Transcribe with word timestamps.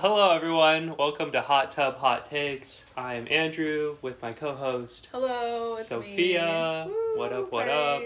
Hello, 0.00 0.30
everyone. 0.30 0.96
Welcome 0.96 1.30
to 1.32 1.42
Hot 1.42 1.70
Tub 1.72 1.96
Hot 1.98 2.24
Takes. 2.24 2.86
I'm 2.96 3.28
Andrew 3.30 3.96
with 4.00 4.22
my 4.22 4.32
co 4.32 4.54
host. 4.54 5.08
Hello, 5.12 5.76
it's 5.76 5.90
Sophia. 5.90 6.86
me. 6.88 6.92
Woo, 6.94 7.18
What 7.18 7.34
up, 7.34 7.52
what 7.52 7.68
up? 7.68 8.02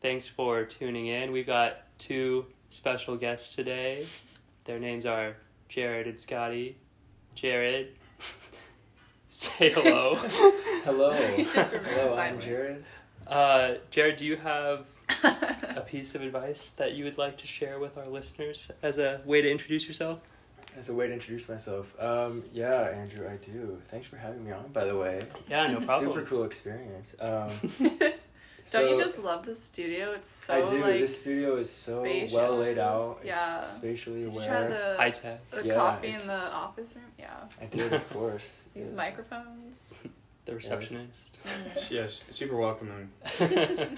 Thanks 0.00 0.26
for 0.26 0.64
tuning 0.64 1.08
in. 1.08 1.32
We've 1.32 1.46
got 1.46 1.78
two 1.98 2.46
special 2.70 3.16
guests 3.16 3.54
today. 3.54 4.06
Their 4.64 4.78
names 4.78 5.04
are 5.04 5.36
Jared 5.68 6.06
and 6.06 6.18
Scotty. 6.18 6.78
Jared, 7.34 7.94
say 9.28 9.70
hello. 9.70 10.14
Hello. 10.86 11.12
He's 11.34 11.52
just 11.52 11.74
remaining 11.74 11.98
Hello, 11.98 12.16
I'm. 12.18 12.40
Jared. 12.40 12.84
uh, 13.26 13.74
Jared, 13.90 14.16
do 14.16 14.24
you 14.24 14.36
have 14.36 14.86
a 15.22 15.82
piece 15.86 16.14
of 16.14 16.22
advice 16.22 16.72
that 16.72 16.94
you 16.94 17.04
would 17.04 17.18
like 17.18 17.36
to 17.38 17.46
share 17.46 17.78
with 17.78 17.98
our 17.98 18.06
listeners 18.06 18.70
as 18.82 18.96
a 18.96 19.20
way 19.26 19.42
to 19.42 19.50
introduce 19.50 19.86
yourself? 19.86 20.20
As 20.76 20.90
a 20.90 20.94
way 20.94 21.06
to 21.06 21.12
introduce 21.14 21.48
myself, 21.48 21.86
um, 21.98 22.44
yeah, 22.52 22.90
Andrew, 22.90 23.26
I 23.26 23.36
do. 23.36 23.80
Thanks 23.90 24.06
for 24.06 24.16
having 24.18 24.44
me 24.44 24.52
on, 24.52 24.68
by 24.72 24.84
the 24.84 24.96
way. 24.96 25.22
Yeah, 25.48 25.68
no 25.68 25.80
problem. 25.86 26.12
Super 26.12 26.26
cool 26.26 26.44
experience. 26.44 27.14
Um, 27.18 27.50
Don't 28.72 28.90
you 28.90 28.96
just 28.96 29.22
love 29.22 29.46
the 29.46 29.54
studio? 29.54 30.10
It's 30.12 30.28
so 30.28 30.54
I 30.66 30.68
do. 30.70 30.82
like. 30.82 30.98
this 31.00 31.18
studio 31.20 31.56
is 31.56 31.70
so 31.70 32.00
spacious. 32.00 32.32
well 32.34 32.56
laid 32.56 32.78
out. 32.78 33.16
It's 33.20 33.26
Yeah. 33.26 33.60
spatially 33.62 34.22
Did 34.24 34.32
you 34.32 34.38
aware. 34.38 34.48
try 34.48 34.66
the, 34.66 34.96
High 34.98 35.10
tech. 35.10 35.50
the 35.50 35.64
Yeah, 35.64 35.74
coffee 35.76 36.08
it's- 36.08 36.22
in 36.22 36.28
the 36.28 36.52
office 36.52 36.94
room? 36.94 37.04
Yeah. 37.18 37.34
I 37.60 37.64
did, 37.66 37.92
of 37.92 38.10
course. 38.10 38.62
These 38.74 38.88
Yes. 38.88 38.96
microphones. 38.96 39.94
The 40.44 40.54
receptionist. 40.56 41.38
Yes, 41.90 42.22
super 42.30 42.56
welcoming. 42.56 43.08
Should 43.38 43.88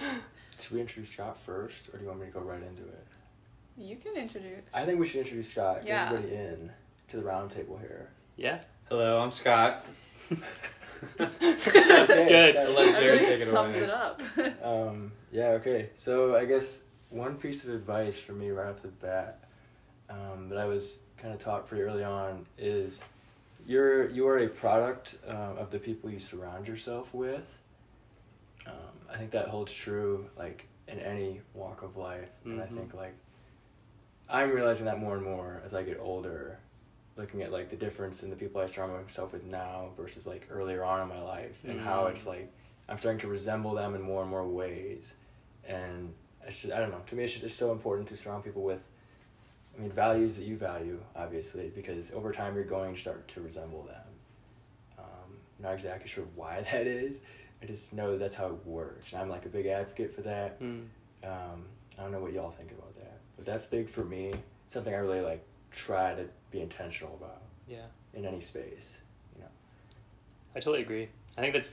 we 0.71 0.81
introduce 0.81 1.11
Scott 1.11 1.39
first, 1.39 1.89
or 1.89 1.97
do 1.97 2.03
you 2.03 2.07
want 2.09 2.21
me 2.21 2.27
to 2.27 2.31
go 2.31 2.39
right 2.39 2.61
into 2.61 2.83
it? 2.83 3.07
You 3.79 3.95
can 3.95 4.15
introduce. 4.15 4.61
I 4.73 4.83
think 4.85 4.99
we 4.99 5.07
should 5.07 5.21
introduce 5.21 5.51
Scott. 5.51 5.79
Get 5.81 5.87
Yeah. 5.87 6.05
everybody 6.11 6.35
in 6.35 6.71
to 7.11 7.17
the 7.17 7.23
round 7.23 7.49
table 7.51 7.77
here. 7.77 8.09
yeah. 8.37 8.61
Hello, 8.89 9.19
I'm 9.21 9.31
Scott. 9.31 9.85
Good. 10.29 10.39
I'll 11.19 11.57
Scott. 11.59 11.75
let 11.77 12.91
That 12.91 12.99
Jared 12.99 13.03
really 13.03 13.17
take 13.19 13.41
it 13.41 13.47
sums 13.47 13.75
away. 13.77 13.85
it 13.85 13.89
up. 13.89 14.21
Um, 14.63 15.11
yeah, 15.31 15.47
okay. 15.59 15.89
So 15.95 16.35
I 16.35 16.45
guess 16.45 16.79
one 17.09 17.35
piece 17.35 17.63
of 17.63 17.69
advice 17.73 18.17
for 18.19 18.33
me 18.33 18.49
right 18.49 18.67
off 18.69 18.81
the 18.81 18.87
bat 18.89 19.39
um, 20.09 20.49
that 20.49 20.57
I 20.57 20.65
was 20.65 20.99
kind 21.17 21.33
of 21.33 21.39
taught 21.39 21.67
pretty 21.67 21.83
early 21.83 22.03
on 22.03 22.45
is 22.57 23.01
you're 23.67 24.09
you 24.09 24.27
are 24.27 24.37
a 24.39 24.47
product 24.47 25.17
um, 25.27 25.57
of 25.57 25.69
the 25.71 25.79
people 25.79 26.09
you 26.09 26.19
surround 26.19 26.67
yourself 26.67 27.13
with. 27.13 27.59
Um, 28.65 28.73
I 29.11 29.17
think 29.17 29.31
that 29.31 29.47
holds 29.49 29.71
true 29.71 30.25
like 30.37 30.65
in 30.87 30.99
any 30.99 31.41
walk 31.53 31.83
of 31.83 31.95
life, 31.97 32.29
and 32.45 32.59
I 32.61 32.65
Mhm. 32.65 32.75
think 32.77 32.93
like 32.95 33.13
I'm 34.29 34.51
realizing 34.51 34.85
that 34.85 34.99
more 34.99 35.15
and 35.15 35.23
more 35.23 35.61
as 35.65 35.73
I 35.73 35.83
get 35.83 35.99
older, 35.99 36.59
looking 37.17 37.41
at 37.41 37.51
like 37.51 37.69
the 37.69 37.75
difference 37.75 38.23
in 38.23 38.29
the 38.29 38.35
people 38.35 38.61
I 38.61 38.67
surround 38.67 38.93
myself 39.03 39.33
with 39.33 39.43
now 39.45 39.89
versus 39.97 40.27
like 40.27 40.47
earlier 40.51 40.83
on 40.83 41.01
in 41.01 41.07
my 41.09 41.21
life, 41.21 41.63
and 41.65 41.79
how 41.81 42.03
Mm. 42.05 42.11
it's 42.11 42.25
like 42.27 42.51
I'm 42.87 42.97
starting 42.97 43.19
to 43.21 43.27
resemble 43.27 43.73
them 43.73 43.95
in 43.95 44.01
more 44.01 44.21
and 44.21 44.29
more 44.29 44.47
ways, 44.47 45.15
and 45.67 46.13
it's 46.47 46.61
just, 46.61 46.73
I 46.73 46.79
don't 46.79 46.91
know. 46.91 47.01
To 47.07 47.15
me, 47.15 47.23
it's 47.25 47.33
just 47.33 47.45
it's 47.45 47.55
so 47.55 47.71
important 47.71 48.07
to 48.09 48.17
surround 48.17 48.43
people 48.43 48.63
with, 48.63 48.79
I 49.77 49.81
mean, 49.81 49.91
values 49.91 50.37
that 50.37 50.45
you 50.45 50.57
value, 50.57 50.99
obviously, 51.15 51.71
because 51.75 52.11
over 52.13 52.31
time 52.31 52.55
you're 52.55 52.63
going 52.63 52.95
to 52.95 53.01
start 53.01 53.27
to 53.29 53.41
resemble 53.41 53.83
them. 53.83 54.01
Um, 54.97 55.37
not 55.59 55.73
exactly 55.73 56.09
sure 56.09 56.25
why 56.35 56.61
that 56.71 56.87
is. 56.87 57.17
I 57.61 57.65
just 57.65 57.93
know 57.93 58.11
that 58.11 58.19
that's 58.19 58.35
how 58.35 58.47
it 58.47 58.65
works, 58.65 59.11
and 59.11 59.21
I'm 59.21 59.29
like 59.29 59.45
a 59.45 59.49
big 59.49 59.65
advocate 59.65 60.15
for 60.15 60.21
that. 60.21 60.59
Mm. 60.61 60.85
Um, 61.23 61.65
I 61.97 62.03
don't 62.03 62.11
know 62.11 62.21
what 62.21 62.31
y'all 62.31 62.51
think 62.51 62.71
about 62.71 62.88
but 63.39 63.45
that's 63.45 63.65
big 63.65 63.89
for 63.89 64.03
me. 64.03 64.33
Something 64.67 64.93
I 64.93 64.97
really 64.97 65.21
like 65.21 65.41
try 65.71 66.13
to 66.13 66.25
be 66.51 66.59
intentional 66.61 67.15
about 67.15 67.41
Yeah. 67.67 67.85
in 68.13 68.25
any 68.25 68.41
space. 68.41 68.97
You 69.35 69.41
know. 69.41 69.47
I 70.55 70.59
totally 70.59 70.81
agree. 70.81 71.07
I 71.37 71.41
think 71.41 71.53
that's 71.53 71.71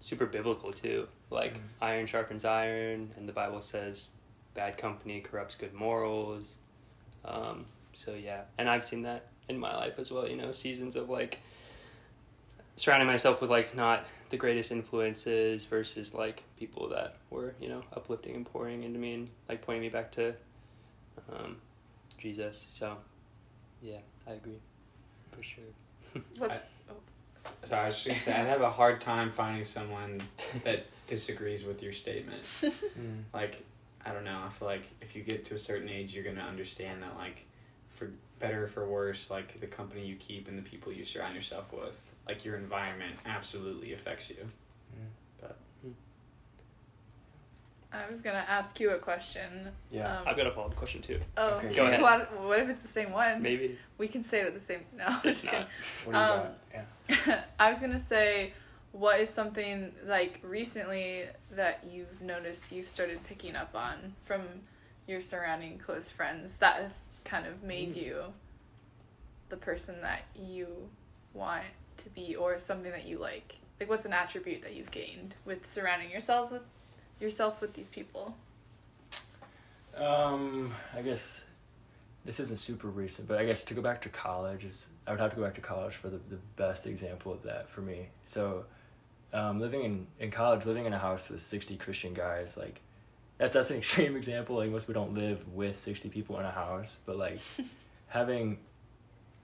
super 0.00 0.24
biblical 0.26 0.72
too. 0.72 1.06
Like 1.30 1.54
Mhm. 1.54 1.60
iron 1.82 2.06
sharpens 2.06 2.44
iron, 2.44 3.12
and 3.16 3.28
the 3.28 3.32
Bible 3.32 3.60
says 3.60 4.10
bad 4.54 4.78
company 4.78 5.20
corrupts 5.20 5.54
good 5.54 5.74
morals. 5.74 6.56
Um, 7.24 7.66
so 7.92 8.14
yeah, 8.14 8.44
and 8.58 8.68
I've 8.70 8.84
seen 8.84 9.02
that 9.02 9.26
in 9.48 9.58
my 9.58 9.76
life 9.76 9.98
as 9.98 10.10
well. 10.10 10.26
You 10.28 10.36
know, 10.36 10.50
seasons 10.50 10.96
of 10.96 11.10
like 11.10 11.38
surrounding 12.76 13.06
myself 13.06 13.40
with 13.40 13.50
like 13.50 13.74
not 13.74 14.06
the 14.30 14.36
greatest 14.36 14.70
influences 14.72 15.64
versus 15.64 16.14
like 16.14 16.42
people 16.58 16.88
that 16.88 17.16
were 17.30 17.54
you 17.60 17.68
know 17.68 17.82
uplifting 17.92 18.34
and 18.34 18.44
pouring 18.46 18.82
into 18.82 18.98
me 18.98 19.14
and 19.14 19.30
like 19.48 19.62
pointing 19.62 19.82
me 19.82 19.88
back 19.88 20.10
to 20.12 20.34
um, 21.32 21.56
Jesus. 22.18 22.66
So 22.70 22.96
yeah, 23.82 23.98
I 24.26 24.32
agree 24.32 24.58
for 25.36 25.42
sure. 25.42 25.64
What's. 26.38 26.68
oh, 26.90 26.94
So 27.64 27.76
I 27.76 27.86
was 27.86 27.94
just 27.96 28.06
gonna 28.06 28.18
say, 28.18 28.32
I 28.32 28.44
have 28.44 28.62
a 28.62 28.70
hard 28.70 29.00
time 29.00 29.32
finding 29.32 29.64
someone 29.64 30.20
that 30.64 30.86
disagrees 31.06 31.64
with 31.64 31.82
your 31.82 31.92
statement. 31.92 32.42
Like, 33.34 33.62
I 34.04 34.12
don't 34.12 34.24
know. 34.24 34.40
I 34.46 34.48
feel 34.50 34.68
like 34.68 34.84
if 35.02 35.14
you 35.14 35.22
get 35.22 35.44
to 35.46 35.54
a 35.54 35.58
certain 35.58 35.88
age, 35.88 36.14
you're 36.14 36.24
gonna 36.24 36.46
understand 36.46 37.02
that, 37.02 37.16
like, 37.16 37.44
for 37.96 38.10
better 38.38 38.64
or 38.64 38.68
for 38.68 38.86
worse, 38.86 39.30
like 39.30 39.60
the 39.60 39.66
company 39.66 40.04
you 40.06 40.16
keep 40.16 40.48
and 40.48 40.58
the 40.58 40.62
people 40.62 40.92
you 40.92 41.04
surround 41.04 41.34
yourself 41.34 41.72
with, 41.72 42.00
like 42.26 42.44
your 42.44 42.56
environment, 42.56 43.14
absolutely 43.26 43.92
affects 43.94 44.30
you. 44.30 44.36
I 47.92 48.10
was 48.10 48.20
gonna 48.20 48.44
ask 48.48 48.78
you 48.80 48.90
a 48.90 48.98
question. 48.98 49.68
Yeah. 49.90 50.18
Um, 50.20 50.24
I've 50.28 50.36
got 50.36 50.46
a 50.46 50.50
follow 50.50 50.66
up 50.68 50.76
question 50.76 51.00
too. 51.02 51.20
oh, 51.36 51.54
Okay, 51.58 51.74
go 51.76 51.86
ahead. 51.86 52.02
What, 52.02 52.42
what 52.42 52.58
if 52.60 52.68
it's 52.68 52.80
the 52.80 52.88
same 52.88 53.12
one? 53.12 53.40
Maybe 53.42 53.78
We 53.98 54.08
can 54.08 54.22
say 54.22 54.40
it 54.40 54.46
at 54.48 54.54
the 54.54 54.60
same. 54.60 54.80
No, 54.96 55.06
it's 55.24 55.42
just 55.42 55.44
not. 55.44 55.52
kidding. 55.52 55.66
What 56.04 56.14
Um. 56.16 56.46
Yeah. 57.08 57.42
I 57.58 57.70
was 57.70 57.80
gonna 57.80 57.98
say, 57.98 58.52
what 58.92 59.20
is 59.20 59.30
something 59.30 59.92
like 60.06 60.40
recently 60.42 61.24
that 61.52 61.84
you've 61.90 62.20
noticed 62.20 62.72
you've 62.72 62.88
started 62.88 63.22
picking 63.24 63.54
up 63.56 63.74
on 63.74 64.14
from 64.24 64.42
your 65.06 65.20
surrounding 65.20 65.78
close 65.78 66.10
friends 66.10 66.58
that 66.58 66.80
have 66.82 66.94
kind 67.24 67.46
of 67.46 67.62
made 67.62 67.94
Mm. 67.94 68.02
you 68.02 68.22
the 69.48 69.56
person 69.56 70.00
that 70.02 70.22
you 70.34 70.88
want 71.34 71.62
to 71.98 72.08
be, 72.10 72.34
or 72.34 72.58
something 72.58 72.90
that 72.90 73.06
you 73.06 73.18
like? 73.18 73.56
Like, 73.78 73.88
what's 73.88 74.04
an 74.06 74.12
attribute 74.12 74.62
that 74.62 74.74
you've 74.74 74.90
gained 74.90 75.34
with 75.44 75.64
surrounding 75.66 76.10
yourselves 76.10 76.50
with 76.50 76.62
yourself 77.20 77.60
with 77.60 77.74
these 77.74 77.88
people? 77.88 78.36
Um, 79.96 80.74
I 80.94 81.02
guess 81.02 81.42
this 82.24 82.40
isn't 82.40 82.58
super 82.58 82.88
recent, 82.88 83.28
but 83.28 83.38
I 83.38 83.46
guess 83.46 83.64
to 83.64 83.74
go 83.74 83.80
back 83.80 84.02
to 84.02 84.08
college 84.08 84.64
is 84.64 84.86
I 85.06 85.12
would 85.12 85.20
have 85.20 85.30
to 85.30 85.36
go 85.36 85.42
back 85.42 85.54
to 85.54 85.60
college 85.60 85.94
for 85.94 86.08
the, 86.08 86.18
the 86.28 86.38
best 86.56 86.86
example 86.86 87.32
of 87.32 87.42
that 87.44 87.70
for 87.70 87.80
me. 87.80 88.08
So, 88.26 88.64
um, 89.32 89.60
living 89.60 89.82
in, 89.82 90.06
in 90.18 90.30
college, 90.30 90.66
living 90.66 90.84
in 90.86 90.92
a 90.92 90.98
house 90.98 91.30
with 91.30 91.40
sixty 91.40 91.76
Christian 91.76 92.14
guys, 92.14 92.56
like 92.56 92.80
that's 93.38 93.54
that's 93.54 93.70
an 93.70 93.76
extreme 93.78 94.16
example. 94.16 94.56
Like 94.56 94.70
most 94.70 94.86
people 94.86 95.04
don't 95.04 95.14
live 95.14 95.46
with 95.48 95.78
sixty 95.78 96.08
people 96.08 96.38
in 96.38 96.44
a 96.44 96.50
house, 96.50 96.98
but 97.06 97.16
like 97.16 97.38
having 98.08 98.58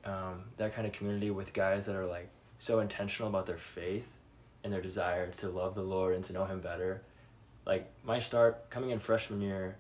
um, 0.05 0.45
that 0.57 0.75
kind 0.75 0.87
of 0.87 0.93
community 0.93 1.31
with 1.31 1.53
guys 1.53 1.87
that 1.87 1.95
are 1.95 2.07
like 2.07 2.29
so 2.59 2.81
intentional 2.81 3.29
about 3.29 3.47
their 3.47 3.59
faith 3.59 4.07
and 4.65 4.73
their 4.73 4.83
desire 4.83 5.29
to 5.29 5.49
love 5.49 5.75
the 5.75 5.83
Lord 5.83 6.15
and 6.15 6.25
to 6.25 6.33
know 6.33 6.45
Him 6.45 6.61
better. 6.61 7.03
Like 7.65 7.91
my 8.05 8.21
start 8.21 8.71
coming 8.71 8.91
in 8.91 8.99
freshman 8.99 9.41
year 9.41 9.77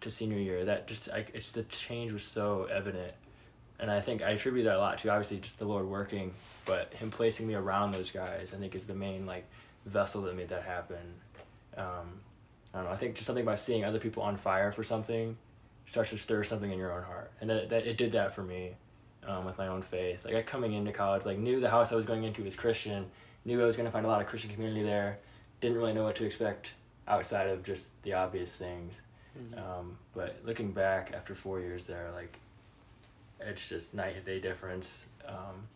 to 0.00 0.10
senior 0.10 0.38
year, 0.38 0.64
that 0.64 0.86
just 0.86 1.10
I, 1.10 1.26
it's 1.34 1.52
the 1.52 1.64
change 1.64 2.12
was 2.12 2.22
so 2.22 2.64
evident, 2.64 3.12
and 3.78 3.90
I 3.90 4.00
think 4.00 4.22
I 4.22 4.30
attribute 4.30 4.64
that 4.64 4.76
a 4.76 4.78
lot 4.78 4.98
to 4.98 5.08
obviously 5.10 5.38
just 5.38 5.58
the 5.58 5.66
Lord 5.66 5.86
working, 5.86 6.32
but 6.64 6.94
Him 6.94 7.10
placing 7.10 7.46
me 7.46 7.54
around 7.54 7.92
those 7.92 8.10
guys, 8.10 8.54
I 8.54 8.58
think 8.58 8.74
is 8.74 8.86
the 8.86 8.94
main 8.94 9.26
like 9.26 9.44
vessel 9.84 10.22
that 10.22 10.36
made 10.36 10.48
that 10.48 10.62
happen. 10.62 11.14
Um, 11.76 12.20
I 12.72 12.78
don't 12.78 12.86
know. 12.86 12.92
I 12.92 12.96
think 12.96 13.14
just 13.14 13.26
something 13.26 13.44
about 13.44 13.60
seeing 13.60 13.84
other 13.84 13.98
people 13.98 14.22
on 14.22 14.36
fire 14.36 14.72
for 14.72 14.82
something 14.82 15.36
starts 15.86 16.10
to 16.10 16.18
stir 16.18 16.42
something 16.42 16.70
in 16.70 16.78
your 16.78 16.92
own 16.92 17.04
heart, 17.04 17.30
and 17.40 17.50
that, 17.50 17.68
that 17.68 17.86
it 17.86 17.96
did 17.98 18.12
that 18.12 18.34
for 18.34 18.42
me 18.42 18.76
um, 19.26 19.44
with 19.44 19.58
my 19.58 19.68
own 19.68 19.82
faith. 19.82 20.24
Like 20.24 20.34
I 20.34 20.42
coming 20.42 20.72
into 20.72 20.92
college, 20.92 21.26
like 21.26 21.38
knew 21.38 21.60
the 21.60 21.70
house 21.70 21.92
I 21.92 21.96
was 21.96 22.06
going 22.06 22.24
into 22.24 22.42
was 22.42 22.54
Christian, 22.54 23.06
knew 23.44 23.62
I 23.62 23.66
was 23.66 23.76
going 23.76 23.86
to 23.86 23.92
find 23.92 24.06
a 24.06 24.08
lot 24.08 24.20
of 24.20 24.26
Christian 24.26 24.50
community 24.52 24.82
there. 24.82 25.18
Didn't 25.60 25.76
really 25.76 25.92
know 25.92 26.04
what 26.04 26.16
to 26.16 26.24
expect 26.24 26.72
outside 27.08 27.48
of 27.48 27.62
just 27.62 28.02
the 28.02 28.12
obvious 28.14 28.54
things. 28.54 28.94
Um, 29.58 29.98
but 30.14 30.38
looking 30.44 30.72
back 30.72 31.12
after 31.14 31.34
four 31.34 31.60
years 31.60 31.86
there, 31.86 32.10
like 32.14 32.38
it's 33.40 33.68
just 33.68 33.94
night 33.94 34.16
and 34.16 34.24
day 34.24 34.40
difference 34.40 35.06
um, 35.28 35.68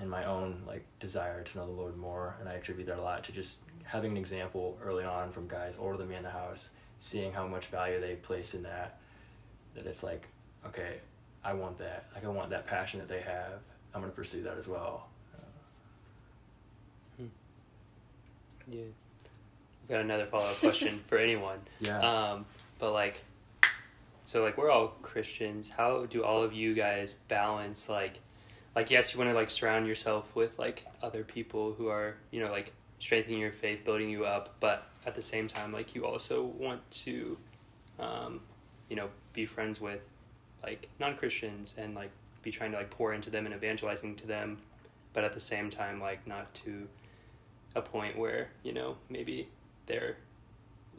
in 0.00 0.08
my 0.08 0.24
own 0.24 0.62
like 0.66 0.84
desire 1.00 1.42
to 1.42 1.58
know 1.58 1.66
the 1.66 1.72
Lord 1.72 1.96
more, 1.96 2.36
and 2.40 2.48
I 2.48 2.54
attribute 2.54 2.88
that 2.88 2.98
a 2.98 3.02
lot 3.02 3.24
to 3.24 3.32
just 3.32 3.60
having 3.84 4.12
an 4.12 4.16
example 4.16 4.76
early 4.84 5.04
on 5.04 5.30
from 5.32 5.46
guys 5.46 5.78
older 5.80 5.96
than 5.96 6.08
me 6.08 6.16
in 6.16 6.22
the 6.24 6.30
house, 6.30 6.70
seeing 7.00 7.32
how 7.32 7.46
much 7.46 7.66
value 7.66 8.00
they 8.00 8.16
place 8.16 8.54
in 8.54 8.64
that. 8.64 8.98
That 9.74 9.86
it's 9.86 10.02
like, 10.02 10.26
okay, 10.66 10.96
I 11.44 11.52
want 11.54 11.78
that. 11.78 12.06
Like 12.14 12.24
I 12.24 12.28
want 12.28 12.50
that 12.50 12.66
passion 12.66 12.98
that 13.00 13.08
they 13.08 13.20
have. 13.20 13.60
I'm 13.94 14.00
gonna 14.00 14.12
pursue 14.12 14.42
that 14.42 14.58
as 14.58 14.66
well. 14.66 15.06
Yeah. 18.68 18.82
I've 19.86 19.90
got 19.90 20.00
another 20.00 20.26
follow 20.26 20.44
up 20.44 20.56
question 20.60 21.00
for 21.06 21.16
anyone. 21.16 21.60
Yeah. 21.80 22.00
Um, 22.00 22.46
but 22.80 22.92
like, 22.92 23.22
so 24.26 24.42
like 24.42 24.58
we're 24.58 24.70
all 24.70 24.88
Christians. 25.02 25.70
How 25.70 26.06
do 26.06 26.24
all 26.24 26.42
of 26.42 26.52
you 26.52 26.74
guys 26.74 27.14
balance 27.28 27.88
like 27.88 28.18
like 28.74 28.90
yes, 28.90 29.12
you 29.12 29.18
want 29.18 29.30
to 29.30 29.34
like 29.34 29.50
surround 29.50 29.86
yourself 29.86 30.34
with 30.34 30.58
like 30.58 30.84
other 31.02 31.22
people 31.22 31.72
who 31.72 31.88
are 31.88 32.16
you 32.30 32.40
know 32.40 32.50
like 32.50 32.72
strengthening 32.98 33.40
your 33.40 33.52
faith, 33.52 33.84
building 33.84 34.10
you 34.10 34.24
up, 34.24 34.56
but 34.60 34.86
at 35.06 35.14
the 35.14 35.22
same 35.22 35.48
time, 35.48 35.72
like 35.72 35.94
you 35.94 36.04
also 36.04 36.44
want 36.58 36.88
to, 36.90 37.36
um, 37.98 38.40
you 38.88 38.96
know, 38.96 39.08
be 39.32 39.46
friends 39.46 39.80
with 39.80 40.00
like 40.62 40.88
non 40.98 41.16
Christians 41.16 41.74
and 41.78 41.94
like 41.94 42.10
be 42.42 42.50
trying 42.50 42.72
to 42.72 42.78
like 42.78 42.90
pour 42.90 43.12
into 43.14 43.30
them 43.30 43.46
and 43.46 43.54
evangelizing 43.54 44.16
to 44.16 44.26
them, 44.26 44.58
but 45.12 45.24
at 45.24 45.32
the 45.32 45.40
same 45.40 45.70
time, 45.70 46.00
like 46.00 46.26
not 46.26 46.52
to 46.54 46.88
a 47.74 47.82
point 47.82 48.18
where 48.18 48.48
you 48.62 48.72
know 48.72 48.96
maybe 49.08 49.48
they're 49.86 50.16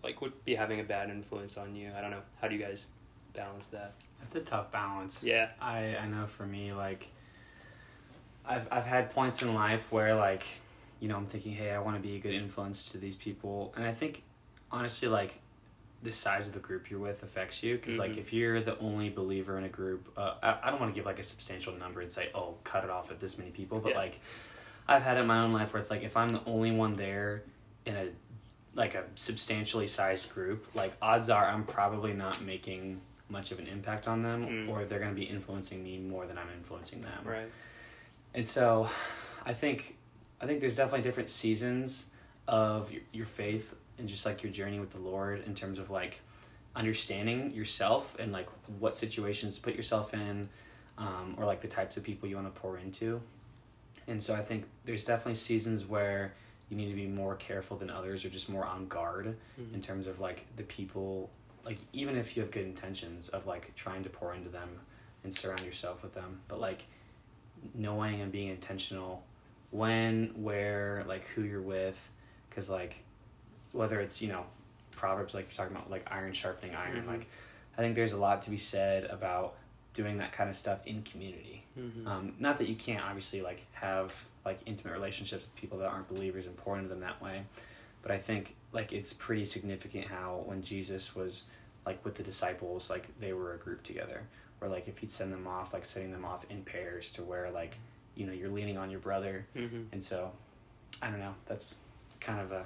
like 0.03 0.21
would 0.21 0.43
be 0.45 0.55
having 0.55 0.79
a 0.79 0.83
bad 0.83 1.09
influence 1.09 1.57
on 1.57 1.75
you. 1.75 1.91
I 1.97 2.01
don't 2.01 2.11
know. 2.11 2.21
How 2.41 2.47
do 2.47 2.55
you 2.55 2.61
guys 2.61 2.85
balance 3.33 3.67
that? 3.67 3.95
It's 4.23 4.35
a 4.35 4.41
tough 4.41 4.71
balance. 4.71 5.23
Yeah. 5.23 5.49
I 5.61 5.95
I 5.97 6.07
know 6.07 6.25
for 6.27 6.45
me 6.45 6.73
like 6.73 7.07
I've 8.45 8.67
I've 8.71 8.85
had 8.85 9.11
points 9.11 9.41
in 9.41 9.53
life 9.53 9.91
where 9.91 10.15
like 10.15 10.43
you 10.99 11.07
know 11.07 11.17
I'm 11.17 11.25
thinking 11.25 11.53
hey 11.53 11.71
I 11.71 11.79
want 11.79 11.97
to 11.97 12.01
be 12.01 12.15
a 12.15 12.19
good 12.19 12.33
influence 12.33 12.89
to 12.91 12.97
these 12.97 13.15
people 13.15 13.73
and 13.75 13.85
I 13.85 13.93
think 13.93 14.23
honestly 14.71 15.07
like 15.07 15.39
the 16.03 16.11
size 16.11 16.47
of 16.47 16.53
the 16.53 16.59
group 16.59 16.89
you're 16.89 16.99
with 16.99 17.23
affects 17.23 17.63
you 17.63 17.75
because 17.75 17.97
like 17.97 18.11
Mhm. 18.11 18.17
if 18.19 18.31
you're 18.33 18.61
the 18.61 18.77
only 18.79 19.09
believer 19.09 19.57
in 19.57 19.63
a 19.63 19.69
group 19.69 20.07
uh, 20.15 20.35
I, 20.43 20.57
I 20.63 20.69
don't 20.71 20.79
want 20.79 20.93
to 20.93 20.95
give 20.95 21.05
like 21.05 21.19
a 21.19 21.23
substantial 21.23 21.73
number 21.73 22.01
and 22.01 22.11
say 22.11 22.29
oh 22.35 22.55
cut 22.63 22.83
it 22.83 22.89
off 22.89 23.11
at 23.11 23.19
this 23.19 23.37
many 23.37 23.51
people 23.51 23.79
but 23.79 23.91
Yeah. 23.91 23.97
like 23.97 24.19
I've 24.87 25.01
had 25.03 25.17
it 25.17 25.21
in 25.21 25.27
my 25.27 25.39
own 25.39 25.51
life 25.53 25.73
where 25.73 25.81
it's 25.81 25.89
like 25.91 26.03
if 26.03 26.15
I'm 26.15 26.29
the 26.29 26.41
only 26.45 26.71
one 26.71 26.95
there 26.95 27.43
in 27.85 27.95
a 27.95 28.07
like 28.77 28.95
a 28.95 29.03
substantially 29.15 29.87
sized 29.87 30.31
group 30.33 30.67
like 30.73 30.93
odds 31.01 31.29
are 31.29 31.45
I'm 31.47 31.65
probably 31.65 32.13
not 32.13 32.41
making 32.41 33.01
much 33.27 33.51
of 33.51 33.59
an 33.59 33.67
impact 33.67 34.07
on 34.07 34.23
them 34.23 34.47
Mm. 34.47 34.69
or 34.69 34.85
they're 34.85 34.99
going 34.99 35.13
to 35.13 35.19
be 35.19 35.25
influencing 35.25 35.83
me 35.83 35.97
more 35.97 36.25
than 36.25 36.37
I'm 36.37 36.47
influencing 36.57 37.01
them 37.01 37.21
Right. 37.25 37.49
and 38.33 38.47
so 38.47 38.89
I 39.45 39.53
think 39.53 39.97
I 40.39 40.45
think 40.45 40.61
there's 40.61 40.75
definitely 40.75 41.01
different 41.01 41.29
seasons 41.29 42.09
of 42.47 42.91
your, 42.93 43.01
your 43.11 43.25
faith 43.25 43.75
and 43.97 44.07
just 44.07 44.25
like 44.25 44.43
your 44.43 44.51
journey 44.51 44.79
with 44.79 44.91
the 44.91 44.99
Lord 44.99 45.43
in 45.47 45.55
terms 45.55 45.79
of 45.79 45.89
like 45.89 46.19
understanding 46.75 47.51
yourself 47.53 48.15
and 48.19 48.31
like 48.31 48.47
what 48.79 48.95
situations 48.95 49.55
to 49.55 49.61
put 49.63 49.75
yourself 49.75 50.13
in 50.13 50.47
um, 50.99 51.33
or 51.37 51.45
like 51.45 51.61
the 51.61 51.67
types 51.67 51.97
of 51.97 52.03
people 52.03 52.29
you 52.29 52.35
want 52.35 52.53
to 52.53 52.61
pour 52.61 52.77
into. 52.77 53.19
And 54.07 54.21
so 54.21 54.35
I 54.35 54.41
think 54.43 54.65
there's 54.85 55.03
definitely 55.03 55.35
seasons 55.35 55.85
where 55.85 56.33
you 56.69 56.77
need 56.77 56.89
to 56.89 56.95
be 56.95 57.07
more 57.07 57.35
careful 57.35 57.77
than 57.77 57.89
others 57.89 58.25
or 58.25 58.29
just 58.29 58.49
more 58.49 58.65
on 58.65 58.87
guard 58.87 59.35
Mhm. 59.59 59.73
in 59.73 59.81
terms 59.81 60.07
of 60.07 60.19
like 60.19 60.45
the 60.57 60.63
people 60.63 61.29
like 61.65 61.77
even 61.93 62.15
if 62.17 62.35
you 62.35 62.41
have 62.43 62.51
good 62.51 62.65
intentions 62.65 63.29
of 63.29 63.45
like 63.45 63.73
trying 63.75 64.03
to 64.03 64.09
pour 64.09 64.33
into 64.33 64.49
them 64.49 64.69
and 65.23 65.33
surround 65.33 65.61
yourself 65.61 66.01
with 66.03 66.13
them 66.13 66.39
but 66.47 66.59
like 66.59 66.85
knowing 67.73 68.21
and 68.21 68.31
being 68.31 68.49
intentional 68.49 69.23
when 69.71 70.31
where 70.41 71.03
like 71.07 71.25
who 71.27 71.41
you're 71.43 71.61
with 71.61 72.09
because 72.49 72.69
like 72.69 73.03
whether 73.71 73.99
it's 73.99 74.21
you 74.21 74.29
know 74.29 74.45
proverbs 74.91 75.33
like 75.33 75.45
you're 75.45 75.53
talking 75.57 75.75
about 75.75 75.89
like 75.91 76.05
iron 76.09 76.33
sharpening 76.33 76.75
iron 76.75 77.03
Mhm. 77.03 77.07
like 77.07 77.27
i 77.77 77.81
think 77.81 77.95
there's 77.95 78.13
a 78.13 78.17
lot 78.17 78.41
to 78.43 78.49
be 78.49 78.57
said 78.57 79.03
about 79.05 79.55
doing 79.97 80.17
that 80.19 80.31
kind 80.31 80.47
of 80.49 80.55
stuff 80.55 80.79
in 80.85 81.01
community 81.01 81.63
Mhm. 81.77 82.07
um, 82.07 82.33
not 82.39 82.57
that 82.59 82.67
you 82.69 82.75
can't 82.75 83.03
obviously 83.03 83.41
like 83.41 83.65
have 83.73 84.13
like 84.45 84.59
intimate 84.67 84.93
relationships 84.93 85.43
with 85.43 85.55
people 85.55 85.79
that 85.79 85.87
aren't 85.87 86.07
believers 86.07 86.45
and 86.45 86.55
pour 86.55 86.77
into 86.77 86.87
them 86.89 86.99
that 87.01 87.19
way, 87.21 87.43
but 88.03 88.11
I 88.11 88.17
think 88.19 88.55
like 88.71 88.93
it's 88.93 89.11
pretty 89.13 89.45
significant 89.45 90.05
how 90.05 90.43
when 90.45 90.61
Jesus 90.63 91.15
was 91.15 91.45
like 91.85 92.03
with 92.05 92.15
the 92.15 92.23
disciples, 92.23 92.89
like 92.89 93.05
they 93.19 93.33
were 93.33 93.53
a 93.53 93.57
group 93.57 93.83
together, 93.83 94.21
or 94.61 94.69
like 94.69 94.87
if 94.87 94.97
he'd 94.99 95.11
send 95.11 95.31
them 95.33 95.45
off, 95.47 95.73
like 95.73 95.85
setting 95.85 96.11
them 96.11 96.25
off 96.25 96.45
in 96.49 96.63
pairs 96.63 97.11
to 97.13 97.23
where 97.23 97.49
like 97.51 97.75
you 98.15 98.25
know 98.25 98.33
you're 98.33 98.49
leaning 98.49 98.77
on 98.77 98.89
your 98.89 98.99
brother, 99.01 99.45
Mhm. 99.55 99.87
and 99.91 100.03
so 100.03 100.31
I 101.01 101.09
don't 101.11 101.19
know. 101.19 101.35
That's 101.45 101.75
kind 102.21 102.39
of 102.39 102.51
a 102.51 102.65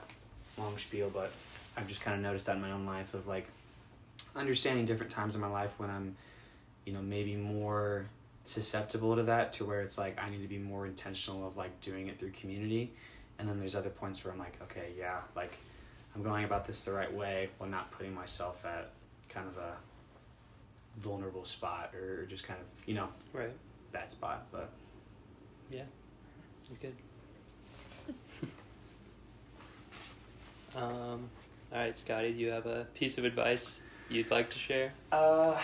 long 0.57 0.77
spiel, 0.77 1.09
but 1.09 1.31
I've 1.75 1.87
just 1.87 2.01
kind 2.01 2.15
of 2.15 2.21
noticed 2.21 2.45
that 2.47 2.55
in 2.57 2.61
my 2.61 2.71
own 2.71 2.85
life 2.85 3.13
of 3.13 3.27
like 3.27 3.47
understanding 4.35 4.85
different 4.85 5.11
times 5.11 5.35
in 5.35 5.41
my 5.41 5.47
life 5.47 5.71
when 5.77 5.89
I'm, 5.89 6.15
you 6.85 6.93
know, 6.93 7.01
maybe 7.01 7.35
more 7.35 8.05
susceptible 8.45 9.15
to 9.15 9.23
that 9.23 9.53
to 9.53 9.65
where 9.65 9.81
it's 9.81 9.97
like 9.97 10.19
I 10.21 10.29
need 10.29 10.41
to 10.41 10.47
be 10.47 10.57
more 10.57 10.85
intentional 10.85 11.47
of 11.47 11.57
like 11.57 11.79
doing 11.81 12.07
it 12.07 12.19
through 12.19 12.31
community. 12.31 12.91
And 13.39 13.47
then 13.47 13.59
there's 13.59 13.75
other 13.75 13.89
points 13.89 14.23
where 14.23 14.33
I'm 14.33 14.39
like, 14.39 14.55
okay, 14.63 14.89
yeah, 14.97 15.19
like 15.35 15.53
I'm 16.15 16.23
going 16.23 16.43
about 16.45 16.67
this 16.67 16.83
the 16.85 16.91
right 16.91 17.11
way 17.13 17.49
while 17.57 17.69
not 17.69 17.91
putting 17.91 18.13
myself 18.13 18.65
at 18.65 18.91
kind 19.29 19.47
of 19.47 19.57
a 19.57 19.73
vulnerable 20.99 21.45
spot 21.45 21.93
or 21.95 22.25
just 22.25 22.43
kind 22.45 22.59
of, 22.59 22.65
you 22.87 22.93
know, 22.95 23.07
Right. 23.33 23.51
that 23.93 24.11
spot. 24.11 24.45
But 24.51 24.69
yeah, 25.71 25.83
That's 26.67 26.77
good. 26.79 26.95
um, 30.75 31.29
all 31.71 31.79
right, 31.79 31.97
Scotty, 31.97 32.33
do 32.33 32.39
you 32.39 32.49
have 32.49 32.65
a 32.65 32.85
piece 32.93 33.17
of 33.17 33.23
advice 33.25 33.79
you'd 34.09 34.29
like 34.29 34.49
to 34.49 34.59
share? 34.59 34.91
Uh, 35.11 35.57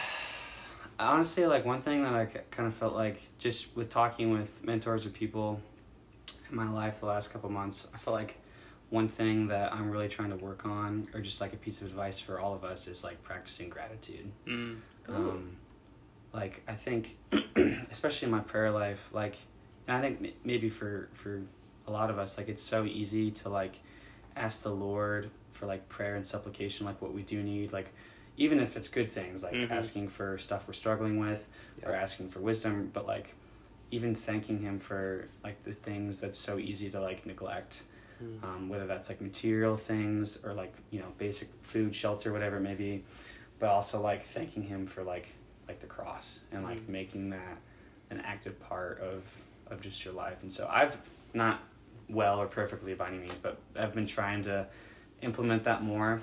honestly, 1.00 1.46
like 1.46 1.66
one 1.66 1.82
thing 1.82 2.04
that 2.04 2.14
I 2.14 2.26
kind 2.26 2.68
of 2.68 2.74
felt 2.74 2.94
like 2.94 3.22
just 3.38 3.76
with 3.76 3.90
talking 3.90 4.32
with 4.32 4.64
mentors 4.64 5.06
or 5.06 5.10
people 5.10 5.62
in 6.50 6.56
my 6.56 6.70
life 6.70 7.00
the 7.00 7.06
last 7.06 7.32
couple 7.32 7.50
months, 7.50 7.88
I 7.94 7.98
felt 7.98 8.16
like 8.16 8.38
one 8.90 9.10
thing 9.10 9.48
that 9.48 9.74
I'm 9.74 9.90
really 9.90 10.08
trying 10.08 10.30
to 10.30 10.38
work 10.38 10.66
on, 10.66 11.08
or 11.14 11.20
just 11.20 11.42
like 11.42 11.54
a 11.54 11.58
piece 11.58 11.82
of 11.82 11.88
advice 11.88 12.20
for 12.20 12.40
all 12.40 12.54
of 12.54 12.64
us, 12.64 12.88
is 12.88 13.04
like 13.04 13.22
practicing 13.22 13.70
gratitude. 13.70 14.32
Mm. 14.46 14.78
Um, 15.10 15.58
like 16.34 16.62
I 16.68 16.74
think, 16.74 17.18
especially 17.92 18.28
in 18.28 18.32
my 18.32 18.40
prayer 18.40 18.72
life, 18.72 19.10
like, 19.12 19.36
and 19.88 19.98
I 19.98 20.02
think 20.02 20.26
m- 20.26 20.34
maybe 20.44 20.70
for 20.70 21.10
for 21.14 21.42
a 21.86 21.92
lot 21.92 22.10
of 22.10 22.18
us, 22.18 22.38
like 22.38 22.48
it's 22.48 22.64
so 22.64 22.86
easy 22.86 23.32
to 23.32 23.50
like 23.50 23.80
ask 24.36 24.64
the 24.64 24.72
Lord 24.74 25.32
for 25.52 25.66
like 25.66 25.90
prayer 25.90 26.16
and 26.16 26.26
supplication, 26.26 26.86
like 26.86 27.02
what 27.02 27.14
we 27.14 27.24
do 27.24 27.42
need, 27.44 27.74
like 27.74 27.94
even 28.38 28.60
if 28.60 28.78
it's 28.78 28.88
good 28.90 29.12
things, 29.12 29.44
like 29.44 29.54
Mhm. 29.54 29.72
asking 29.72 30.08
for 30.10 30.38
stuff 30.38 30.68
we're 30.68 30.74
struggling 30.74 31.18
with, 31.20 31.48
or 31.84 31.94
asking 31.94 32.30
for 32.30 32.40
wisdom, 32.40 32.90
but 32.94 33.06
like 33.08 33.34
even 33.92 34.14
thanking 34.16 34.60
Him 34.60 34.80
for 34.80 35.28
like 35.44 35.64
the 35.64 35.74
things 35.74 36.20
that's 36.20 36.38
so 36.38 36.58
easy 36.58 36.90
to 36.92 37.00
like 37.02 37.26
neglect 37.26 37.84
Mm. 38.22 38.44
um, 38.44 38.68
whether 38.70 38.88
that's 38.88 39.10
like 39.10 39.22
material 39.22 39.78
things 39.78 40.40
or 40.44 40.52
like 40.56 40.74
you 40.90 41.00
know 41.00 41.14
basic 41.20 41.50
food 41.62 41.96
shelter 41.96 42.34
whatever 42.34 42.58
it 42.58 42.62
may 42.62 42.74
be 42.74 43.04
but 43.60 43.70
also 43.70 44.02
like 44.02 44.24
thanking 44.24 44.64
him 44.64 44.88
for 44.88 45.04
like 45.04 45.28
like 45.68 45.80
the 45.82 45.86
cross 45.86 46.40
and 46.52 46.64
like 46.64 46.80
Mhm. 46.80 46.90
making 46.90 47.30
that 47.30 47.60
an 48.10 48.20
active 48.22 48.60
part 48.60 49.00
of 49.02 49.22
of 49.68 49.82
just 49.82 50.04
your 50.04 50.16
life 50.16 50.42
and 50.42 50.52
so 50.52 50.68
i've 50.72 50.98
not 51.36 51.60
well 52.10 52.40
or 52.42 52.48
perfectly 52.48 52.96
by 52.96 53.08
any 53.10 53.20
means 53.20 53.38
but 53.38 53.60
i've 53.76 53.94
been 53.94 54.08
trying 54.08 54.44
to 54.44 54.66
implement 55.22 55.64
that 55.66 55.84
more 55.84 56.20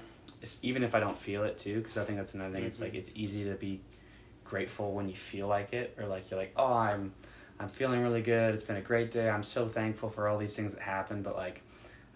even 0.62 0.82
if 0.82 0.94
i 0.94 1.00
don't 1.00 1.18
feel 1.18 1.44
it 1.44 1.58
too 1.58 1.78
because 1.80 1.96
i 1.96 2.04
think 2.04 2.18
that's 2.18 2.34
another 2.34 2.54
thing 2.54 2.64
it's 2.64 2.78
Mhm. 2.78 2.82
like 2.82 2.94
it's 2.94 3.10
easy 3.14 3.44
to 3.44 3.54
be 3.54 3.80
grateful 4.44 4.92
when 4.92 5.08
you 5.08 5.14
feel 5.16 5.48
like 5.48 5.72
it 5.72 5.96
or 5.98 6.06
like 6.06 6.30
you're 6.30 6.38
like 6.38 6.52
oh 6.56 6.72
i'm 6.74 7.12
i'm 7.58 7.68
feeling 7.68 8.00
really 8.02 8.22
good 8.22 8.54
it's 8.54 8.64
been 8.64 8.76
a 8.76 8.82
great 8.82 9.10
day 9.10 9.28
i'm 9.28 9.42
so 9.42 9.66
thankful 9.68 10.10
for 10.10 10.28
all 10.28 10.38
these 10.38 10.54
things 10.54 10.74
that 10.74 10.82
happened 10.82 11.24
but 11.24 11.34
like 11.36 11.62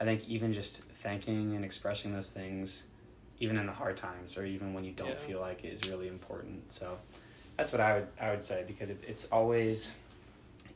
I 0.00 0.04
think 0.04 0.28
even 0.28 0.52
just 0.52 0.82
thanking 1.02 1.56
and 1.56 1.64
expressing 1.64 2.12
those 2.12 2.30
things, 2.30 2.84
even 3.40 3.58
in 3.58 3.66
the 3.66 3.72
hard 3.72 3.96
times 3.96 4.38
or 4.38 4.44
even 4.46 4.72
when 4.72 4.84
you 4.84 4.92
don't 4.92 5.08
Yeah. 5.08 5.16
feel 5.16 5.40
like 5.40 5.64
it, 5.64 5.72
is 5.72 5.90
really 5.90 6.06
important. 6.06 6.72
So 6.72 6.98
that's 7.56 7.72
what 7.72 7.80
I 7.80 7.94
would 7.94 8.06
I 8.20 8.30
would 8.30 8.44
say 8.44 8.62
because 8.66 8.90
it's 8.90 9.02
it's 9.02 9.24
always 9.32 9.92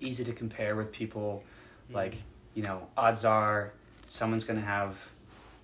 easy 0.00 0.24
to 0.24 0.32
compare 0.32 0.74
with 0.74 0.90
people. 0.90 1.44
Mm. 1.90 1.94
Like 1.94 2.16
you 2.54 2.64
know, 2.64 2.88
odds 2.96 3.24
are 3.24 3.72
someone's 4.06 4.44
going 4.44 4.58
to 4.58 4.66
have 4.66 4.98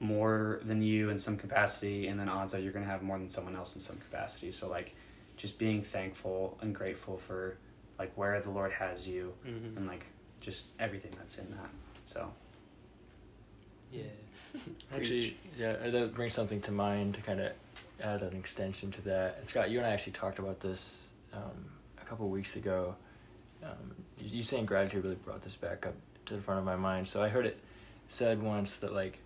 more 0.01 0.61
than 0.65 0.83
you 0.83 1.11
in 1.11 1.19
some 1.19 1.37
capacity, 1.37 2.07
and 2.09 2.19
then 2.21 2.29
odds 2.29 2.55
are 2.55 2.59
you're 2.61 2.73
going 2.73 2.85
to 2.85 2.91
have 2.91 3.03
more 3.03 3.19
than 3.19 3.29
someone 3.29 3.57
else 3.57 3.75
in 3.75 3.81
some 3.81 3.97
capacity. 3.97 4.53
So 4.53 4.69
like, 4.69 4.95
just 5.37 5.59
being 5.59 5.83
thankful 5.83 6.59
and 6.61 6.75
grateful 6.75 7.19
for 7.19 7.57
like 7.99 8.13
where 8.17 8.41
the 8.41 8.51
Lord 8.51 8.73
has 8.73 9.09
you 9.09 9.33
Mhm. 9.47 9.77
and 9.77 9.87
like 9.87 10.07
just 10.41 10.69
everything 10.79 11.13
that's 11.19 11.39
in 11.39 11.51
that. 11.51 11.71
So. 12.07 12.33
Yeah. 13.93 14.03
Actually, 14.95 15.37
yeah, 15.59 15.73
that 15.91 16.15
brings 16.15 16.35
something 16.35 16.61
to 16.63 16.73
mind 16.73 17.15
to 17.15 17.21
kind 17.23 17.41
of 17.41 17.53
add 18.03 18.23
an 18.23 18.37
extension 18.37 18.91
to 18.93 19.01
that. 19.03 19.49
Scott, 19.49 19.71
you 19.71 19.79
and 19.79 19.87
I 19.87 19.91
actually 19.91 20.13
talked 20.13 20.39
about 20.39 20.61
this 20.61 21.07
um, 21.33 21.65
a 22.01 22.05
couple 22.05 22.27
of 22.27 22.33
weeks 22.33 22.57
ago. 22.57 22.95
Um, 23.65 23.95
you 24.19 24.39
you 24.39 24.43
saying 24.43 24.67
gratitude 24.67 25.05
really 25.05 25.17
brought 25.17 25.43
this 25.43 25.57
back 25.57 25.87
up 25.87 25.95
to 26.27 26.35
the 26.37 26.43
front 26.43 26.59
of 26.61 26.67
my 26.67 26.77
mind. 26.77 27.09
So 27.09 27.23
I 27.23 27.29
heard 27.29 27.47
it 27.47 27.59
said 28.09 28.43
once 28.43 28.77
that 28.77 28.93
like, 28.93 29.19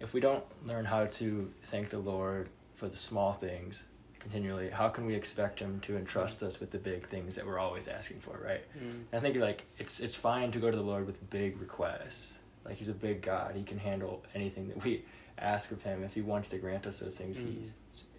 if 0.00 0.12
we 0.14 0.20
don't 0.20 0.44
learn 0.66 0.84
how 0.84 1.06
to 1.06 1.50
thank 1.64 1.90
the 1.90 1.98
Lord 1.98 2.48
for 2.76 2.88
the 2.88 2.96
small 2.96 3.34
things 3.34 3.84
continually, 4.18 4.68
how 4.70 4.88
can 4.88 5.06
we 5.06 5.14
expect 5.14 5.60
Him 5.60 5.80
to 5.80 5.96
entrust 5.96 6.42
us 6.42 6.60
with 6.60 6.70
the 6.70 6.78
big 6.78 7.06
things 7.08 7.36
that 7.36 7.46
we're 7.46 7.58
always 7.58 7.88
asking 7.88 8.20
for, 8.20 8.38
right? 8.44 8.62
Mm. 8.78 9.04
I 9.12 9.20
think 9.20 9.36
like 9.36 9.62
it's 9.78 10.00
it's 10.00 10.14
fine 10.14 10.52
to 10.52 10.58
go 10.58 10.70
to 10.70 10.76
the 10.76 10.82
Lord 10.82 11.06
with 11.06 11.28
big 11.30 11.60
requests. 11.60 12.34
Like 12.64 12.76
he's 12.76 12.88
a 12.88 12.92
big 12.94 13.22
God, 13.22 13.54
he 13.54 13.62
can 13.62 13.78
handle 13.78 14.22
anything 14.34 14.68
that 14.68 14.84
we 14.84 15.04
ask 15.38 15.70
of 15.72 15.82
him. 15.82 16.02
If 16.04 16.12
he 16.14 16.20
wants 16.20 16.50
to 16.50 16.58
grant 16.58 16.86
us 16.86 16.98
those 16.98 17.16
things, 17.16 17.38
Mhm. 17.38 17.58
he's 17.58 17.72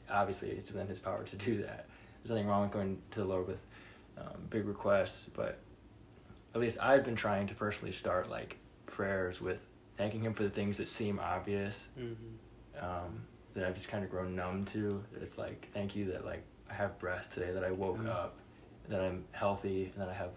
obviously 0.09 0.49
it's 0.49 0.71
within 0.71 0.87
his 0.87 0.99
power 0.99 1.23
to 1.23 1.35
do 1.35 1.61
that. 1.61 1.85
There's 2.23 2.31
nothing 2.31 2.47
wrong 2.47 2.63
with 2.63 2.71
going 2.71 3.01
to 3.11 3.19
the 3.19 3.25
Lord 3.25 3.47
with 3.47 3.59
um, 4.17 4.41
big 4.49 4.65
requests, 4.65 5.29
but 5.33 5.59
at 6.53 6.59
least 6.61 6.77
I've 6.81 7.03
been 7.05 7.15
trying 7.15 7.47
to 7.47 7.55
personally 7.55 7.91
start 7.93 8.29
like 8.29 8.57
prayers 8.87 9.39
with 9.39 9.59
thanking 9.97 10.21
Him 10.21 10.33
for 10.33 10.43
the 10.43 10.49
things 10.49 10.77
that 10.77 10.87
seem 10.89 11.19
obvious, 11.19 11.89
Mm-hmm. 11.99 12.83
um, 12.85 13.21
that 13.53 13.65
I've 13.65 13.75
just 13.75 13.89
kind 13.89 14.03
of 14.03 14.09
grown 14.09 14.35
numb 14.35 14.65
to. 14.65 15.03
That 15.13 15.21
it's 15.23 15.37
like, 15.37 15.67
thank 15.73 15.95
you 15.95 16.05
that 16.11 16.25
like 16.25 16.43
I 16.69 16.73
have 16.73 16.97
breath 16.99 17.33
today, 17.33 17.51
that 17.51 17.63
I 17.63 17.71
woke 17.71 17.99
Mhm. 17.99 18.07
up, 18.07 18.37
that 18.89 19.01
I'm 19.01 19.25
healthy, 19.31 19.85
and 19.93 20.01
that 20.01 20.07
I 20.09 20.13
have 20.13 20.29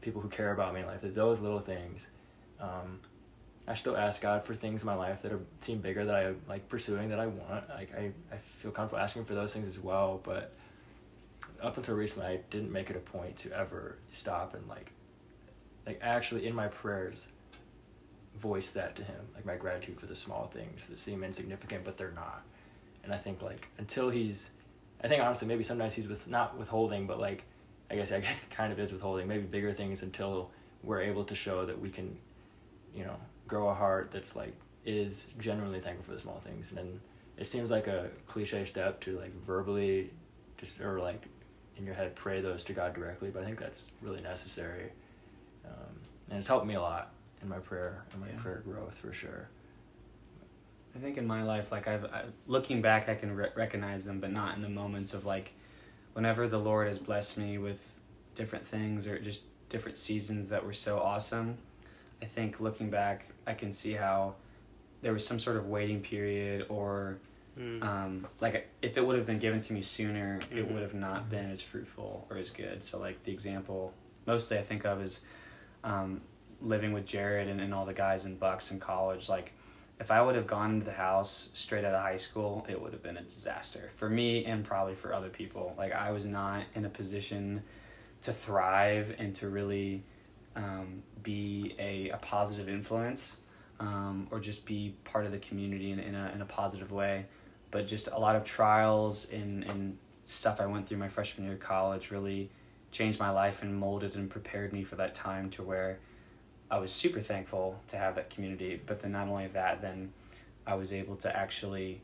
people 0.00 0.20
who 0.20 0.28
care 0.28 0.52
about 0.52 0.74
me 0.74 0.80
in 0.80 0.86
life. 0.86 1.00
That 1.02 1.14
those 1.14 1.40
little 1.40 1.60
things. 1.60 2.10
Um, 2.60 3.00
I 3.68 3.74
still 3.74 3.96
ask 3.96 4.20
God 4.20 4.44
for 4.44 4.54
things 4.56 4.82
in 4.82 4.86
my 4.86 4.94
life 4.94 5.22
that 5.22 5.30
are 5.32 5.38
seem 5.60 5.78
bigger 5.78 6.04
that 6.04 6.14
I 6.16 6.32
like 6.48 6.68
pursuing 6.68 7.10
that 7.10 7.20
I 7.20 7.26
want. 7.28 7.68
Like 7.68 7.94
I, 7.96 8.10
I 8.32 8.38
feel 8.60 8.72
comfortable 8.72 9.00
asking 9.02 9.26
for 9.26 9.34
those 9.34 9.52
things 9.52 9.68
as 9.68 9.78
well, 9.78 10.20
but 10.24 10.52
up 11.62 11.76
until 11.76 11.94
recently 11.94 12.26
I 12.28 12.36
didn't 12.50 12.72
make 12.72 12.90
it 12.90 12.96
a 12.96 13.00
point 13.00 13.36
to 13.38 13.52
ever 13.56 13.96
stop 14.10 14.54
and 14.54 14.66
like 14.66 14.90
like 15.86 16.00
actually 16.02 16.46
in 16.46 16.54
my 16.54 16.68
prayers 16.68 17.26
voice 18.40 18.70
that 18.72 18.96
to 18.96 19.04
him, 19.04 19.20
like 19.34 19.44
my 19.44 19.56
gratitude 19.56 20.00
for 20.00 20.06
the 20.06 20.16
small 20.16 20.50
things 20.52 20.86
that 20.86 20.98
seem 20.98 21.22
insignificant 21.22 21.84
but 21.84 21.96
they're 21.96 22.12
not. 22.12 22.42
And 23.04 23.12
I 23.12 23.18
think 23.18 23.42
like 23.42 23.68
until 23.78 24.10
he's 24.10 24.50
I 25.02 25.08
think 25.08 25.22
honestly 25.22 25.46
maybe 25.46 25.62
sometimes 25.62 25.94
he's 25.94 26.08
with 26.08 26.28
not 26.28 26.58
withholding 26.58 27.06
but 27.06 27.20
like 27.20 27.44
I 27.90 27.96
guess 27.96 28.12
I 28.12 28.20
guess 28.20 28.44
kind 28.50 28.72
of 28.72 28.78
is 28.78 28.92
withholding, 28.92 29.28
maybe 29.28 29.44
bigger 29.44 29.72
things 29.72 30.02
until 30.02 30.50
we're 30.82 31.02
able 31.02 31.24
to 31.24 31.34
show 31.34 31.66
that 31.66 31.78
we 31.78 31.90
can, 31.90 32.16
you 32.94 33.04
know, 33.04 33.16
grow 33.46 33.68
a 33.68 33.74
heart 33.74 34.10
that's 34.12 34.34
like 34.36 34.54
is 34.86 35.28
genuinely 35.38 35.80
thankful 35.80 36.04
for 36.04 36.12
the 36.12 36.20
small 36.20 36.40
things 36.44 36.70
and 36.70 36.78
then 36.78 37.00
it 37.36 37.46
seems 37.46 37.70
like 37.70 37.86
a 37.86 38.08
cliche 38.26 38.64
step 38.64 39.00
to 39.00 39.18
like 39.18 39.34
verbally 39.44 40.10
just 40.58 40.80
or 40.80 41.00
like 41.00 41.22
in 41.76 41.84
your 41.84 41.94
head 41.94 42.14
pray 42.14 42.40
those 42.40 42.62
to 42.64 42.72
God 42.72 42.94
directly, 42.94 43.30
but 43.30 43.42
I 43.42 43.46
think 43.46 43.58
that's 43.58 43.90
really 44.02 44.20
necessary. 44.20 44.92
Um, 45.64 45.96
and 46.28 46.38
it's 46.38 46.48
helped 46.48 46.66
me 46.66 46.74
a 46.74 46.80
lot 46.80 47.12
in 47.42 47.48
my 47.48 47.58
prayer 47.58 48.04
and 48.12 48.20
my 48.20 48.28
Yeah. 48.28 48.38
prayer 48.40 48.62
growth 48.64 48.94
for 48.94 49.12
sure. 49.12 49.48
I 50.94 50.98
think 50.98 51.18
in 51.18 51.26
my 51.26 51.42
life, 51.44 51.70
like 51.70 51.86
I've 51.86 52.04
I, 52.06 52.24
looking 52.46 52.82
back, 52.82 53.08
I 53.08 53.14
can 53.14 53.34
re- 53.34 53.50
recognize 53.54 54.04
them, 54.04 54.18
but 54.20 54.32
not 54.32 54.56
in 54.56 54.62
the 54.62 54.68
moments 54.68 55.14
of 55.14 55.24
like, 55.24 55.52
whenever 56.14 56.48
the 56.48 56.58
Lord 56.58 56.88
has 56.88 56.98
blessed 56.98 57.38
me 57.38 57.58
with 57.58 57.78
different 58.34 58.66
things 58.66 59.06
or 59.06 59.18
just 59.18 59.44
different 59.68 59.96
seasons 59.96 60.48
that 60.48 60.64
were 60.64 60.72
so 60.72 60.98
awesome. 60.98 61.58
I 62.20 62.24
think 62.26 62.60
looking 62.60 62.90
back, 62.90 63.26
I 63.46 63.54
can 63.54 63.72
see 63.72 63.92
how 63.92 64.34
there 65.02 65.12
was 65.12 65.24
some 65.26 65.38
sort 65.38 65.56
of 65.56 65.66
waiting 65.68 66.00
period, 66.00 66.66
or 66.68 67.18
Mm. 67.58 67.82
um, 67.82 68.26
like 68.40 68.68
if 68.80 68.96
it 68.96 69.04
would 69.04 69.16
have 69.16 69.26
been 69.26 69.38
given 69.38 69.60
to 69.62 69.72
me 69.72 69.82
sooner, 69.82 70.40
it 70.50 70.66
Mhm. 70.66 70.72
would 70.72 70.82
have 70.82 70.94
not 70.94 71.28
been 71.28 71.50
as 71.50 71.60
fruitful 71.60 72.26
or 72.30 72.36
as 72.36 72.50
good. 72.50 72.82
So 72.82 72.98
like 72.98 73.22
the 73.24 73.32
example 73.32 73.92
mostly 74.26 74.56
I 74.58 74.62
think 74.62 74.84
of 74.86 75.00
is 75.02 75.22
um, 75.82 76.20
living 76.62 76.92
with 76.92 77.06
Jared 77.06 77.48
and, 77.48 77.60
and 77.60 77.72
all 77.72 77.84
the 77.84 77.94
guys 77.94 78.24
in 78.24 78.36
Bucks 78.36 78.70
in 78.70 78.80
college. 78.80 79.28
Like 79.28 79.52
if 79.98 80.10
I 80.10 80.22
would 80.22 80.34
have 80.34 80.46
gone 80.46 80.74
into 80.74 80.86
the 80.86 80.92
house 80.92 81.50
straight 81.54 81.84
out 81.84 81.94
of 81.94 82.02
high 82.02 82.16
school, 82.16 82.66
it 82.68 82.80
would 82.80 82.92
have 82.92 83.02
been 83.02 83.16
a 83.16 83.22
disaster 83.22 83.90
for 83.96 84.08
me 84.08 84.44
and 84.44 84.64
probably 84.64 84.94
for 84.94 85.12
other 85.12 85.28
people. 85.28 85.74
Like 85.76 85.92
I 85.92 86.10
was 86.10 86.26
not 86.26 86.64
in 86.74 86.84
a 86.84 86.88
position 86.88 87.62
to 88.22 88.32
thrive 88.32 89.14
and 89.18 89.34
to 89.36 89.48
really 89.48 90.02
um, 90.56 91.02
be 91.22 91.74
a, 91.78 92.10
a 92.10 92.16
positive 92.18 92.68
influence 92.68 93.36
um, 93.78 94.26
or 94.30 94.40
just 94.40 94.66
be 94.66 94.94
part 95.04 95.26
of 95.26 95.32
the 95.32 95.38
community 95.38 95.90
in, 95.90 95.98
in, 95.98 96.14
a, 96.14 96.30
in 96.34 96.42
a 96.42 96.46
positive 96.46 96.92
way. 96.92 97.26
But 97.70 97.86
just 97.86 98.08
a 98.08 98.18
lot 98.18 98.36
of 98.36 98.44
trials 98.44 99.28
and, 99.30 99.64
and 99.64 99.96
stuff 100.24 100.60
I 100.60 100.66
went 100.66 100.88
through 100.88 100.98
my 100.98 101.08
freshman 101.08 101.46
year 101.46 101.54
of 101.54 101.60
college 101.60 102.10
really 102.10 102.50
changed 102.92 103.18
my 103.18 103.30
life 103.30 103.62
and 103.62 103.74
molded 103.74 104.16
and 104.16 104.28
prepared 104.28 104.72
me 104.72 104.82
for 104.82 104.96
that 104.96 105.14
time 105.14 105.50
to 105.50 105.62
where 105.62 105.98
I 106.70 106.78
was 106.78 106.92
super 106.92 107.20
thankful 107.20 107.80
to 107.88 107.96
have 107.96 108.14
that 108.14 108.30
community. 108.30 108.80
But 108.86 109.02
then 109.02 109.12
not 109.12 109.28
only 109.28 109.48
that, 109.48 109.82
then 109.82 110.12
I 110.66 110.74
was 110.74 110.92
able 110.92 111.16
to 111.16 111.36
actually 111.36 112.00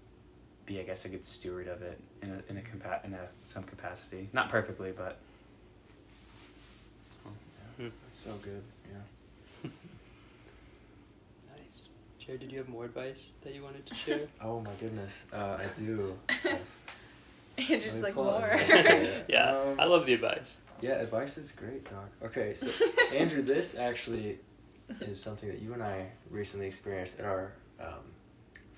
be, 0.66 0.80
I 0.80 0.82
guess, 0.82 1.04
a 1.04 1.08
good 1.08 1.25
steward 1.25 1.68
of 1.68 1.82
it 1.82 2.00
in 2.23 2.30
a 2.30 2.50
in 2.50 2.56
a 2.58 2.61
compa- 2.61 3.04
in 3.04 3.14
a 3.14 3.28
some 3.42 3.62
capacity. 3.62 4.28
Not 4.32 4.49
perfectly, 4.49 4.92
but 4.96 5.18
Hmm. 7.78 7.88
That's 8.04 8.18
so 8.18 8.32
good. 8.42 8.62
Yeah. 8.90 9.70
Nice. 11.56 11.88
Jared, 12.18 12.40
did 12.40 12.50
you 12.52 12.58
have 12.58 12.68
more 12.68 12.85
advice 12.87 13.30
that 13.42 13.54
you 13.54 13.62
wanted 13.62 13.85
to 13.87 13.94
share? 14.04 14.20
Oh 14.42 14.61
my 14.61 14.70
goodness, 14.80 15.25
uh, 15.32 15.58
I 15.61 15.66
do. 15.78 16.18
You're 17.58 17.80
just 17.80 18.02
like 18.02 18.14
pull 18.14 18.25
more. 18.25 18.54
yeah, 19.28 19.56
Um, 19.56 19.78
I 19.80 19.85
love 19.87 20.06
the 20.06 20.14
advice. 20.14 20.58
Yeah, 20.82 20.92
advice 20.94 21.38
is 21.38 21.52
great, 21.52 21.85
Doc. 21.85 22.08
Okay, 22.23 22.54
so 22.54 22.85
Andrew, 23.14 23.42
this 23.42 23.76
actually 23.76 24.38
is 25.00 25.21
something 25.23 25.49
that 25.49 25.61
you 25.61 25.73
and 25.73 25.83
I 25.83 26.07
recently 26.31 26.66
experienced 26.66 27.19
at 27.19 27.25
our 27.25 27.52
um, 27.81 28.05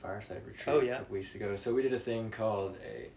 fireside 0.02 0.42
retreat 0.46 0.66
Oh, 0.68 0.80
yeah. 0.80 0.94
a 0.94 0.98
couple 0.98 1.14
weeks 1.14 1.34
ago. 1.34 1.56
So 1.56 1.74
we 1.74 1.82
did 1.82 1.92
a 1.94 1.98
thing 2.00 2.30
called 2.30 2.76
a 2.84 3.08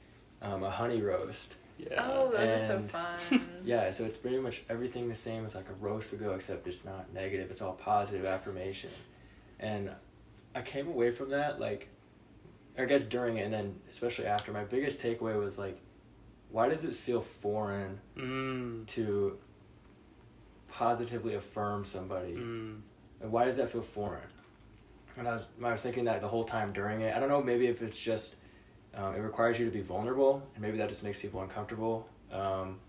um, 0.46 0.64
a 0.64 0.70
honey 0.72 1.02
roast. 1.02 1.56
Yeah. 1.78 2.04
Oh, 2.06 2.32
those 2.32 2.50
are 2.50 2.60
so 2.60 2.82
fun. 2.92 3.42
Yeah, 3.64 3.90
so 3.92 4.06
it's 4.06 4.18
pretty 4.18 4.40
much 4.40 4.64
everything 4.70 5.08
the 5.10 5.16
same 5.16 5.46
as 5.46 5.56
like 5.56 5.70
a 5.70 5.74
roast 5.74 6.12
would 6.12 6.20
go, 6.20 6.34
except 6.34 6.68
it's 6.68 6.84
not 6.86 7.12
negative. 7.14 7.50
It's 7.52 7.62
all 7.62 7.74
positive 7.74 8.26
affirmation. 8.26 8.90
And 9.60 9.92
I 10.56 10.62
came 10.62 10.88
away 10.88 11.12
from 11.12 11.30
that 11.30 11.60
like, 11.60 11.88
I 12.78 12.86
guess 12.86 13.04
during 13.06 13.38
it, 13.38 13.44
and 13.44 13.54
then 13.54 13.76
especially 13.90 14.26
after. 14.26 14.52
My 14.52 14.64
biggest 14.64 15.02
takeaway 15.02 15.40
was 15.40 15.58
like, 15.60 15.80
why 16.50 16.68
does 16.70 16.86
it 16.86 16.96
feel 16.96 17.22
foreign 17.22 18.00
Mm. 18.18 18.86
to 18.88 19.38
positively 20.82 21.36
affirm 21.36 21.86
somebody? 21.86 22.34
Mm. 22.34 22.80
And 23.22 23.32
why 23.32 23.46
does 23.46 23.58
that 23.58 23.72
feel 23.72 23.84
foreign? 23.84 24.22
And 25.16 25.28
I 25.28 25.34
was 25.34 25.48
I 25.64 25.72
was 25.72 25.82
thinking 25.84 26.06
that 26.06 26.22
the 26.22 26.28
whole 26.28 26.44
time 26.44 26.74
during 26.74 27.02
it. 27.02 27.16
I 27.16 27.20
don't 27.20 27.30
know. 27.30 27.42
Maybe 27.42 27.68
if 27.68 27.84
it's 27.84 28.00
just 28.00 28.36
um, 28.96 29.14
it 29.14 29.20
requires 29.20 29.60
you 29.60 29.66
to 29.66 29.72
be 29.72 29.82
vulnerable, 29.82 30.42
and 30.56 30.62
maybe 30.64 30.78
that 30.80 30.90
just 30.90 31.04
makes 31.04 31.20
people 31.20 31.42
uncomfortable. 31.42 32.08
Um, 32.32 32.80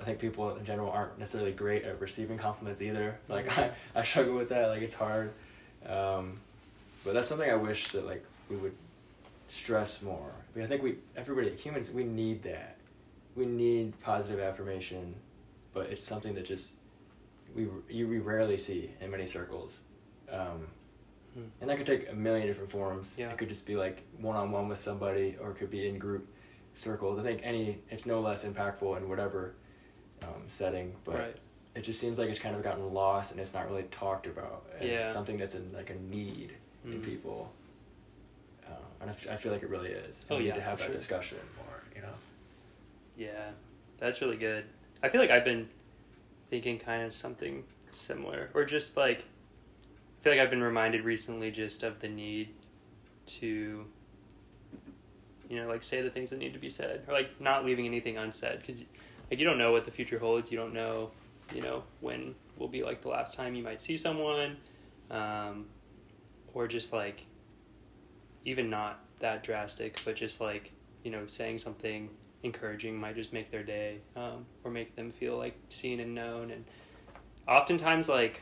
I 0.00 0.02
think 0.02 0.18
people 0.18 0.56
in 0.56 0.64
general 0.64 0.90
aren't 0.90 1.18
necessarily 1.18 1.52
great 1.52 1.84
at 1.84 2.00
receiving 2.00 2.36
compliments 2.36 2.82
either. 2.82 3.16
Like 3.28 3.56
I, 3.56 3.70
I 3.94 4.02
struggle 4.02 4.34
with 4.34 4.48
that. 4.48 4.68
Like 4.68 4.82
it's 4.82 4.94
hard. 4.94 5.32
Um, 5.88 6.40
but 7.04 7.14
that's 7.14 7.28
something 7.28 7.48
I 7.48 7.54
wish 7.54 7.88
that 7.88 8.04
like 8.06 8.24
we 8.50 8.56
would 8.56 8.74
stress 9.48 10.02
more. 10.02 10.32
I, 10.34 10.58
mean, 10.58 10.66
I 10.66 10.68
think 10.68 10.82
we 10.82 10.96
everybody 11.16 11.54
humans 11.54 11.92
we 11.92 12.02
need 12.02 12.42
that. 12.42 12.76
We 13.36 13.46
need 13.46 14.00
positive 14.00 14.40
affirmation, 14.40 15.14
but 15.72 15.86
it's 15.90 16.02
something 16.02 16.34
that 16.34 16.46
just 16.46 16.74
we 17.56 17.68
you 17.88 18.06
we 18.06 18.18
rarely 18.18 18.58
see 18.58 18.90
in 19.00 19.10
many 19.10 19.26
circles. 19.26 19.72
Um, 20.30 20.68
Hmm. 21.34 21.42
and 21.60 21.68
that 21.68 21.76
could 21.76 21.86
take 21.86 22.08
a 22.10 22.14
million 22.14 22.46
different 22.46 22.70
forms. 22.70 23.16
Yeah. 23.18 23.30
It 23.30 23.36
could 23.36 23.50
just 23.50 23.66
be 23.66 23.76
like 23.76 24.02
one 24.18 24.36
on 24.36 24.50
one 24.52 24.68
with 24.68 24.78
somebody, 24.78 25.36
or 25.38 25.50
it 25.50 25.56
could 25.58 25.70
be 25.70 25.86
in 25.86 25.98
group 25.98 26.26
circles. 26.74 27.18
I 27.18 27.22
think 27.22 27.40
any 27.42 27.82
it's 27.90 28.06
no 28.06 28.20
less 28.20 28.44
impactful 28.46 28.96
in 28.96 29.08
whatever 29.08 29.54
um, 30.22 30.44
setting, 30.46 30.94
but 31.04 31.14
Right. 31.16 31.36
it 31.74 31.82
just 31.82 32.00
seems 32.00 32.18
like 32.18 32.30
it's 32.30 32.38
kind 32.38 32.56
of 32.56 32.62
gotten 32.62 32.94
lost 32.94 33.32
and 33.32 33.40
it's 33.40 33.52
not 33.52 33.68
really 33.68 33.82
talked 33.90 34.26
about 34.26 34.64
as 34.80 34.88
Yeah. 34.88 35.12
something 35.12 35.36
that's 35.36 35.54
in 35.54 35.72
like 35.72 35.90
a 35.90 35.94
need 35.96 36.54
in 36.86 37.00
Mhm. 37.02 37.04
people. 37.04 37.52
Uh, 38.66 38.70
and 39.02 39.10
I, 39.10 39.12
f- 39.12 39.28
I 39.30 39.36
feel 39.36 39.52
like 39.52 39.62
it 39.62 39.68
really 39.68 39.90
is. 39.90 40.24
Oh, 40.30 40.38
we 40.38 40.44
need 40.44 40.54
to 40.54 40.60
have 40.62 40.78
that 40.78 40.84
sure. 40.86 40.94
discussion 40.94 41.38
more. 41.56 41.82
You 41.94 42.00
know. 42.02 42.14
Yeah, 43.18 43.50
that's 43.98 44.20
really 44.22 44.36
good. 44.38 44.64
I 45.02 45.10
feel 45.10 45.20
like 45.20 45.30
I've 45.30 45.44
been 45.44 45.68
thinking 46.50 46.78
kind 46.78 47.02
of 47.02 47.12
something 47.12 47.64
similar, 47.90 48.50
or 48.54 48.64
just 48.64 48.96
like 48.96 49.20
I 49.20 50.22
feel 50.22 50.32
like 50.32 50.40
I've 50.40 50.50
been 50.50 50.62
reminded 50.62 51.04
recently 51.04 51.50
just 51.50 51.82
of 51.82 52.00
the 52.00 52.08
need 52.08 52.54
to, 53.26 53.84
you 55.48 55.56
know, 55.56 55.68
like 55.68 55.82
say 55.82 56.02
the 56.02 56.10
things 56.10 56.30
that 56.30 56.38
need 56.38 56.52
to 56.52 56.58
be 56.58 56.70
said, 56.70 57.04
or 57.06 57.12
like 57.12 57.40
not 57.40 57.64
leaving 57.64 57.86
anything 57.86 58.16
unsaid, 58.18 58.60
because 58.60 58.84
like 59.30 59.38
you 59.38 59.44
don't 59.44 59.58
know 59.58 59.72
what 59.72 59.84
the 59.84 59.90
future 59.90 60.18
holds. 60.18 60.50
You 60.50 60.58
don't 60.58 60.74
know, 60.74 61.10
you 61.54 61.62
know, 61.62 61.82
when 62.00 62.34
will 62.56 62.68
be 62.68 62.82
like 62.82 63.02
the 63.02 63.08
last 63.08 63.34
time 63.34 63.54
you 63.54 63.62
might 63.62 63.82
see 63.82 63.96
someone, 63.96 64.56
um, 65.10 65.66
or 66.54 66.66
just 66.66 66.92
like 66.92 67.22
even 68.44 68.70
not 68.70 69.00
that 69.20 69.42
drastic, 69.42 70.00
but 70.04 70.16
just 70.16 70.40
like 70.40 70.72
you 71.02 71.10
know 71.10 71.26
saying 71.26 71.58
something 71.58 72.08
encouraging 72.42 72.96
might 72.96 73.14
just 73.14 73.32
make 73.32 73.50
their 73.50 73.62
day 73.62 73.98
um, 74.14 74.46
or 74.64 74.70
make 74.70 74.94
them 74.94 75.12
feel 75.12 75.36
like 75.36 75.56
seen 75.68 76.00
and 76.00 76.14
known. 76.14 76.50
And 76.50 76.64
oftentimes 77.48 78.08
like 78.08 78.40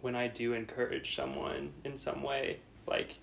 when 0.00 0.14
i 0.14 0.28
do 0.28 0.52
encourage 0.52 1.16
someone 1.16 1.72
in 1.84 1.96
some 1.96 2.22
way 2.22 2.58
like 2.86 3.16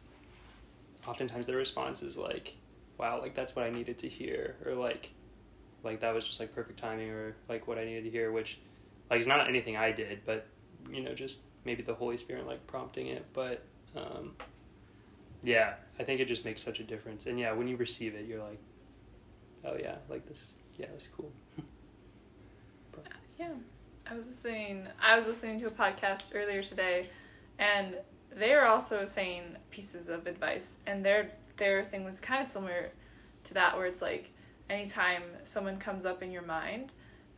oftentimes 1.07 1.45
their 1.45 1.55
response 1.55 2.01
is 2.01 2.17
like 2.17 2.55
wow 2.97 3.21
like 3.21 3.35
that's 3.35 3.55
what 3.55 3.63
i 3.63 3.69
needed 3.69 3.99
to 3.99 4.09
hear 4.09 4.55
or 4.65 4.73
like 4.73 5.11
like 5.83 6.01
that 6.01 6.13
was 6.13 6.27
just 6.27 6.39
like 6.39 6.53
perfect 6.55 6.79
timing 6.79 7.09
or 7.09 7.35
like 7.47 7.67
what 7.67 7.77
i 7.77 7.85
needed 7.85 8.03
to 8.03 8.09
hear 8.09 8.31
which 8.31 8.59
like 9.11 9.19
it's 9.19 9.27
not 9.27 9.47
anything 9.47 9.77
i 9.77 9.91
did 9.91 10.19
but 10.25 10.47
you 10.91 11.01
know 11.01 11.13
just 11.13 11.41
maybe 11.65 11.83
the 11.83 11.93
holy 11.93 12.17
spirit 12.17 12.47
like 12.47 12.65
prompting 12.67 13.07
it. 13.07 13.25
But 13.33 13.63
um 13.95 14.33
yeah 15.43 15.73
i 15.99 16.03
think 16.03 16.19
it 16.19 16.25
just 16.25 16.45
makes 16.45 16.61
such 16.63 16.79
a 16.79 16.83
difference. 16.83 17.25
And 17.25 17.39
yeah 17.39 17.51
when 17.51 17.67
you 17.67 17.75
receive 17.75 18.15
it 18.15 18.25
you're 18.25 18.43
like 18.43 18.59
oh 19.65 19.75
yeah 19.79 19.95
like 20.09 20.25
this 20.27 20.51
yeah 20.77 20.87
that's 20.91 21.07
cool 21.07 21.31
yeah. 23.39 23.49
I 24.09 24.13
was 24.13 24.27
listening. 24.27 24.87
I 25.01 25.15
was 25.15 25.25
listening 25.25 25.59
to 25.61 25.67
a 25.67 25.71
podcast 25.71 26.31
earlier 26.35 26.61
today, 26.61 27.09
and 27.57 27.95
they 28.35 28.53
are 28.53 28.65
also 28.67 29.05
saying 29.05 29.55
pieces 29.71 30.09
of 30.09 30.27
advice, 30.27 30.77
and 30.85 31.03
their 31.03 31.31
their 31.57 31.83
thing 31.83 32.03
was 32.03 32.19
kind 32.19 32.41
of 32.41 32.47
similar 32.47 32.91
to 33.45 33.53
that, 33.55 33.77
where 33.77 33.85
it's 33.87 34.01
like 34.01 34.31
anytime 34.69 35.23
someone 35.43 35.77
comes 35.77 36.05
up 36.05 36.21
in 36.21 36.31
your 36.31 36.41
mind, 36.43 36.91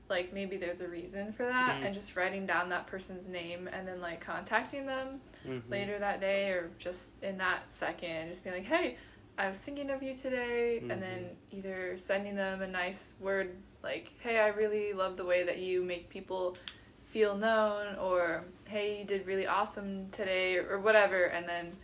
like 0.09 0.33
maybe 0.33 0.57
there's 0.57 0.81
a 0.81 0.87
reason 0.87 1.31
for 1.31 1.43
that, 1.45 1.79
Mhm. 1.81 1.85
and 1.85 1.93
just 1.93 2.15
writing 2.17 2.45
down 2.45 2.69
that 2.69 2.87
person's 2.87 3.27
name 3.29 3.69
and 3.71 3.87
then 3.87 4.01
like 4.01 4.19
contacting 4.19 4.85
them 4.85 5.21
Mhm. 5.45 5.61
later 5.69 5.99
that 5.99 6.19
day 6.19 6.49
or 6.49 6.69
just 6.79 7.11
in 7.23 7.37
that 7.37 7.71
second, 7.71 8.09
and 8.09 8.29
just 8.29 8.43
being 8.43 8.55
like, 8.57 8.65
hey. 8.65 8.97
I 9.37 9.49
was 9.49 9.59
thinking 9.59 9.89
of 9.89 10.03
you 10.03 10.15
today, 10.15 10.79
Mhm. 10.83 10.91
and 10.91 11.01
then 11.01 11.37
either 11.51 11.97
sending 11.97 12.35
them 12.35 12.61
a 12.61 12.67
nice 12.67 13.15
word 13.19 13.55
like, 13.81 14.13
hey, 14.21 14.39
I 14.39 14.47
really 14.49 14.93
love 14.93 15.17
the 15.17 15.25
way 15.25 15.43
that 15.43 15.57
you 15.57 15.83
make 15.83 16.09
people 16.09 16.55
feel 17.03 17.35
known, 17.35 17.95
or 17.97 18.45
hey, 18.67 18.99
you 18.99 19.05
did 19.05 19.25
really 19.27 19.45
awesome 19.47 20.09
today, 20.09 20.57
or, 20.57 20.79
whatever. 20.79 21.25
And 21.25 21.47
then 21.47 21.75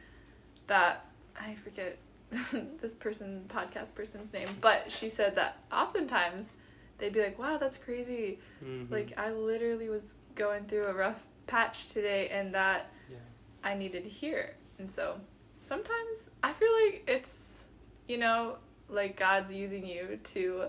that, 0.68 1.06
I 1.40 1.56
forget 1.56 1.98
this 2.82 2.94
person, 2.94 3.46
podcast 3.48 3.96
person's 3.96 4.32
name, 4.32 4.48
but 4.62 4.92
she 4.92 5.10
said 5.10 5.36
that 5.36 5.58
oftentimes 5.72 6.54
they'd 7.00 7.12
be 7.14 7.22
like, 7.22 7.38
wow, 7.40 7.58
that's 7.58 7.78
crazy. 7.78 8.40
Mhm. 8.64 8.90
Like, 8.92 9.18
I 9.18 9.32
literally 9.32 9.90
was 9.90 10.16
going 10.36 10.66
through 10.66 10.86
a 10.86 10.94
rough 10.94 11.26
patch 11.48 11.90
today, 11.90 12.30
and 12.30 12.54
that 12.54 12.92
Yeah. 13.10 13.18
I 13.64 13.74
needed 13.74 14.04
to 14.04 14.10
hear. 14.10 14.56
And 14.78 14.90
so 14.90 15.20
sometimes 15.60 16.30
I 16.44 16.54
feel 16.54 16.72
like 16.86 17.04
it's, 17.08 17.66
you 18.08 18.18
know, 18.18 18.58
like 18.90 19.16
God's 19.18 19.52
using 19.52 19.86
you 19.86 20.20
to 20.24 20.66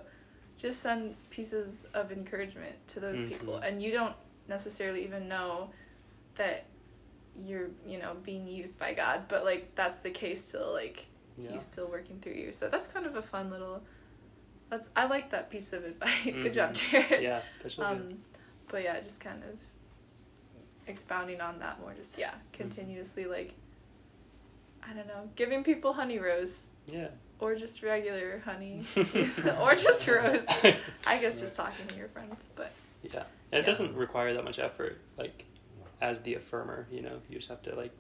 just 0.57 0.81
send 0.81 1.15
pieces 1.31 1.87
of 1.95 2.13
encouragement 2.13 2.75
to 2.89 3.01
those 3.01 3.19
people. 3.21 3.55
Mhm. 3.55 3.67
And 3.69 3.83
you 3.83 3.93
don't 3.93 4.15
necessarily 4.49 5.05
even 5.05 5.29
know 5.29 5.71
that 6.35 6.67
you're, 7.45 7.71
you 7.87 7.99
know, 7.99 8.17
being 8.23 8.47
used 8.47 8.79
by 8.79 8.93
God, 8.93 9.23
but 9.29 9.45
like 9.45 9.75
that's 9.75 10.01
the 10.01 10.11
case 10.11 10.45
still. 10.45 10.73
Like 10.73 11.07
Yeah. 11.39 11.53
He's 11.53 11.63
still 11.63 11.87
working 11.89 12.19
through 12.21 12.35
you. 12.35 12.53
So 12.53 12.69
that's 12.69 12.87
kind 12.87 13.07
of 13.07 13.17
a 13.17 13.23
fun 13.23 13.49
little. 13.51 13.83
That's 14.69 14.91
I 14.95 15.07
like 15.07 15.31
that 15.31 15.49
piece 15.51 15.73
of 15.73 15.85
advice. 15.85 16.25
Good 16.25 16.53
job, 16.53 16.73
Mhm. 16.75 16.91
Jared. 16.91 17.23
Yeah, 17.23 17.43
good. 17.63 17.75
Um, 17.79 18.19
but 18.69 18.83
yeah, 18.83 19.01
just 19.01 19.21
kind 19.23 19.43
of 19.45 19.59
expounding 20.87 21.41
on 21.41 21.59
that 21.61 21.81
more. 21.81 21.95
Just 21.95 22.19
yeah, 22.19 22.35
continuously 22.53 23.25
like. 23.27 23.55
I 24.89 24.93
don't 24.95 25.07
know, 25.07 25.29
giving 25.37 25.63
people 25.65 25.93
honey 25.93 26.19
rose 26.19 26.69
Yeah. 26.87 27.09
or 27.39 27.55
just 27.55 27.83
regular 27.83 28.41
honey 28.45 28.85
or 29.61 29.75
just 29.75 30.07
rose. 30.07 30.47
I 31.07 31.19
guess 31.19 31.39
just 31.41 31.57
talking 31.57 31.87
to 31.89 31.97
your 31.99 32.09
friends, 32.09 32.49
but 32.57 32.73
Yeah. 33.03 33.25
And 33.53 33.59
it 33.59 33.59
Yeah. 33.59 33.63
doesn't 33.63 33.95
require 33.95 34.35
that 34.35 34.45
much 34.45 34.59
effort. 34.59 34.99
Like, 35.17 35.45
as 36.01 36.21
the 36.21 36.35
affirmer, 36.37 36.87
you 36.91 37.03
know, 37.03 37.21
you 37.29 37.37
just 37.37 37.49
have 37.49 37.63
to, 37.63 37.75
like, 37.75 37.93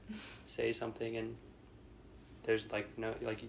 say 0.46 0.72
something 0.72 1.16
and 1.16 1.36
there's, 2.44 2.70
like, 2.72 2.88
no, 2.98 3.14
like, 3.20 3.42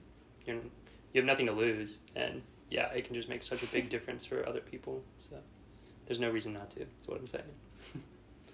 you're, 0.45 0.57
you 0.57 1.21
have 1.21 1.25
nothing 1.25 1.45
to 1.47 1.53
lose. 1.53 1.99
And, 2.15 2.41
yeah, 2.69 2.87
it 2.91 3.05
can 3.05 3.15
just 3.15 3.29
make 3.29 3.43
such 3.43 3.63
a 3.63 3.67
big 3.67 3.89
difference 3.89 4.25
for 4.25 4.45
other 4.47 4.59
people. 4.59 5.03
So, 5.19 5.37
there's 6.05 6.19
no 6.19 6.29
reason 6.29 6.53
not 6.53 6.71
to, 6.71 6.81
is 6.81 6.87
what 7.05 7.19
I'm 7.19 7.27
saying. 7.27 7.43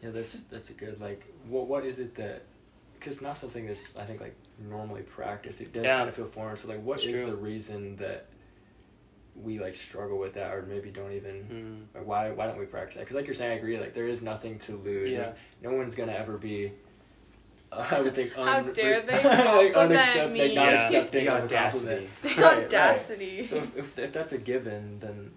Yeah, 0.04 0.12
that's 0.12 0.44
that's 0.44 0.70
a 0.70 0.74
good 0.74 1.02
like. 1.02 1.24
What 1.50 1.66
what 1.68 1.84
is 1.84 1.98
it 1.98 2.14
that? 2.16 2.44
Because 3.00 3.14
it's 3.14 3.22
not 3.22 3.38
something 3.38 3.66
that's 3.68 3.96
I 3.96 4.06
think 4.06 4.22
like 4.22 4.36
normally 4.60 5.02
practiced. 5.04 5.62
It 5.62 5.74
does 5.74 5.84
Yeah. 5.86 5.98
kind 5.98 6.10
of 6.10 6.16
feel 6.16 6.26
foreign. 6.26 6.58
So 6.58 6.68
like, 6.68 6.82
what 6.84 6.96
It's 6.96 7.06
is 7.06 7.22
true. 7.22 7.30
the 7.32 7.36
reason 7.36 7.96
that 7.98 8.28
we 9.36 9.60
like 9.60 9.76
struggle 9.76 10.18
with 10.18 10.34
that, 10.34 10.52
or 10.54 10.64
maybe 10.64 10.90
don't 10.90 11.12
even? 11.14 11.88
Mm. 11.94 12.00
Or 12.00 12.04
why 12.04 12.32
why 12.32 12.48
don't 12.48 12.58
we 12.58 12.66
practice 12.66 12.96
that? 12.96 13.02
Because 13.02 13.16
like 13.16 13.26
you're 13.28 13.36
saying, 13.36 13.52
I 13.52 13.56
agree. 13.56 13.80
Like 13.80 13.94
there 13.94 14.08
is 14.08 14.22
nothing 14.24 14.58
to 14.60 14.76
lose. 14.78 15.14
Yeah. 15.14 15.20
There's- 15.20 15.36
No 15.62 15.74
one's 15.74 15.96
gonna 15.96 16.14
ever 16.14 16.38
be. 16.38 16.72
Uh, 17.72 17.86
I 17.92 18.02
would 18.02 18.16
think. 18.16 18.34
How 18.34 18.44
un- 18.44 18.72
dare 18.74 19.02
they 19.02 19.14
like, 19.24 19.74
unaccept- 19.74 20.32
me. 20.32 20.42
like, 20.42 20.54
not 20.56 20.70
Yeah. 20.72 20.86
accepting 20.86 21.26
The 21.26 21.36
of 21.36 21.44
audacity. 21.44 22.10
the 22.24 22.28
Right, 22.30 22.38
right. 22.38 22.66
audacity. 22.66 23.46
So 23.46 23.58
if, 23.58 23.78
if, 23.78 24.00
if 24.00 24.14
that's 24.14 24.34
a 24.34 24.38
given, 24.40 25.00
then 25.00 25.32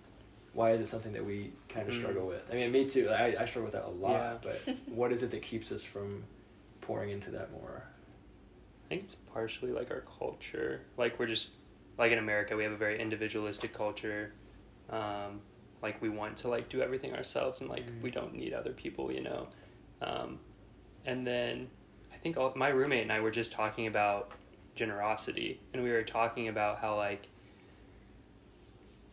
why 0.55 0.71
is 0.73 0.81
it 0.81 0.87
something 0.87 1.13
that 1.13 1.25
we 1.25 1.53
kind 1.69 1.89
of 1.89 1.95
Mm. 1.95 1.99
struggle 2.01 2.27
with? 2.27 2.43
I 2.51 2.55
mean, 2.55 2.73
me 2.73 2.89
too. 2.89 3.11
I, 3.11 3.37
I 3.39 3.45
struggle 3.47 3.65
with 3.65 3.73
that 3.75 3.85
a 3.85 3.91
lot. 3.91 4.13
Yeah. 4.13 4.51
But 4.67 4.77
what 4.87 5.13
is 5.13 5.23
it 5.23 5.31
that 5.33 5.43
keeps 5.43 5.71
us 5.73 5.85
from 5.85 6.25
pouring 6.81 7.11
into 7.11 7.31
that 7.33 7.53
more? 7.53 7.85
I 8.85 8.89
think 8.89 9.05
it's 9.05 9.15
partially 9.15 9.73
like 9.73 9.91
our 9.91 10.03
culture. 10.19 10.83
Like 10.97 11.19
we're 11.19 11.27
just 11.27 11.49
like 11.99 12.13
in 12.13 12.19
America, 12.19 12.57
we 12.57 12.65
have 12.65 12.73
a 12.73 12.77
very 12.77 13.01
individualistic 13.01 13.73
culture. 13.73 14.33
Um, 14.89 15.43
like 15.83 16.01
we 16.03 16.09
want 16.09 16.37
to 16.39 16.49
like 16.49 16.69
do 16.69 16.83
everything 16.83 17.15
ourselves, 17.15 17.61
and 17.61 17.71
like 17.71 17.87
Mhm. 17.87 18.03
we 18.03 18.11
don't 18.11 18.35
need 18.35 18.53
other 18.53 18.73
people, 18.73 19.13
you 19.13 19.23
know. 19.23 19.49
Um, 20.03 20.41
and 21.05 21.27
then 21.27 21.71
I 22.13 22.17
think 22.17 22.37
all, 22.37 22.53
my 22.57 22.69
roommate 22.69 23.03
and 23.03 23.13
I 23.13 23.21
were 23.21 23.31
just 23.31 23.53
talking 23.53 23.87
about 23.87 24.33
generosity, 24.75 25.61
and 25.73 25.83
we 25.83 25.91
were 25.91 26.03
talking 26.03 26.49
about 26.49 26.79
how 26.79 26.97
like 26.97 27.29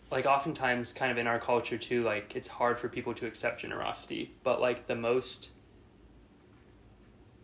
like 0.10 0.26
oftentimes 0.26 0.94
kind 0.94 1.12
of 1.12 1.18
in 1.18 1.28
our 1.28 1.40
culture 1.40 1.78
too 1.78 2.04
like 2.04 2.34
it's 2.36 2.48
hard 2.48 2.78
for 2.78 2.88
people 2.88 3.14
to 3.14 3.26
accept 3.26 3.60
generosity 3.60 4.38
but 4.44 4.62
like 4.62 4.88
the 4.88 4.96
most 4.96 5.50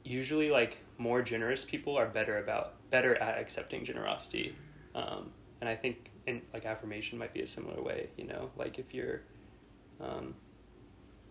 usually 0.03 0.49
like 0.49 0.77
more 0.97 1.21
generous 1.21 1.63
people 1.63 1.97
are 1.97 2.07
better 2.07 2.37
about 2.37 2.73
better 2.89 3.15
at 3.15 3.39
accepting 3.39 3.85
generosity. 3.85 4.55
Um, 4.95 5.31
and 5.61 5.69
i 5.69 5.75
think 5.75 6.11
in 6.27 6.41
like 6.53 6.65
affirmation 6.65 7.17
might 7.17 7.33
be 7.33 7.41
a 7.41 7.47
similar 7.47 7.81
way 7.81 8.09
you 8.17 8.27
know? 8.27 8.51
Like 8.57 8.79
if 8.79 8.93
you're 8.93 9.21
um, 10.01 10.35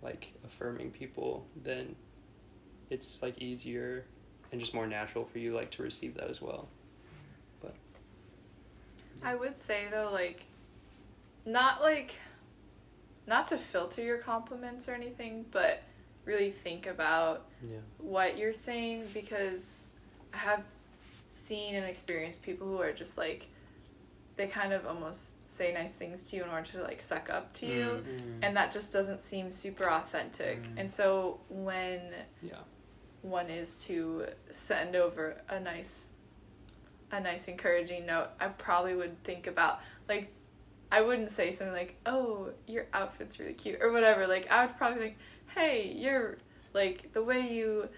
like 0.03 0.33
affirming 0.45 0.91
people 0.91 1.47
then 1.63 1.95
it's 2.91 3.23
like 3.23 3.39
easier 3.39 4.05
and 4.53 4.61
just 4.61 4.75
more 4.75 4.87
natural 4.87 5.25
for 5.25 5.39
you 5.39 5.55
like 5.55 5.71
to 5.73 5.83
receive 5.83 6.15
that 6.15 6.29
as 6.29 6.41
well. 6.41 6.69
But 7.61 7.75
I 9.23 9.35
would 9.35 9.59
say 9.59 9.85
though, 9.91 10.11
like, 10.13 10.45
not 11.47 11.81
like, 11.81 12.15
not 13.27 13.47
to 13.49 13.57
filter 13.57 14.03
your 14.03 14.19
compliments 14.19 14.89
or 14.89 14.93
anything, 14.93 15.47
but 15.51 15.83
really 16.25 16.51
think 16.51 16.87
about 16.87 17.47
yeah 17.63 17.79
what 17.99 18.39
you're 18.39 18.53
saying 18.53 19.05
because 19.13 19.89
I 20.33 20.39
have 20.39 20.65
seen 21.27 21.75
and 21.75 21.85
experienced 21.87 22.43
people 22.43 22.67
who 22.67 22.81
are 22.81 22.93
just 22.93 23.17
like, 23.19 23.49
they 24.37 24.47
kind 24.47 24.73
of 24.73 24.87
almost 24.87 25.47
say 25.47 25.73
nice 25.73 25.97
things 25.97 26.23
to 26.31 26.37
you 26.37 26.43
in 26.45 26.49
order 26.51 26.67
to 26.73 26.83
like 26.83 27.01
suck 27.01 27.29
up 27.31 27.53
to 27.55 27.67
you, 27.67 28.03
Mm. 28.07 28.39
and 28.43 28.57
that 28.57 28.73
just 28.73 28.93
doesn't 28.93 29.21
seem 29.21 29.51
super 29.51 29.89
authentic. 29.91 30.63
Mm. 30.63 30.81
And 30.81 30.91
so 30.93 31.41
when 31.49 32.01
yeah 32.43 32.57
one 33.23 33.49
is 33.51 33.77
to 33.77 34.27
send 34.51 34.97
over 34.97 35.37
a 35.49 35.61
nice 35.61 36.11
a 37.13 37.21
nice 37.21 37.47
encouraging 37.47 38.05
note 38.07 38.29
i 38.41 38.47
probably 38.49 38.95
would 38.97 39.23
think 39.23 39.47
about 39.47 39.81
like 40.09 40.33
i 40.91 41.01
wouldn't 41.01 41.31
say 41.31 41.51
something 41.53 41.73
like 41.77 41.95
oh 42.07 42.49
your 42.67 42.87
outfit's 42.93 43.39
really 43.39 43.53
cute 43.53 43.79
or 43.81 43.93
whatever 43.93 44.27
like 44.27 44.51
i 44.51 44.65
would 44.67 44.77
probably 44.77 44.99
think 44.99 45.19
hey 45.55 45.95
you're 45.97 46.39
like 46.73 47.13
the 47.13 47.23
way 47.23 47.53
you 47.53 47.89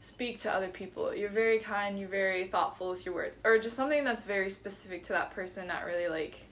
speak 0.00 0.38
to 0.38 0.52
other 0.52 0.68
people 0.68 1.14
you're 1.14 1.28
very 1.28 1.58
kind 1.58 1.98
you're 1.98 2.08
very 2.08 2.46
thoughtful 2.46 2.90
with 2.90 3.04
your 3.04 3.14
words 3.14 3.40
or 3.44 3.58
just 3.58 3.76
something 3.76 4.04
that's 4.04 4.24
very 4.24 4.50
specific 4.50 5.02
to 5.02 5.12
that 5.12 5.30
person 5.32 5.66
not 5.66 5.84
really 5.84 6.08
like 6.08 6.46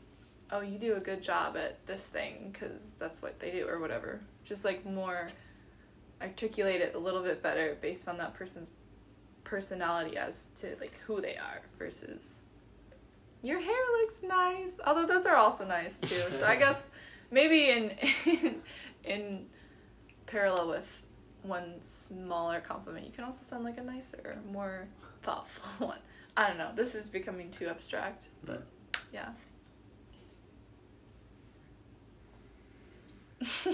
oh 0.54 0.60
you 0.60 0.78
do 0.78 0.94
a 0.94 1.00
good 1.00 1.22
job 1.22 1.56
at 1.56 1.84
this 1.86 2.06
thing 2.06 2.50
because 2.52 2.92
that's 2.98 3.20
what 3.20 3.40
they 3.40 3.50
do 3.50 3.66
or 3.68 3.80
whatever. 3.80 4.20
Just 4.44 4.64
like 4.64 4.86
more 4.86 5.30
articulate 6.22 6.80
it 6.80 6.94
a 6.94 6.98
little 6.98 7.22
bit 7.22 7.42
better 7.42 7.76
based 7.80 8.08
on 8.08 8.18
that 8.18 8.34
person's 8.34 8.72
personality 9.42 10.16
as 10.16 10.46
to 10.56 10.76
like 10.80 10.98
who 11.06 11.20
they 11.20 11.36
are 11.36 11.60
versus 11.78 12.42
your 13.42 13.60
hair 13.60 13.76
looks 14.00 14.20
nice 14.22 14.80
although 14.86 15.04
those 15.06 15.26
are 15.26 15.36
also 15.36 15.66
nice 15.66 15.98
too. 15.98 16.22
So 16.30 16.46
i 16.46 16.56
guess 16.64 16.90
maybe 17.30 17.68
in 17.68 17.92
in 19.04 19.46
parallel 20.34 20.68
with 20.68 21.02
one 21.42 21.74
smaller 21.80 22.60
compliment. 22.60 23.06
You 23.06 23.12
can 23.12 23.22
also 23.24 23.44
send 23.44 23.62
like 23.64 23.78
a 23.78 23.82
nicer 23.82 24.38
more 24.50 24.88
thoughtful 25.22 25.86
one. 25.88 25.98
I 26.36 26.48
don't 26.48 26.58
know. 26.58 26.70
This 26.74 26.94
is 26.96 27.08
becoming 27.08 27.50
too 27.50 27.68
abstract 27.68 28.28
but 28.44 28.66
yeah. 29.12 29.28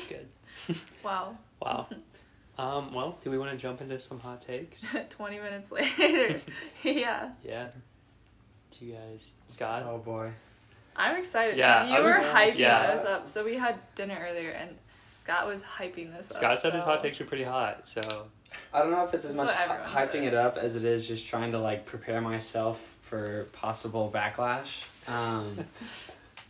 Good. 0.08 0.28
Wow. 1.04 1.38
Wow. 1.62 1.88
Um, 2.58 2.92
well 2.92 3.16
do 3.22 3.30
we 3.30 3.38
want 3.38 3.50
to 3.52 3.56
jump 3.56 3.80
into 3.80 3.98
some 3.98 4.20
hot 4.20 4.42
takes? 4.42 4.84
20 5.08 5.38
minutes 5.38 5.72
later. 5.72 6.40
Yeah. 6.84 7.30
Yeah. 7.42 7.68
Do 8.78 8.84
you 8.84 8.92
guys 8.94 9.30
scott? 9.48 9.84
Oh 9.86 9.98
boy. 9.98 10.30
I'm 10.96 11.16
excited 11.16 11.56
Yeah, 11.56 11.84
because 11.84 11.90
you 11.90 11.96
I 11.96 12.00
were 12.02 12.22
hyping 12.22 12.58
yeah. 12.58 12.80
us 12.92 13.04
up. 13.06 13.28
So 13.28 13.44
we 13.44 13.54
had 13.56 13.76
dinner 13.94 14.18
earlier, 14.28 14.50
and 14.50 14.76
Scott 15.30 15.46
was 15.46 15.62
hyping 15.62 16.16
this 16.16 16.30
up. 16.30 16.36
scott 16.38 16.60
said 16.60 16.72
his 16.74 16.82
so- 16.82 16.88
hot 16.90 17.00
takes 17.00 17.18
were 17.18 17.26
pretty 17.26 17.44
hot 17.44 17.86
so 17.88 18.00
I 18.74 18.80
don't 18.82 18.90
know 18.90 19.04
if 19.04 19.14
it's 19.14 19.24
as 19.24 19.34
That's 19.34 19.46
much 19.46 19.54
hy- 19.56 19.64
everyone 19.64 19.88
hyping 20.08 20.26
it 20.26 20.34
up 20.34 20.56
as 20.56 20.74
it 20.76 20.84
is 20.84 21.06
just 21.06 21.26
trying 21.28 21.52
to 21.52 21.58
like 21.58 21.86
prepare 21.86 22.20
myself 22.20 22.80
for 23.02 23.44
possible 23.52 24.10
backlash. 24.14 24.82
Um, 25.08 25.64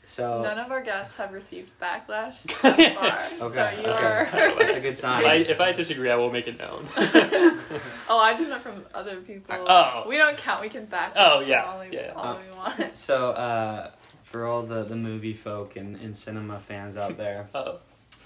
So 0.06 0.42
None 0.42 0.58
of 0.58 0.72
our 0.72 0.82
guests 0.82 1.16
have 1.18 1.32
received 1.32 1.70
backlash 1.80 2.34
so 2.34 2.52
far, 2.98 3.28
so 3.38 3.70
you 3.70 3.86
okay. 3.86 3.86
are. 3.86 4.28
That's 4.58 4.78
a 4.78 4.80
good 4.80 4.98
sign. 4.98 5.20
If 5.24 5.26
I, 5.28 5.34
if 5.36 5.60
I 5.60 5.70
disagree, 5.72 6.10
I 6.10 6.16
will 6.16 6.32
make 6.32 6.48
it 6.48 6.58
known. 6.58 6.88
oh, 6.96 8.18
I 8.20 8.32
just 8.36 8.48
meant 8.48 8.60
from 8.60 8.84
other 8.92 9.20
people. 9.20 9.54
Oh. 9.68 10.04
we 10.08 10.18
don't 10.18 10.36
count. 10.36 10.62
We 10.62 10.68
can 10.68 10.86
back. 10.86 11.12
Oh, 11.14 11.40
yeah, 11.42 11.62
all 11.64 11.78
we, 11.78 11.92
yeah. 11.96 12.12
all 12.16 12.24
Uh, 12.34 12.38
we 12.50 12.56
want. 12.56 12.96
so 12.96 13.30
uh, 13.30 13.90
for 14.24 14.46
all 14.48 14.62
the 14.62 14.82
the 14.82 14.96
movie 14.96 15.34
folk 15.34 15.76
and, 15.76 15.94
and 15.96 16.16
cinema 16.16 16.58
fans 16.58 16.96
out 16.96 17.16
there, 17.16 17.48
oh, 17.54 17.78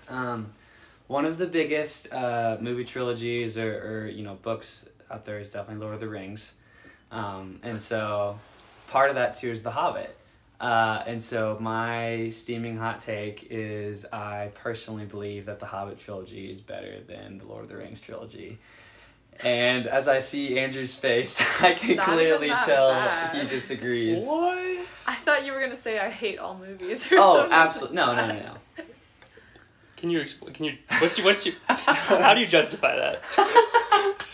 um, 0.08 0.52
one 1.06 1.24
of 1.24 1.38
the 1.38 1.46
biggest 1.46 2.12
uh, 2.12 2.56
movie 2.60 2.84
trilogies 2.84 3.58
or, 3.58 4.02
or 4.04 4.06
you 4.08 4.24
know 4.24 4.34
books 4.34 4.86
out 5.10 5.24
there 5.24 5.38
is 5.38 5.50
definitely 5.50 5.82
Lord 5.82 5.94
of 5.94 6.00
the 6.00 6.08
Rings, 6.08 6.52
um, 7.10 7.60
and 7.62 7.80
so 7.80 8.38
part 8.88 9.10
of 9.10 9.16
that 9.16 9.36
too 9.36 9.50
is 9.50 9.62
The 9.62 9.70
Hobbit. 9.70 10.16
Uh, 10.60 11.02
and 11.06 11.22
so 11.22 11.58
my 11.60 12.30
steaming 12.30 12.78
hot 12.78 13.02
take 13.02 13.48
is 13.50 14.06
I 14.12 14.50
personally 14.54 15.04
believe 15.04 15.46
that 15.46 15.58
the 15.60 15.66
Hobbit 15.66 15.98
trilogy 15.98 16.50
is 16.50 16.60
better 16.60 17.00
than 17.06 17.38
the 17.38 17.44
Lord 17.44 17.64
of 17.64 17.68
the 17.68 17.76
Rings 17.76 18.00
trilogy. 18.00 18.58
And 19.40 19.86
as 19.88 20.06
I 20.06 20.20
see 20.20 20.58
Andrew's 20.58 20.94
face, 20.94 21.40
I 21.60 21.74
can 21.74 21.96
not 21.96 22.06
clearly 22.06 22.46
even 22.46 22.56
that 22.56 22.66
tell 22.66 22.90
bad. 22.92 23.34
he 23.36 23.46
disagrees. 23.48 24.24
what? 24.24 24.58
I 25.08 25.14
thought 25.16 25.44
you 25.44 25.52
were 25.52 25.60
gonna 25.60 25.74
say 25.76 25.98
I 25.98 26.08
hate 26.08 26.38
all 26.38 26.56
movies 26.56 27.10
or 27.12 27.16
Oh, 27.18 27.34
something. 27.38 27.52
absolutely. 27.52 27.96
No, 27.96 28.14
no, 28.14 28.26
no, 28.28 28.34
no. 28.38 28.54
Can 30.04 30.10
you 30.10 30.20
explain? 30.20 30.52
Can 30.52 30.66
you? 30.66 30.76
What's 30.98 31.16
your? 31.16 31.24
What's 31.24 31.46
your? 31.46 31.54
How 31.66 32.34
do 32.34 32.40
you 32.40 32.46
justify 32.46 32.94
that? 32.94 33.22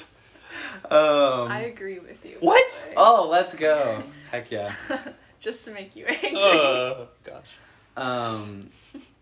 Um, 0.90 1.46
I 1.48 1.60
agree 1.72 2.00
with 2.00 2.26
you. 2.26 2.38
What? 2.40 2.88
by 2.88 2.94
oh, 2.96 3.28
let's 3.30 3.54
go. 3.54 4.02
Heck 4.32 4.50
yeah. 4.50 4.74
Just 5.38 5.64
to 5.66 5.70
make 5.70 5.94
you 5.94 6.06
angry. 6.06 6.32
Oh 6.34 7.06
gosh. 7.22 7.46
Um, 7.96 8.70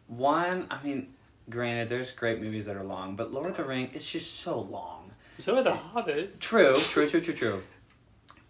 one, 0.06 0.66
I 0.70 0.82
mean, 0.82 1.08
granted, 1.50 1.90
there's 1.90 2.12
great 2.12 2.40
movies 2.40 2.64
that 2.64 2.76
are 2.76 2.84
long, 2.84 3.16
but 3.16 3.34
Lord 3.34 3.50
of 3.50 3.58
the 3.58 3.64
Ring, 3.64 3.90
it's 3.92 4.10
just 4.10 4.40
so 4.40 4.58
long. 4.58 5.10
So 5.36 5.58
are 5.58 5.62
the 5.62 5.74
Hobbit. 5.74 6.40
True, 6.40 6.72
true, 6.72 7.10
true, 7.10 7.20
true, 7.20 7.34
true. 7.34 7.62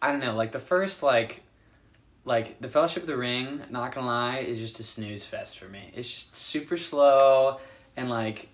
I 0.00 0.12
don't 0.12 0.20
know, 0.20 0.36
like 0.36 0.52
the 0.52 0.60
first, 0.60 1.02
like, 1.02 1.42
like 2.24 2.60
the 2.60 2.68
Fellowship 2.68 3.02
of 3.02 3.08
the 3.08 3.16
Ring. 3.16 3.62
Not 3.68 3.92
gonna 3.92 4.06
lie, 4.06 4.38
is 4.38 4.60
just 4.60 4.78
a 4.78 4.84
snooze 4.84 5.24
fest 5.24 5.58
for 5.58 5.66
me. 5.66 5.90
It's 5.96 6.08
just 6.08 6.36
super 6.36 6.76
slow, 6.76 7.58
and 7.98 8.08
like, 8.08 8.48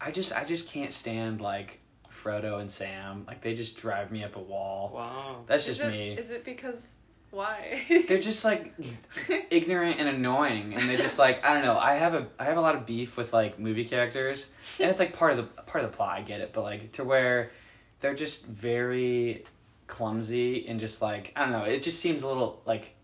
I 0.00 0.10
just, 0.10 0.36
I 0.36 0.44
just 0.44 0.70
can't 0.70 0.92
stand 0.92 1.40
like 1.40 1.78
Frodo 2.12 2.60
and 2.60 2.70
Sam. 2.70 3.24
Like 3.26 3.40
they 3.40 3.54
just 3.54 3.76
drive 3.76 4.10
me 4.10 4.24
up 4.24 4.36
a 4.36 4.40
wall. 4.40 4.90
Wow. 4.94 5.44
That's 5.46 5.68
is 5.68 5.78
just 5.78 5.88
it, 5.88 5.92
me. 5.92 6.10
Is 6.18 6.30
it 6.30 6.44
because 6.44 6.96
why? 7.30 7.82
they're 8.08 8.20
just 8.20 8.44
like 8.44 8.74
ignorant 9.50 9.98
and 9.98 10.08
annoying 10.08 10.74
and 10.74 10.88
they 10.88 10.96
just 10.96 11.18
like 11.18 11.44
i 11.44 11.52
don't 11.52 11.64
know 11.64 11.76
i 11.76 11.94
have 11.94 12.14
a 12.14 12.28
i 12.38 12.44
have 12.44 12.56
a 12.56 12.60
lot 12.60 12.76
of 12.76 12.86
beef 12.86 13.16
with 13.16 13.32
like 13.32 13.58
movie 13.58 13.84
characters 13.84 14.50
and 14.78 14.88
it's 14.88 15.00
like 15.00 15.12
part 15.12 15.32
of 15.32 15.38
the 15.38 15.62
part 15.62 15.84
of 15.84 15.90
the 15.90 15.96
plot 15.96 16.16
i 16.16 16.22
get 16.22 16.40
it 16.40 16.52
but 16.52 16.62
like 16.62 16.92
to 16.92 17.02
where 17.02 17.50
they're 17.98 18.14
just 18.14 18.46
very 18.46 19.44
clumsy 19.88 20.64
and 20.68 20.78
just 20.78 21.02
like 21.02 21.32
i 21.34 21.40
don't 21.40 21.50
know 21.50 21.64
it 21.64 21.82
just 21.82 21.98
seems 21.98 22.22
a 22.22 22.28
little 22.28 22.62
like 22.66 22.94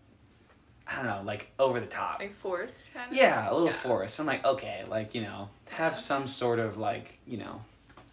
i 0.91 0.95
don't 0.97 1.05
know 1.05 1.21
like 1.25 1.51
over 1.59 1.79
the 1.79 1.85
top 1.85 2.19
like 2.19 2.33
force 2.33 2.89
kind 2.93 3.11
of. 3.11 3.17
yeah 3.17 3.49
a 3.49 3.53
little 3.53 3.67
Yeah. 3.67 3.73
forced 3.73 4.19
i'm 4.19 4.25
like 4.25 4.43
okay 4.45 4.83
like 4.87 5.15
you 5.15 5.21
know 5.21 5.49
have 5.69 5.93
Yeah. 5.93 5.97
some 5.97 6.27
sort 6.27 6.59
of 6.59 6.77
like 6.77 7.17
you 7.25 7.37
know 7.37 7.61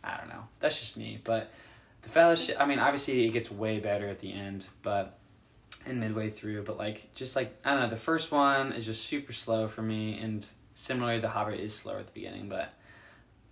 i 0.04 0.16
don't 0.16 0.28
know 0.28 0.44
that's 0.60 0.78
just 0.78 0.96
me 0.96 1.20
but 1.24 1.50
the 2.02 2.08
fellowship 2.08 2.56
i 2.60 2.64
mean 2.66 2.78
obviously 2.78 3.26
it 3.26 3.30
gets 3.30 3.50
way 3.50 3.80
better 3.80 4.08
at 4.08 4.20
the 4.20 4.32
end 4.32 4.64
but 4.82 5.18
and 5.86 6.00
midway 6.00 6.30
through 6.30 6.62
but 6.62 6.76
like 6.78 7.12
just 7.14 7.34
like 7.36 7.54
i 7.64 7.70
don't 7.72 7.80
know 7.82 7.90
the 7.90 7.96
first 7.96 8.30
one 8.32 8.72
is 8.72 8.84
just 8.86 9.04
super 9.06 9.32
slow 9.32 9.66
for 9.68 9.82
me 9.82 10.18
and 10.18 10.46
similarly 10.74 11.20
the 11.20 11.28
hobbit 11.28 11.58
is 11.60 11.74
slower 11.74 11.98
at 11.98 12.06
the 12.06 12.12
beginning 12.12 12.48
but 12.48 12.72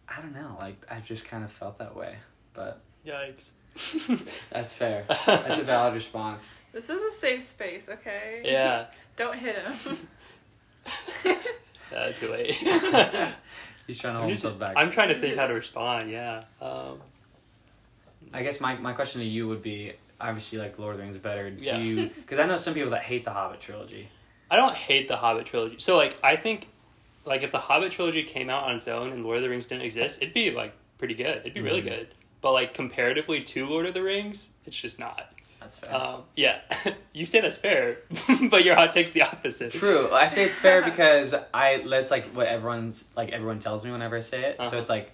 i 0.08 0.20
don't 0.20 0.34
know 0.34 0.56
like 0.60 0.76
i've 0.90 1.04
just 1.04 1.24
kind 1.24 1.42
of 1.44 1.50
felt 1.50 1.78
that 1.78 1.96
way 1.96 2.16
but 2.54 2.80
Yikes. 3.04 3.48
that's 4.50 4.72
fair 4.74 5.04
that's 5.26 5.60
a 5.60 5.64
valid 5.64 5.94
response 5.94 6.50
This 6.72 6.90
is 6.90 7.00
a 7.02 7.10
safe 7.10 7.42
space, 7.42 7.88
okay? 7.88 8.42
yeah. 8.44 8.86
Don't 9.16 9.36
hit 9.36 9.56
him. 9.58 9.98
Uh, 11.96 12.10
too 12.12 12.28
late. 12.28 12.52
he's 13.86 13.96
trying 13.96 14.14
to 14.14 14.18
I'm, 14.18 14.24
hold 14.24 14.28
just, 14.30 14.42
himself 14.42 14.58
back 14.58 14.74
I'm 14.76 14.90
trying 14.90 15.08
to 15.08 15.14
think 15.14 15.36
how 15.36 15.46
to 15.46 15.54
respond. 15.54 16.10
Yeah. 16.10 16.42
Um, 16.60 17.00
I 18.34 18.42
guess 18.42 18.60
my, 18.60 18.76
my 18.76 18.92
question 18.92 19.20
to 19.20 19.26
you 19.26 19.46
would 19.48 19.62
be 19.62 19.92
obviously 20.20 20.58
like 20.58 20.78
Lord 20.80 20.94
of 20.94 20.98
the 20.98 21.04
Rings 21.04 21.16
better. 21.16 21.48
Do 21.48 21.64
Yeah. 21.64 21.78
you 21.78 22.08
because 22.16 22.40
I 22.40 22.46
know 22.46 22.56
some 22.56 22.74
people 22.74 22.90
that 22.90 23.02
hate 23.02 23.24
the 23.24 23.30
Hobbit 23.30 23.60
trilogy. 23.60 24.08
I 24.50 24.56
don't 24.56 24.74
hate 24.74 25.06
the 25.06 25.16
Hobbit 25.16 25.46
trilogy. 25.46 25.76
So 25.78 25.96
like 25.96 26.16
I 26.24 26.34
think 26.36 26.66
like 27.24 27.42
if 27.44 27.52
the 27.52 27.58
Hobbit 27.58 27.92
trilogy 27.92 28.24
came 28.24 28.50
out 28.50 28.64
on 28.64 28.74
its 28.74 28.88
own 28.88 29.12
and 29.12 29.22
Lord 29.24 29.36
of 29.36 29.42
the 29.44 29.48
Rings 29.48 29.66
didn't 29.66 29.84
exist, 29.84 30.18
it'd 30.20 30.34
be 30.34 30.50
like 30.50 30.72
pretty 30.98 31.14
good. 31.14 31.38
It'd 31.38 31.54
be 31.54 31.60
really 31.60 31.82
Mhm. 31.82 31.88
good. 31.88 32.08
But 32.42 32.52
like 32.52 32.74
comparatively 32.74 33.42
to 33.42 33.66
Lord 33.68 33.86
of 33.86 33.94
the 33.94 34.02
Rings, 34.02 34.48
it's 34.66 34.76
just 34.76 34.98
not. 34.98 35.32
That's 35.66 35.78
fair. 35.78 35.94
Um, 35.96 36.22
yeah, 36.36 36.60
you 37.12 37.26
say 37.26 37.40
that's 37.40 37.56
fair, 37.56 37.98
but 38.50 38.62
your 38.64 38.76
hot 38.76 38.92
take's 38.92 39.10
the 39.10 39.22
opposite. 39.22 39.72
True. 39.72 40.12
I 40.12 40.28
say 40.28 40.44
it's 40.44 40.54
fair 40.54 40.82
because 40.90 41.34
I 41.52 41.84
that's 41.88 42.10
like 42.12 42.26
what 42.28 42.46
everyone's 42.46 43.04
like 43.16 43.30
everyone 43.30 43.58
tells 43.58 43.84
me 43.84 43.90
whenever 43.90 44.16
I 44.16 44.20
say 44.20 44.44
it. 44.50 44.60
Uh-huh. 44.60 44.70
So 44.70 44.78
it's 44.78 44.88
like 44.88 45.10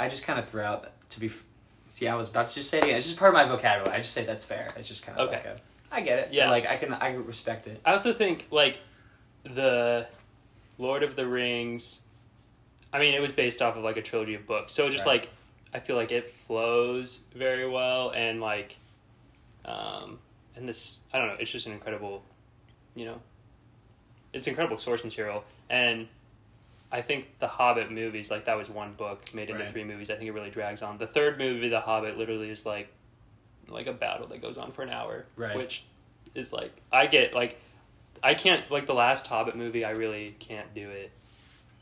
I 0.00 0.08
just 0.08 0.24
kind 0.24 0.38
of 0.40 0.48
throw 0.48 0.64
out 0.64 0.90
to 1.10 1.20
be. 1.20 1.30
See, 1.90 2.08
I 2.08 2.14
was 2.16 2.28
about 2.28 2.48
to 2.48 2.54
just 2.54 2.70
say 2.70 2.78
it 2.78 2.84
again. 2.84 2.96
It's 2.96 3.06
just 3.06 3.18
part 3.18 3.28
of 3.28 3.34
my 3.34 3.44
vocabulary. 3.44 3.94
I 3.94 3.98
just 3.98 4.14
say 4.14 4.24
that's 4.24 4.44
fair. 4.44 4.72
It's 4.76 4.88
just 4.88 5.06
kind 5.06 5.16
of 5.18 5.28
Okay. 5.28 5.36
like 5.36 5.46
a. 5.46 5.60
I 5.92 6.00
get 6.00 6.18
it. 6.18 6.32
Yeah. 6.32 6.50
Like 6.50 6.66
I 6.66 6.76
can. 6.76 6.92
I 6.94 7.12
respect 7.14 7.66
it. 7.68 7.80
I 7.84 7.92
also 7.92 8.12
think 8.12 8.46
like 8.50 8.78
the 9.44 10.06
Lord 10.78 11.02
of 11.04 11.14
the 11.16 11.26
Rings. 11.26 12.00
I 12.92 12.98
mean, 12.98 13.14
it 13.14 13.20
was 13.20 13.30
based 13.30 13.62
off 13.62 13.76
of 13.76 13.84
like 13.84 13.96
a 13.96 14.02
trilogy 14.02 14.34
of 14.34 14.46
books, 14.46 14.72
so 14.72 14.90
just 14.90 15.06
Right. 15.06 15.22
like 15.22 15.30
I 15.74 15.78
feel 15.78 15.96
like 15.96 16.12
it 16.12 16.28
flows 16.28 17.20
very 17.34 17.66
well, 17.66 18.10
and 18.10 18.40
like, 18.42 18.76
um, 19.64 20.18
and 20.56 20.68
this 20.68 21.00
I 21.12 21.18
don't 21.18 21.28
know, 21.28 21.36
it's 21.38 21.50
just 21.50 21.66
an 21.66 21.72
incredible, 21.72 22.22
you 22.94 23.04
know, 23.04 23.20
it's 24.32 24.46
incredible 24.46 24.76
source 24.78 25.04
material, 25.04 25.44
and 25.70 26.08
I 26.90 27.00
think 27.02 27.38
the 27.38 27.48
Hobbit 27.48 27.90
movies, 27.90 28.30
like 28.30 28.44
that 28.46 28.56
was 28.56 28.68
one 28.68 28.92
book 28.94 29.32
made 29.34 29.48
into 29.50 29.62
Right. 29.62 29.72
three 29.72 29.84
movies. 29.84 30.10
I 30.10 30.14
think 30.16 30.28
it 30.28 30.32
really 30.32 30.50
drags 30.50 30.82
on. 30.82 30.98
The 30.98 31.06
third 31.06 31.38
movie, 31.38 31.68
The 31.68 31.80
Hobbit, 31.80 32.18
literally 32.18 32.50
is 32.50 32.66
like 32.66 32.88
like 33.68 33.86
a 33.86 33.92
battle 33.92 34.26
that 34.26 34.42
goes 34.42 34.58
on 34.58 34.72
for 34.72 34.82
an 34.82 34.90
hour, 34.90 35.24
Right. 35.36 35.56
which 35.56 35.84
is 36.34 36.52
like 36.52 36.72
I 36.92 37.06
get 37.06 37.32
like 37.34 37.58
I 38.22 38.34
can't 38.34 38.70
like 38.70 38.86
the 38.86 38.94
last 38.94 39.26
Hobbit 39.26 39.56
movie. 39.56 39.84
I 39.84 39.90
really 39.92 40.36
can't 40.38 40.72
do 40.74 40.88
it 40.90 41.10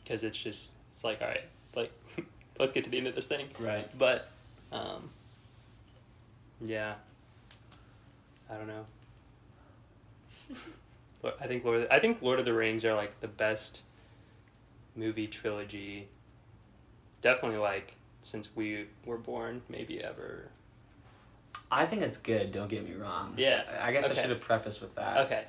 because 0.04 0.22
it's 0.22 0.36
just 0.38 0.68
it's 0.92 1.02
like 1.04 1.20
all 1.22 1.28
right, 1.28 1.44
like 1.74 1.90
let's 2.58 2.72
get 2.72 2.84
to 2.84 2.90
the 2.90 2.98
end 2.98 3.06
of 3.08 3.14
this 3.16 3.26
thing. 3.26 3.46
Right. 3.58 3.90
But 3.98 4.28
um, 4.70 5.10
yeah, 6.60 6.94
I 8.50 8.54
don't 8.56 8.66
know. 8.66 8.84
But 11.22 11.36
I 11.38 11.46
think 11.46 11.64
Lord. 11.66 11.76
Of 11.76 11.82
the, 11.88 11.94
I 11.94 12.00
think 12.00 12.22
Lord 12.22 12.38
of 12.38 12.46
the 12.46 12.54
Rings 12.54 12.82
are 12.86 12.94
like 12.94 13.20
the 13.20 13.28
best 13.28 13.82
movie 14.96 15.26
trilogy. 15.26 16.08
Definitely 17.20 17.58
like 17.58 17.92
since 18.22 18.48
we 18.56 18.86
were 19.04 19.18
born, 19.18 19.60
maybe 19.68 20.02
ever. 20.02 20.48
I 21.70 21.84
think 21.84 22.00
it's 22.00 22.16
good. 22.16 22.52
Don't 22.52 22.68
get 22.70 22.88
me 22.88 22.94
wrong. 22.94 23.34
Yeah. 23.36 23.64
I 23.82 23.92
guess 23.92 24.04
Okay. 24.06 24.18
I 24.18 24.22
should 24.22 24.30
have 24.30 24.40
prefaced 24.40 24.80
with 24.80 24.94
that. 24.94 25.26
Okay. 25.26 25.44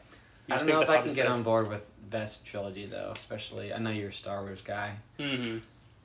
You 0.48 0.56
I 0.56 0.58
don't 0.58 0.68
know 0.68 0.82
if 0.82 0.90
I 0.90 0.98
can 0.98 1.08
get 1.08 1.16
better? 1.24 1.30
on 1.30 1.44
board 1.44 1.70
with 1.70 1.82
best 2.10 2.46
trilogy 2.46 2.86
though. 2.86 3.14
Especially, 3.16 3.74
I 3.74 3.78
know 3.80 3.92
you're 3.92 4.10
a 4.10 4.14
Star 4.14 4.42
Wars 4.44 4.62
guy, 4.62 4.96
Mm-hmm. 5.18 5.60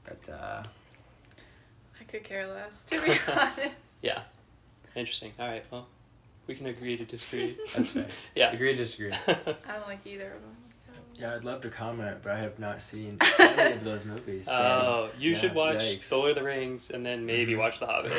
but 0.04 0.32
uh, 0.32 0.62
I 2.00 2.04
could 2.04 2.22
care 2.22 2.46
less, 2.46 2.84
to 2.86 3.00
be 3.04 3.10
honest. 3.32 4.04
Yeah. 4.04 4.20
Interesting. 4.94 5.32
All 5.40 5.48
right. 5.48 5.64
Well, 5.72 5.88
we 6.46 6.54
can 6.54 6.66
agree 6.66 6.96
to 6.96 7.04
disagree. 7.04 7.56
that's 7.74 7.90
fair. 7.90 8.06
yeah. 8.34 8.52
Agree 8.52 8.72
to 8.72 8.78
disagree. 8.78 9.12
I 9.28 9.34
don't 9.72 9.86
like 9.86 10.06
either 10.06 10.26
of 10.32 10.40
them. 10.42 10.56
So. 10.70 10.86
Yeah, 11.18 11.34
I'd 11.34 11.44
love 11.44 11.62
to 11.62 11.70
comment, 11.70 12.18
but 12.22 12.32
I 12.32 12.38
have 12.40 12.58
not 12.58 12.82
seen 12.82 13.18
any 13.38 13.72
of 13.74 13.84
those 13.84 14.04
movies. 14.04 14.44
so- 14.46 14.52
Oh, 14.52 15.10
you 15.18 15.32
yeah, 15.32 15.38
should 15.38 15.54
watch 15.54 15.78
yikes. 15.78 16.08
The 16.08 16.16
Lord 16.16 16.30
of 16.30 16.36
the 16.36 16.42
Rings 16.44 16.90
and 16.90 17.04
then 17.06 17.24
maybe 17.26 17.54
Mhm. 17.54 17.58
watch 17.58 17.80
The 17.80 17.86
Hobbit. 17.86 18.12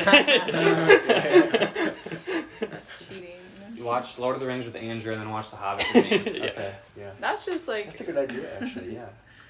That's 2.60 3.08
cheating. 3.08 3.30
You 3.76 3.84
watch 3.84 4.18
Lord 4.18 4.36
of 4.36 4.42
the 4.42 4.48
Rings 4.48 4.66
with 4.66 4.76
Andrew 4.76 5.12
and 5.14 5.22
then 5.22 5.30
watch 5.30 5.52
The 5.52 5.58
Hobbit 5.58 5.86
with 5.94 6.26
me. 6.26 6.40
Yeah. 6.40 6.46
Okay. 6.46 6.76
Yeah. 6.98 7.12
That's 7.20 7.46
just 7.46 7.68
like 7.68 7.86
That's 7.86 8.02
a 8.02 8.06
good 8.06 8.18
idea, 8.18 8.48
actually. 8.62 8.96
Yeah. 8.96 9.06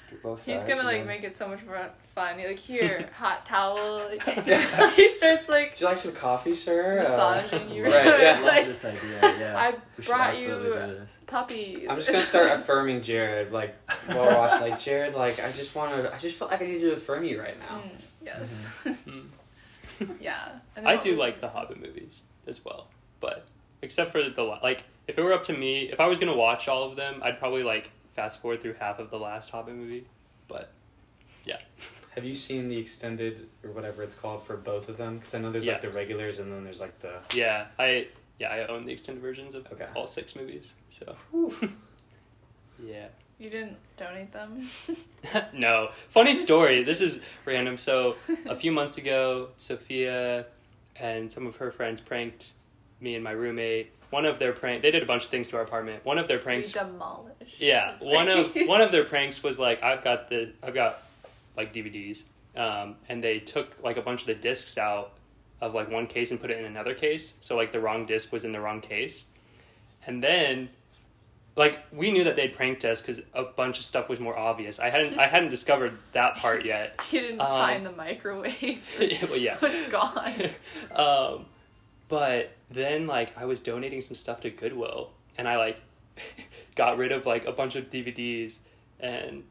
Do 0.10 0.16
both 0.24 0.46
he's 0.46 0.64
gonna 0.64 0.84
like 0.84 1.00
then- 1.00 1.08
make 1.08 1.24
it 1.24 1.36
so 1.36 1.48
much 1.50 1.66
more 1.66 1.90
fun. 2.16 2.40
You're 2.40 2.50
like 2.50 2.60
here, 2.60 3.10
hot 3.14 3.46
towel. 3.46 4.10
Yeah. 4.46 4.90
he 4.96 5.10
starts 5.10 5.50
like 5.50 5.72
Would 5.72 5.82
you 5.82 5.86
like 5.88 5.98
some 5.98 6.14
coffee, 6.14 6.56
sir? 6.56 7.00
Uh, 7.00 7.04
massaging 7.04 7.72
you. 7.72 7.84
right, 7.86 8.06
yeah. 8.06 8.38
I 8.40 8.42
like, 8.42 8.58
love 8.60 8.68
this 8.68 8.86
idea. 8.86 9.02
Yeah. 9.22 9.56
I 9.58 9.72
We 9.98 10.04
should 10.04 10.06
brought 10.06 10.40
you 10.40 11.02
puppies. 11.26 11.88
I'm 11.90 11.98
just 11.98 12.10
gonna 12.10 12.24
start 12.24 12.60
affirming 12.60 13.02
Jared, 13.02 13.52
like 13.52 13.76
while 14.08 14.24
we're 14.24 14.38
watching. 14.38 14.70
Like 14.70 14.80
Jared, 14.80 15.14
like 15.14 15.44
I 15.44 15.52
just 15.52 15.76
want 15.76 15.92
to. 16.04 16.14
I 16.14 16.18
just 16.18 16.38
feel 16.38 16.48
like 16.48 16.62
I 16.62 16.66
need 16.66 16.80
to 16.80 16.94
affirm 16.94 17.26
you 17.26 17.42
right 17.42 17.60
now. 17.60 17.80
Mm, 17.80 17.90
yes. 18.24 18.86
Mm. 18.86 19.26
yeah. 20.22 20.50
And 20.76 20.88
I 20.88 20.96
do 20.98 21.12
was- 21.12 21.20
like 21.20 21.42
the 21.42 21.50
Hobbit 21.50 21.82
movies 21.82 22.24
as 22.48 22.64
well, 22.64 22.88
but 23.20 23.46
except 23.82 24.12
for 24.12 24.24
the 24.24 24.44
like, 24.44 24.84
if 25.08 25.18
it 25.18 25.22
were 25.22 25.34
up 25.34 25.44
to 25.44 25.54
me, 25.54 25.90
if 25.92 26.00
I 26.00 26.08
was 26.08 26.18
gonna 26.18 26.36
watch 26.36 26.68
all 26.68 26.84
of 26.90 26.96
them, 26.96 27.22
I'd 27.24 27.40
probably 27.40 27.64
like 27.64 27.92
fast 28.18 28.42
forward 28.42 28.62
through 28.62 28.74
half 28.74 28.98
of 29.00 29.10
the 29.12 29.18
last 29.20 29.52
Hobbit 29.52 29.76
movie, 29.76 30.06
but 30.50 30.72
yeah. 31.46 31.60
Have 32.16 32.26
you 32.26 32.34
seen 32.36 32.68
the 32.68 32.78
extended 32.78 33.48
or 33.64 33.70
whatever 33.70 34.02
it's 34.02 34.16
called 34.16 34.42
for 34.44 34.58
both 34.58 34.90
of 34.90 34.98
them? 34.98 35.20
Because 35.20 35.36
I 35.36 35.38
know 35.40 35.52
there's 35.52 35.66
Yeah. 35.68 35.74
like 35.74 35.84
the 35.84 35.92
regulars 35.92 36.40
and 36.40 36.52
then 36.52 36.64
there's 36.64 36.82
like 36.82 37.00
the. 37.00 37.20
yeah, 37.36 37.68
I 37.78 38.08
yeah 38.40 38.50
I 38.50 38.66
own 38.66 38.86
the 38.86 38.92
extended 38.92 39.22
versions 39.22 39.54
of 39.54 39.68
Okay. 39.72 39.86
all 39.96 40.08
six 40.08 40.36
movies. 40.36 40.74
So 40.90 41.16
yeah. 42.84 43.08
You 43.40 43.52
didn't 43.52 43.78
donate 43.98 44.34
them? 44.34 44.68
no. 45.54 45.90
Funny 46.10 46.34
story. 46.34 46.82
This 46.84 47.02
is 47.02 47.22
random. 47.46 47.78
So 47.78 48.16
a 48.50 48.56
few 48.56 48.72
months 48.72 48.98
ago, 48.98 49.50
Sophia 49.58 50.48
and 50.96 51.32
some 51.32 51.46
of 51.46 51.56
her 51.58 51.70
friends 51.70 52.02
pranked 52.02 52.54
me 53.00 53.14
and 53.14 53.24
my 53.24 53.30
roommate. 53.30 53.92
One 54.10 54.26
of 54.26 54.40
their 54.40 54.54
prank 54.54 54.82
they 54.82 54.92
did 54.92 55.04
a 55.04 55.06
bunch 55.06 55.26
of 55.26 55.30
things 55.30 55.48
to 55.50 55.58
our 55.58 55.64
apartment. 55.64 56.06
One 56.06 56.18
of 56.18 56.28
their 56.28 56.38
we 56.38 56.44
pranks 56.44 56.72
demolished. 56.72 57.60
Yeah, 57.62 57.96
one 58.00 58.30
of 58.30 58.56
one 58.66 58.82
of 58.82 58.92
their 58.92 59.04
pranks 59.04 59.44
was 59.44 59.60
like 59.60 59.84
I've 59.84 60.04
got 60.04 60.30
the 60.30 60.54
I've 60.64 60.74
got 60.74 61.04
like 61.58 61.74
DVDs, 61.74 62.24
um, 62.56 62.96
and 63.10 63.22
they 63.24 63.40
took 63.40 63.76
like 63.84 63.98
a 63.98 64.02
bunch 64.02 64.22
of 64.22 64.28
the 64.28 64.36
discs 64.36 64.78
out 64.78 65.12
of 65.60 65.74
like 65.74 65.90
one 65.92 66.08
case 66.08 66.32
and 66.32 66.40
put 66.40 66.52
it 66.52 66.58
in 66.60 66.66
another 66.66 66.94
case. 66.94 67.34
So 67.42 67.56
like 67.58 67.72
the 67.72 67.80
wrong 67.80 68.06
disc 68.06 68.32
was 68.32 68.46
in 68.46 68.52
the 68.52 68.62
wrong 68.62 68.80
case, 68.80 69.26
and 70.06 70.24
then 70.24 70.70
like 71.58 71.80
we 71.92 72.12
knew 72.12 72.24
that 72.24 72.36
they'd 72.36 72.54
pranked 72.56 72.86
us 72.86 73.02
because 73.02 73.22
a 73.34 73.44
bunch 73.44 73.80
of 73.80 73.84
stuff 73.84 74.08
was 74.08 74.20
more 74.20 74.38
obvious. 74.38 74.80
I 74.80 74.90
hadn't 74.90 75.18
I 75.20 75.26
hadn't 75.28 75.50
discovered 75.50 75.98
that 76.14 76.38
part 76.38 76.64
yet. 76.64 77.00
You 77.12 77.22
didn't 77.22 77.42
Um, 77.42 77.48
find 77.48 77.86
the 77.86 77.92
microwave. 77.92 78.82
well, 79.30 79.38
yeah. 79.38 79.56
It 79.56 79.62
was 79.62 79.82
gone. 79.90 80.50
um, 80.96 81.46
but 82.08 82.52
then 82.70 83.08
like 83.08 83.38
I 83.38 83.46
was 83.46 83.60
donating 83.60 84.02
some 84.02 84.16
stuff 84.16 84.42
to 84.42 84.50
Goodwill, 84.50 85.12
and 85.38 85.48
I 85.48 85.58
like 85.58 85.80
got 86.76 86.98
rid 86.98 87.12
of 87.12 87.26
like 87.26 87.46
a 87.46 87.52
bunch 87.52 87.76
of 87.76 87.90
DVDs, 87.90 88.58
and 89.00 89.44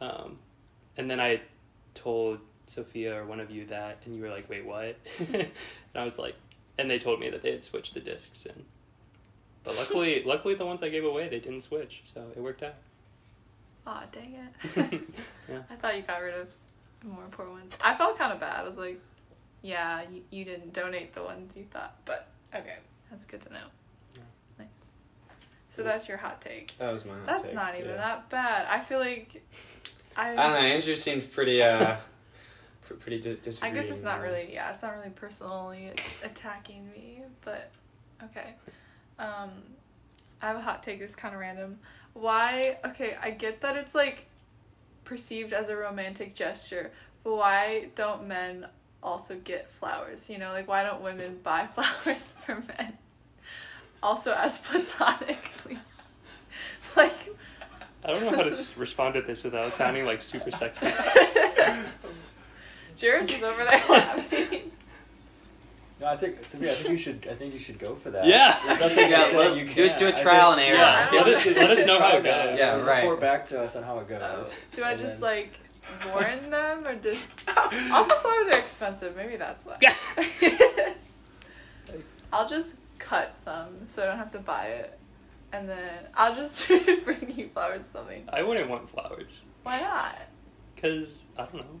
um, 0.00 0.38
and 0.96 1.10
then 1.10 1.20
I 1.20 1.40
told 1.94 2.38
Sophia 2.66 3.16
or 3.20 3.24
one 3.24 3.40
of 3.40 3.50
you 3.50 3.66
that, 3.66 3.98
and 4.04 4.14
you 4.14 4.22
were 4.22 4.30
like, 4.30 4.48
"Wait, 4.48 4.64
what?" 4.64 4.96
and 5.32 5.48
I 5.94 6.04
was 6.04 6.18
like, 6.18 6.34
and 6.78 6.90
they 6.90 6.98
told 6.98 7.20
me 7.20 7.30
that 7.30 7.42
they 7.42 7.52
had 7.52 7.64
switched 7.64 7.94
the 7.94 8.00
discs, 8.00 8.46
and 8.46 8.64
but 9.64 9.76
luckily, 9.76 10.22
luckily 10.26 10.54
the 10.54 10.66
ones 10.66 10.82
I 10.82 10.88
gave 10.88 11.04
away 11.04 11.28
they 11.28 11.40
didn't 11.40 11.62
switch, 11.62 12.02
so 12.06 12.24
it 12.34 12.40
worked 12.40 12.62
out. 12.62 12.74
Aw, 13.86 14.04
dang 14.12 14.34
it. 14.34 15.02
Yeah. 15.48 15.62
I 15.70 15.74
thought 15.74 15.96
you 15.96 16.02
got 16.02 16.22
rid 16.22 16.34
of 16.34 16.48
more 17.02 17.24
important 17.24 17.56
ones. 17.56 17.72
I 17.82 17.94
felt 17.94 18.18
kind 18.18 18.32
of 18.32 18.38
bad. 18.38 18.60
I 18.60 18.62
was 18.62 18.76
like, 18.78 19.00
yeah, 19.62 20.02
you, 20.10 20.22
you 20.30 20.44
didn't 20.44 20.72
donate 20.72 21.14
the 21.14 21.22
ones 21.22 21.56
you 21.56 21.64
thought. 21.70 21.96
But 22.04 22.28
okay, 22.54 22.76
that's 23.10 23.26
good 23.26 23.40
to 23.42 23.52
know. 23.52 23.66
Yeah. 24.14 24.22
Nice. 24.58 24.92
So 25.68 25.82
that's 25.82 26.08
your 26.08 26.16
hot 26.16 26.40
take. 26.40 26.76
That 26.78 26.92
was 26.92 27.04
my. 27.04 27.12
hot 27.12 27.26
That's 27.26 27.42
take, 27.44 27.54
not 27.54 27.74
even 27.76 27.90
yeah. 27.90 27.96
that 27.96 28.28
bad. 28.30 28.66
I 28.68 28.80
feel 28.80 28.98
like 28.98 29.42
I 30.16 30.32
I 30.32 30.34
don't 30.34 30.52
know. 30.52 30.58
Andrew 30.58 30.96
seemed 30.96 31.32
pretty. 31.32 31.62
uh 31.62 31.96
Pretty 32.98 33.20
di- 33.20 33.52
I 33.62 33.70
guess 33.70 33.88
it's 33.88 34.02
not 34.02 34.20
really 34.20 34.50
yeah, 34.52 34.72
it's 34.72 34.82
not 34.82 34.96
really 34.96 35.10
personally 35.10 35.92
attacking 36.24 36.90
me, 36.90 37.22
but 37.44 37.70
okay. 38.24 38.54
Um 39.16 39.50
I 40.42 40.48
have 40.48 40.56
a 40.56 40.60
hot 40.60 40.82
take 40.82 40.98
that's 40.98 41.14
kind 41.14 41.32
of 41.32 41.40
random. 41.40 41.78
Why? 42.14 42.78
Okay, 42.84 43.16
I 43.22 43.30
get 43.30 43.60
that 43.60 43.76
it's 43.76 43.94
like 43.94 44.26
perceived 45.04 45.52
as 45.52 45.68
a 45.68 45.76
romantic 45.76 46.34
gesture, 46.34 46.90
but 47.22 47.36
why 47.36 47.90
don't 47.94 48.26
men 48.26 48.66
also 49.02 49.36
get 49.44 49.70
flowers? 49.72 50.28
You 50.30 50.38
know, 50.38 50.52
like 50.52 50.68
why 50.68 50.82
don't 50.82 51.02
women 51.02 51.38
buy 51.42 51.66
flowers 51.74 52.32
for 52.44 52.56
men? 52.76 52.96
Also 54.02 54.32
as 54.34 54.58
platonically. 54.58 55.78
like 56.96 57.12
I 58.04 58.10
don't 58.12 58.22
know 58.24 58.36
how 58.36 58.42
to 58.44 58.64
respond 58.78 59.14
to 59.14 59.22
this 59.22 59.44
without 59.44 59.72
sounding 59.74 60.06
like 60.06 60.22
super 60.22 60.50
sexist. 60.50 61.86
Jared 62.96 63.30
is 63.30 63.42
over 63.42 63.64
there 63.64 63.82
laughing. 63.88 64.70
No, 66.00 66.06
I 66.06 66.16
think 66.16 66.44
Sophia, 66.46 66.70
I 66.72 66.74
think 66.74 66.90
you 66.92 66.96
should. 66.96 67.28
I 67.30 67.34
think 67.34 67.52
you 67.52 67.60
should 67.60 67.78
go 67.78 67.94
for 67.94 68.10
that. 68.10 68.24
Yeah. 68.26 68.58
Nothing 68.66 69.10
Yeah, 69.10 69.36
well, 69.36 69.54
you 69.54 69.68
do 69.68 69.84
it- 69.84 69.98
do 69.98 70.06
a 70.06 70.16
I 70.16 70.22
trial 70.22 70.54
think- 70.56 70.68
and 70.70 70.78
error. 70.78 71.08
Yeah, 71.12 71.20
let 71.20 71.28
us- 71.28 71.46
let 71.46 71.70
us 71.78 71.86
know 71.86 71.98
how 72.00 72.16
it 72.16 72.24
goes. 72.24 72.58
Yeah, 72.58 72.76
And 72.76 72.86
right. 72.86 73.02
Report 73.02 73.20
back 73.20 73.44
to 73.46 73.62
us 73.62 73.76
on 73.76 73.82
how 73.82 73.98
it 73.98 74.08
goes. 74.08 74.20
Oh, 74.22 74.58
do 74.72 74.82
I 74.84 74.96
just 74.96 75.20
then- 75.20 75.30
like 75.38 75.60
warn 76.12 76.50
them 76.50 76.86
or 76.86 76.94
just? 76.96 77.48
Also, 77.92 78.14
flowers 78.16 78.46
are 78.48 78.58
expensive. 78.58 79.16
Maybe 79.16 79.36
that's 79.36 79.64
why. 79.66 79.78
I'll 82.32 82.48
just 82.48 82.76
cut 82.98 83.34
some 83.36 83.86
so 83.86 84.02
I 84.02 84.06
don't 84.06 84.18
have 84.18 84.30
to 84.32 84.38
buy 84.38 84.66
it, 84.66 84.98
and 85.52 85.68
then 85.68 86.04
I'll 86.14 86.34
just 86.34 86.68
bring 87.04 87.32
you 87.36 87.48
flowers. 87.48 87.80
or 87.82 87.84
Something. 87.98 88.24
I 88.32 88.42
wouldn't 88.42 88.68
want 88.70 88.88
flowers 88.90 89.44
Why 89.64 89.80
not? 89.80 90.16
because 90.74 91.24
I 91.36 91.42
don't 91.42 91.54
know. 91.56 91.80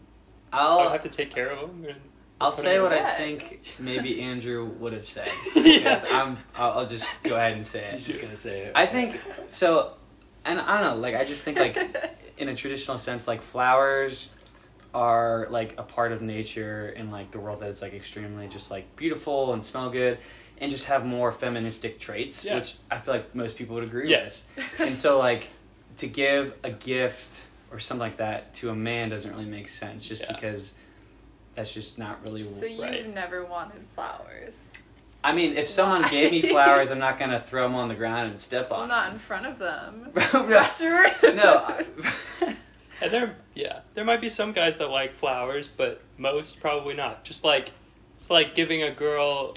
I 0.52 0.58
I'll 0.58 0.82
would 0.84 0.92
have 0.92 1.02
to 1.02 1.08
take 1.08 1.30
care 1.32 1.50
of 1.50 1.60
them. 1.60 1.84
And 1.88 2.00
I'll 2.40 2.50
say 2.52 2.80
what 2.80 2.92
in- 2.92 2.98
I 2.98 3.02
bed. 3.02 3.16
think 3.18 3.60
maybe 3.78 4.20
Andrew 4.20 4.64
would 4.78 4.92
have 4.92 5.06
said. 5.06 5.28
Yeah. 5.54 6.02
I'm. 6.12 6.36
I'll, 6.56 6.80
I'll 6.80 6.86
just 6.86 7.08
go 7.22 7.36
ahead 7.36 7.52
and 7.54 7.66
say 7.66 7.88
I'm 7.88 7.96
it. 7.96 8.04
just 8.04 8.20
gonna 8.20 8.36
say 8.36 8.62
it. 8.62 8.72
I 8.74 8.86
think 8.86 9.20
so, 9.50 9.94
and 10.44 10.60
I 10.60 10.80
don't 10.80 10.96
know. 10.96 11.00
Like 11.00 11.14
I 11.14 11.24
just 11.24 11.44
think 11.44 11.58
like 11.58 11.76
in 12.40 12.48
a 12.48 12.56
traditional 12.56 12.98
sense, 12.98 13.28
like 13.28 13.42
flowers 13.42 14.30
are 14.92 15.46
like 15.50 15.74
a 15.78 15.82
part 15.84 16.10
of 16.10 16.20
nature 16.22 16.88
and 16.96 17.12
like 17.12 17.30
the 17.30 17.38
world 17.38 17.60
that 17.60 17.68
is 17.68 17.80
like 17.82 17.92
extremely 17.94 18.48
just 18.48 18.70
like 18.70 18.96
beautiful 18.96 19.52
and 19.52 19.64
smell 19.64 19.88
good 19.90 20.18
and 20.58 20.70
just 20.72 20.86
have 20.86 21.06
more 21.06 21.30
feministic 21.30 22.00
traits, 22.00 22.44
Yeah. 22.44 22.56
which 22.56 22.76
I 22.90 22.98
feel 22.98 23.14
like 23.14 23.34
most 23.34 23.56
people 23.56 23.74
would 23.76 23.84
agree 23.84 24.10
Yes. 24.10 24.44
with. 24.56 24.80
And 24.80 24.98
so 24.98 25.18
like 25.18 25.46
to 25.98 26.06
give 26.08 26.54
a 26.64 26.70
gift 26.70 27.44
or 27.70 27.78
something 27.78 28.00
like 28.00 28.16
that 28.16 28.52
to 28.54 28.70
a 28.70 28.74
man 28.74 29.10
doesn't 29.10 29.30
really 29.30 29.44
make 29.44 29.68
sense 29.68 30.02
just 30.04 30.22
Yeah. 30.22 30.32
because 30.32 30.74
that's 31.54 31.72
just 31.72 31.98
not 31.98 32.24
really 32.24 32.42
So 32.42 32.66
you've 32.66 32.80
Right. 32.80 33.14
never 33.14 33.44
wanted 33.44 33.84
flowers? 33.94 34.82
I 35.22 35.32
mean, 35.34 35.56
if 35.56 35.68
someone 35.68 36.02
Why? 36.02 36.08
gave 36.10 36.32
me 36.32 36.42
flowers, 36.50 36.90
I'm 36.90 36.98
not 36.98 37.18
gonna 37.18 37.40
throw 37.40 37.64
them 37.64 37.74
on 37.76 37.88
the 37.88 37.94
ground 37.94 38.30
and 38.30 38.40
step 38.40 38.70
on 38.70 38.80
them. 38.80 38.88
Well, 38.88 38.98
on. 38.98 39.04
not 39.04 39.12
in 39.12 39.18
front 39.18 39.46
of 39.46 39.58
them. 39.58 40.08
them. 40.14 40.48
That's 40.50 40.80
rude. 40.80 41.36
no. 41.36 41.64
I- 41.66 42.56
And 43.02 43.10
there, 43.10 43.34
yeah, 43.54 43.80
there 43.94 44.04
might 44.04 44.20
be 44.20 44.28
some 44.28 44.52
guys 44.52 44.76
that 44.76 44.90
like 44.90 45.14
flowers, 45.14 45.68
but 45.68 46.02
most 46.18 46.60
probably 46.60 46.92
not. 46.94 47.24
Just 47.24 47.44
like 47.44 47.70
it's 48.16 48.28
like 48.28 48.54
giving 48.54 48.82
a 48.82 48.90
girl. 48.90 49.54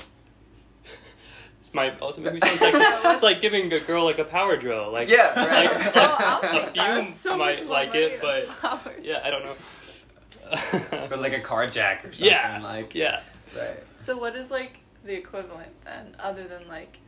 This 1.62 1.74
might 1.74 2.00
also 2.02 2.22
make 2.22 2.36
me 2.36 2.40
sound 2.40 2.58
sexist. 2.58 3.14
It's 3.14 3.22
like 3.24 3.42
giving 3.42 3.72
a 3.74 3.82
girl 3.82 4.06
like 4.06 4.18
a 4.20 4.24
power 4.24 4.56
drill. 4.56 4.92
Like 4.94 5.10
Yeah, 5.10 5.34
right. 5.46 5.76
like, 5.76 5.92
Oh, 5.98 6.16
I'll 6.20 6.40
a 6.40 6.72
take 6.72 6.82
few 6.98 7.06
so 7.06 7.38
might 7.38 7.68
like 7.68 7.94
it, 7.96 8.22
but 8.22 8.44
flowers. 8.44 9.00
yeah, 9.04 9.20
I 9.26 9.30
don't 9.30 9.44
know. 9.44 11.10
or 11.12 11.18
like 11.18 11.34
a 11.34 11.40
car 11.42 11.68
jack 11.68 12.06
or 12.06 12.14
something. 12.14 12.28
yeah, 12.28 12.60
Like 12.64 12.96
yeah. 12.96 13.22
right. 13.58 13.78
So 13.98 14.18
what 14.18 14.36
is 14.38 14.52
like 14.52 14.80
the 15.04 15.16
equivalent 15.16 15.72
then, 15.84 16.16
other 16.20 16.46
than 16.46 16.68
like 16.68 17.00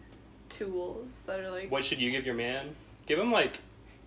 tools 0.49 1.21
that 1.27 1.39
are 1.39 1.49
like? 1.51 1.71
What 1.71 1.83
should 1.85 1.99
you 1.99 2.11
give 2.11 2.25
your 2.25 2.35
man? 2.35 2.75
Give 3.05 3.19
him 3.19 3.31
like 3.31 3.59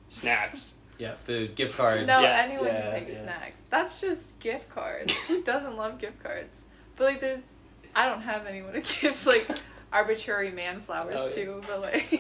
snacks. 0.09 0.75
Yeah, 0.99 1.15
food, 1.15 1.55
gift 1.55 1.77
card. 1.77 2.09
No, 2.09 2.21
Yeah. 2.23 2.43
anyone 2.45 2.67
Yeah, 2.67 2.81
can 2.89 2.91
take 2.91 3.07
yeah. 3.09 3.23
snacks. 3.23 3.65
That's 3.71 4.01
just 4.01 4.37
gift 4.41 4.69
cards. 4.69 5.13
Who 5.29 5.45
doesn't 5.45 5.77
love 5.77 6.01
gift 6.01 6.21
cards? 6.21 6.65
But 6.97 7.05
like, 7.05 7.21
there's, 7.21 7.59
I 7.95 8.07
don't 8.09 8.23
have 8.23 8.47
anyone 8.47 8.73
to 8.73 8.81
give 9.01 9.25
like 9.25 9.49
arbitrary 9.93 10.51
man 10.51 10.81
flowers 10.81 11.15
Oh, 11.21 11.29
yeah. 11.29 11.45
to. 11.45 11.63
But 11.69 11.81
like, 11.83 12.11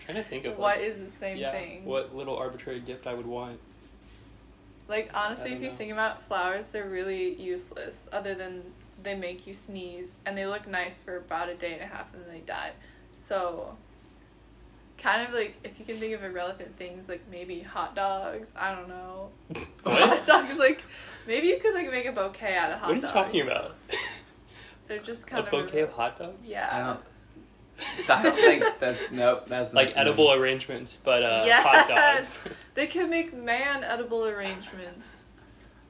trying 0.00 0.16
to 0.16 0.22
think 0.24 0.46
of 0.46 0.58
what 0.58 0.78
like, 0.78 0.80
is 0.88 0.98
the 0.98 1.06
same 1.06 1.36
yeah, 1.36 1.52
thing? 1.52 1.84
what 1.84 2.12
little 2.12 2.36
arbitrary 2.36 2.80
gift 2.80 3.06
I 3.06 3.14
would 3.14 3.24
want. 3.26 3.60
Like 4.88 5.10
honestly, 5.14 5.52
if 5.52 5.62
you 5.62 5.68
know. 5.68 5.74
think 5.76 5.92
about 5.92 6.24
flowers, 6.24 6.72
they're 6.72 6.88
really 6.88 7.40
useless. 7.40 8.08
Other 8.12 8.34
than 8.34 8.64
they 9.02 9.14
make 9.14 9.46
you 9.46 9.54
sneeze 9.54 10.18
and 10.26 10.36
they 10.36 10.46
look 10.46 10.66
nice 10.68 10.98
for 10.98 11.16
about 11.16 11.48
a 11.48 11.54
day 11.54 11.72
and 11.74 11.82
a 11.82 11.86
half 11.86 12.12
and 12.14 12.24
then 12.24 12.32
they 12.32 12.40
die. 12.40 12.70
So, 13.14 13.76
kind 14.98 15.26
of 15.26 15.34
like 15.34 15.56
if 15.64 15.78
you 15.78 15.84
can 15.84 15.96
think 15.96 16.14
of 16.14 16.22
irrelevant 16.22 16.76
things 16.76 17.08
like 17.08 17.22
maybe 17.30 17.60
hot 17.60 17.94
dogs. 17.96 18.52
I 18.56 18.74
don't 18.74 18.88
know. 18.88 19.30
What? 19.82 20.00
hot 20.00 20.26
dogs 20.26 20.58
like 20.58 20.82
maybe 21.26 21.48
you 21.48 21.58
could 21.58 21.74
like 21.74 21.90
make 21.90 22.06
a 22.06 22.12
bouquet 22.12 22.54
out 22.56 22.70
of 22.70 22.78
hot 22.78 22.88
dogs. 22.88 22.88
what 22.88 22.92
are 22.92 22.94
you 22.94 23.00
dogs. 23.00 23.12
talking 23.12 23.40
about? 23.42 23.74
They're 24.88 24.98
just 24.98 25.24
a 25.24 25.26
kind 25.26 25.46
of 25.46 25.52
a 25.52 25.56
bouquet 25.62 25.80
of 25.80 25.90
hot 25.92 26.18
dogs? 26.18 26.38
Yeah. 26.44 26.68
I 26.70 26.78
don't. 26.86 27.00
I 28.10 28.22
don't 28.22 28.36
think 28.36 28.64
that's 28.78 29.10
nope. 29.10 29.46
That's 29.48 29.72
Like 29.74 29.92
edible 29.96 30.32
arrangements, 30.32 30.98
but 31.02 31.22
uh, 31.22 31.42
Yes! 31.46 31.64
hot 31.66 31.88
dogs. 31.88 32.38
They 32.74 32.86
could 32.86 33.10
make 33.10 33.34
man 33.34 33.82
edible 33.82 34.24
arrangements. 34.26 35.26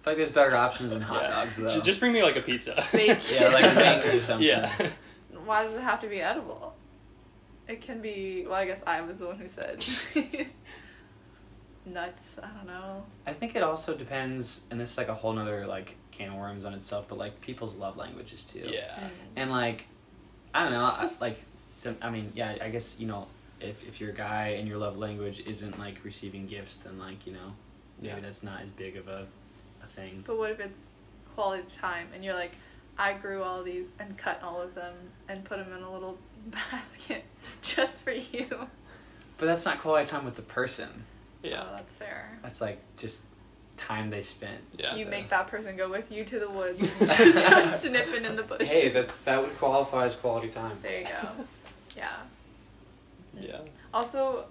I 0.03 0.05
feel 0.05 0.11
like 0.12 0.17
there's 0.17 0.31
better 0.33 0.57
options 0.57 0.91
than 0.91 1.01
hot 1.01 1.23
Yeah. 1.23 1.29
dogs 1.31 1.57
though. 1.57 1.81
Just 1.81 2.01
bring 2.01 2.12
me 2.12 2.23
like 2.25 2.37
a 2.37 2.43
pizza. 2.43 2.85
Baked. 2.93 3.33
yeah, 3.41 3.49
like 3.49 3.77
wings 4.03 4.15
or 4.15 4.23
something. 4.23 4.47
Yeah. 4.49 4.91
Why 5.45 5.62
does 5.62 5.75
it 5.75 5.81
have 5.81 6.01
to 6.01 6.09
be 6.09 6.21
edible? 6.21 6.75
It 7.69 7.81
can 7.81 8.01
be. 8.01 8.45
Well, 8.45 8.55
I 8.57 8.67
guess 8.67 8.83
I 8.87 9.01
was 9.03 9.21
the 9.21 9.27
one 9.27 9.37
who 9.38 9.47
said 9.47 9.85
nuts. 11.87 12.38
I 12.43 12.49
don't 12.49 12.67
know. 12.67 13.05
I 13.27 13.33
think 13.33 13.55
it 13.57 13.62
also 13.62 13.95
depends, 13.95 14.62
and 14.71 14.81
this 14.81 14.91
is 14.93 14.99
like 14.99 15.09
a 15.09 15.15
whole 15.15 15.33
nother 15.33 15.67
like 15.67 15.97
can 16.11 16.31
of 16.31 16.35
worms 16.38 16.65
on 16.65 16.75
itself, 16.75 17.07
but 17.09 17.19
like 17.19 17.41
people's 17.41 17.77
love 17.77 17.97
languages 17.97 18.45
too. 18.45 18.69
Yeah. 18.69 18.95
Mm. 18.99 19.11
And 19.37 19.51
like, 19.51 19.87
I 20.55 20.65
don't 20.65 20.73
know, 20.73 20.81
I, 20.83 21.11
like, 21.21 21.38
some, 21.69 21.97
I 22.03 22.11
mean, 22.11 22.33
yeah, 22.35 22.57
I 22.61 22.69
guess 22.71 22.99
you 22.99 23.07
know, 23.07 23.27
if 23.61 23.87
if 23.87 24.01
you're 24.01 24.11
a 24.11 24.15
guy 24.15 24.49
and 24.59 24.69
your 24.69 24.79
love 24.79 24.97
language 24.97 25.43
isn't 25.47 25.79
like 25.79 26.05
receiving 26.05 26.47
gifts, 26.47 26.79
then 26.79 26.99
like 26.99 27.27
you 27.27 27.33
know 27.33 27.53
maybe 28.01 28.15
Yeah. 28.17 28.21
that's 28.21 28.43
not 28.43 28.61
as 28.62 28.71
big 28.71 28.97
of 28.97 29.07
a 29.09 29.21
a 29.23 29.27
thing. 29.92 30.22
But 30.26 30.38
what 30.38 30.50
if 30.50 30.61
it's 30.61 30.92
quality 31.35 31.64
time 31.81 32.09
and 32.14 32.24
you're 32.24 32.35
like, 32.35 32.52
I 32.98 33.14
grew 33.14 33.42
all 33.42 33.62
these 33.62 33.94
and 33.98 34.16
cut 34.18 34.42
all 34.42 34.61
of 34.61 34.74
them 34.74 34.94
and 35.28 35.44
put 35.44 35.59
them 35.59 35.72
in 35.72 35.83
a 35.83 35.92
little 35.92 36.18
basket 36.46 37.24
just 37.62 38.02
for 38.02 38.12
you. 38.12 38.46
But 39.38 39.46
that's 39.46 39.64
not 39.64 39.81
quality 39.81 40.07
time 40.07 40.24
with 40.24 40.37
the 40.37 40.42
person. 40.42 41.05
Yeah. 41.42 41.64
Oh, 41.66 41.74
that's 41.74 41.94
fair. 41.94 42.38
That's 42.42 42.61
like 42.61 42.81
just 42.96 43.24
time 43.76 44.11
they 44.11 44.22
spent. 44.22 44.61
Yeah. 44.78 44.94
you 44.94 45.07
make 45.07 45.31
that 45.31 45.48
person 45.48 45.76
go 45.76 45.90
with 45.90 46.12
you 46.12 46.24
to 46.24 46.38
the 46.38 46.48
woods 46.50 46.81
and 47.00 47.11
just 47.11 47.48
go 47.48 47.64
snipping 47.64 48.24
in 48.24 48.37
the 48.37 48.42
bushes. 48.42 48.70
Hey, 48.70 48.88
that's 48.90 49.18
that 49.20 49.40
would 49.40 49.57
qualify 49.59 50.05
as 50.05 50.14
quality 50.14 50.48
time. 50.48 50.78
There 50.83 51.00
you 51.00 51.07
go. 51.07 51.44
Yeah. 51.94 52.09
Yeah. 53.38 53.59
Also, 53.92 54.46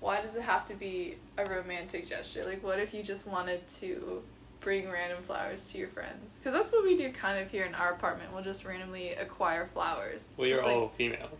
why 0.00 0.20
does 0.20 0.34
it 0.34 0.42
have 0.42 0.66
to 0.66 0.74
be 0.74 1.14
a 1.38 1.44
romantic 1.44 2.08
gesture? 2.08 2.42
Like, 2.44 2.64
what 2.64 2.80
if 2.80 2.92
you 2.92 3.04
just 3.04 3.28
wanted 3.28 3.66
to 3.80 4.22
bring 4.60 4.90
random 4.90 5.22
flowers 5.24 5.68
to 5.72 5.78
your 5.78 5.88
friends? 5.88 6.36
Because 6.38 6.52
that's 6.52 6.70
what 6.72 6.84
we 6.84 6.96
do 6.96 7.10
kind 7.12 7.38
of 7.38 7.50
here 7.50 7.64
in 7.64 7.74
our 7.74 7.92
apartment. 7.92 8.32
We'll 8.32 8.44
just 8.44 8.64
randomly 8.64 9.10
acquire 9.12 9.68
flowers. 9.72 10.32
Well, 10.36 10.44
It's 10.44 10.50
you're 10.50 10.58
just 10.58 10.66
like- 10.66 10.76
all 10.76 10.88
female. 10.96 11.30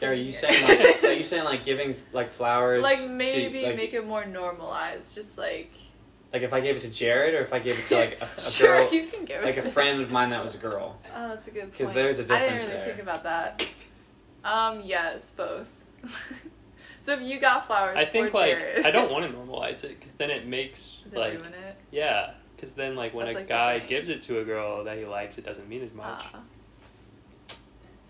Are 0.00 0.14
you 0.14 0.30
saying 0.30 0.62
like 0.62 1.02
are 1.02 1.12
you 1.12 1.24
saying 1.32 1.42
like 1.44 1.64
giving 1.64 1.96
like 2.12 2.30
flowers? 2.30 2.84
like 2.84 2.98
to- 2.98 3.08
maybe 3.08 3.64
like, 3.66 3.76
make 3.76 3.94
it 3.94 4.06
more 4.06 4.24
normalized? 4.24 5.14
Just 5.14 5.36
like 5.38 5.72
like 6.32 6.42
if 6.42 6.52
I 6.52 6.60
gave 6.60 6.76
it 6.76 6.82
to 6.82 6.88
Jared 6.88 7.34
or 7.34 7.40
if 7.40 7.52
I 7.52 7.58
gave 7.58 7.76
it 7.76 7.84
to 7.88 7.96
like 7.96 8.18
a, 8.20 8.28
a 8.36 8.40
sure, 8.50 8.84
girl 8.84 8.94
you 8.94 9.06
can 9.08 9.24
give 9.24 9.42
like 9.42 9.56
it. 9.56 9.60
a 9.60 9.62
to- 9.62 9.70
friend 9.72 10.00
of 10.00 10.10
mine 10.12 10.30
that 10.30 10.40
was 10.42 10.54
a 10.54 10.58
girl. 10.58 10.98
Oh, 11.16 11.28
that's 11.30 11.48
a 11.48 11.50
good 11.50 11.72
'Cause 11.76 11.86
point. 11.86 11.94
there's 11.96 12.20
a 12.20 12.22
I 12.32 12.38
didn't 12.38 12.42
difference 12.42 12.62
really 12.62 12.74
there. 12.74 12.86
think 12.86 13.02
about 13.02 13.22
that. 13.24 13.66
Um, 14.44 14.80
yes, 14.84 15.32
both. 15.32 15.82
So 16.98 17.12
if 17.14 17.22
you 17.22 17.38
got 17.40 17.66
flowers 17.66 17.96
I 17.96 18.04
think 18.04 18.34
like 18.34 18.58
Jared, 18.58 18.86
I 18.86 18.90
don't 18.90 19.10
want 19.14 19.30
to 19.30 19.36
normalize 19.36 19.84
it 19.84 19.98
because 19.98 20.12
then 20.12 20.30
it 20.30 20.46
makes 20.46 21.00
Does 21.04 21.14
it 21.14 21.18
like 21.18 21.40
ruin 21.40 21.54
it? 21.54 21.76
yeah. 21.90 22.32
Because 22.56 22.72
then 22.72 22.96
like 22.96 23.14
when 23.14 23.26
That's, 23.26 23.36
a 23.36 23.40
like, 23.40 23.48
guy 23.48 23.78
gives 23.78 24.08
it 24.08 24.22
to 24.22 24.40
a 24.40 24.44
girl 24.44 24.82
that 24.84 24.98
he 24.98 25.04
likes, 25.04 25.38
it 25.38 25.44
doesn't 25.44 25.68
mean 25.68 25.82
as 25.82 25.94
much. 25.94 26.06
Ah. 26.08 26.40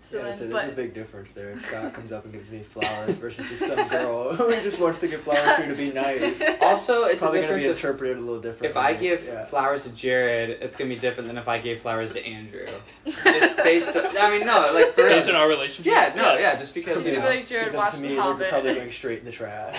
So 0.01 0.17
yeah, 0.17 0.23
then, 0.23 0.33
so 0.33 0.39
there's 0.47 0.53
but 0.53 0.69
a 0.69 0.75
big 0.75 0.93
difference 0.93 1.33
there. 1.33 1.49
If 1.59 1.65
Scott 1.65 1.93
comes 1.93 2.13
up 2.13 2.23
and 2.23 2.33
gives 2.33 2.49
me 2.49 2.63
flowers 2.63 3.17
versus 3.17 3.49
just 3.49 3.67
some 3.67 3.85
girl 3.89 4.33
who 4.35 4.49
just 4.61 4.79
wants 4.79 4.99
to 4.99 5.09
give 5.09 5.19
flowers 5.21 5.57
to 5.57 5.63
you 5.63 5.69
to 5.69 5.75
be 5.75 5.91
nice. 5.91 6.41
Also, 6.61 7.03
it's 7.03 7.19
Probably 7.19 7.39
a 7.39 7.41
gonna 7.41 7.57
difference 7.59 7.65
be 7.65 7.69
if, 7.71 7.77
interpreted 7.83 8.17
a 8.17 8.19
little 8.21 8.39
different. 8.41 8.71
if 8.71 8.77
I 8.77 8.93
me. 8.93 8.99
give 8.99 9.25
yeah. 9.25 9.43
flowers 9.45 9.83
to 9.83 9.89
Jared, 9.89 10.51
it's 10.61 10.77
gonna 10.77 10.89
be 10.89 10.95
different 10.99 11.27
than 11.27 11.37
if 11.37 11.47
I 11.49 11.57
gave 11.59 11.81
flowers 11.81 12.13
to 12.13 12.25
Andrew. 12.25 12.65
Just 13.05 13.57
based 13.57 13.93
on, 13.95 14.05
I 14.17 14.29
mean 14.37 14.45
no, 14.47 14.71
like 14.73 14.93
for 14.93 15.03
Based 15.09 15.27
on 15.27 15.33
real. 15.33 15.43
our 15.43 15.49
relationship. 15.49 15.91
Yeah, 15.91 16.13
no, 16.15 16.37
yeah, 16.37 16.55
just 16.57 16.73
because 16.73 17.03
you 17.05 17.11
gonna 17.11 17.23
know. 17.25 17.31
be 17.31 17.37
like 17.37 17.47
Jared 17.47 17.65
Give 17.71 17.75
watched 17.75 17.95
to 17.95 18.01
The 18.01 18.07
me, 18.07 18.13
they're 18.15 18.23
Hobbit. 18.23 18.49
probably 18.49 18.75
going 18.75 18.91
straight 18.91 19.19
in 19.19 19.25
the 19.25 19.31
trash. 19.31 19.77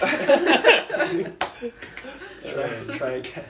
try, 2.53 2.97
try 2.99 3.09
again. 3.11 3.45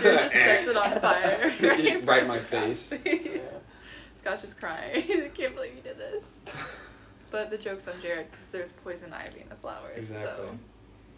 Jared 0.00 0.18
just 0.20 0.34
sets 0.34 0.66
it 0.68 0.76
on 0.76 1.00
fire. 1.00 1.52
Right 1.60 2.04
front 2.04 2.22
in 2.22 2.28
my 2.28 2.36
of 2.36 2.40
Scott. 2.42 2.62
face. 2.64 2.92
Yeah. 3.04 3.40
Scott's 4.26 4.42
just 4.42 4.58
crying. 4.58 5.04
I 5.08 5.30
can't 5.32 5.54
believe 5.54 5.76
you 5.76 5.82
did 5.82 5.98
this. 5.98 6.42
But 7.28 7.50
the 7.50 7.58
joke's 7.58 7.88
on 7.88 8.00
Jared 8.00 8.30
because 8.30 8.52
there's 8.52 8.70
poison 8.70 9.12
ivy 9.12 9.40
in 9.40 9.48
the 9.48 9.56
flowers. 9.56 9.96
Exactly. 9.96 10.46
So 10.46 10.58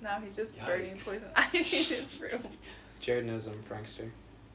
now 0.02 0.18
he's 0.18 0.34
just 0.34 0.58
burning 0.64 0.96
poison 0.96 1.28
ivy 1.36 1.58
in 1.58 1.64
his 1.64 2.18
room. 2.20 2.42
Jared 2.98 3.26
knows 3.26 3.46
I'm 3.46 3.52
a 3.52 3.72
prankster. 3.74 4.08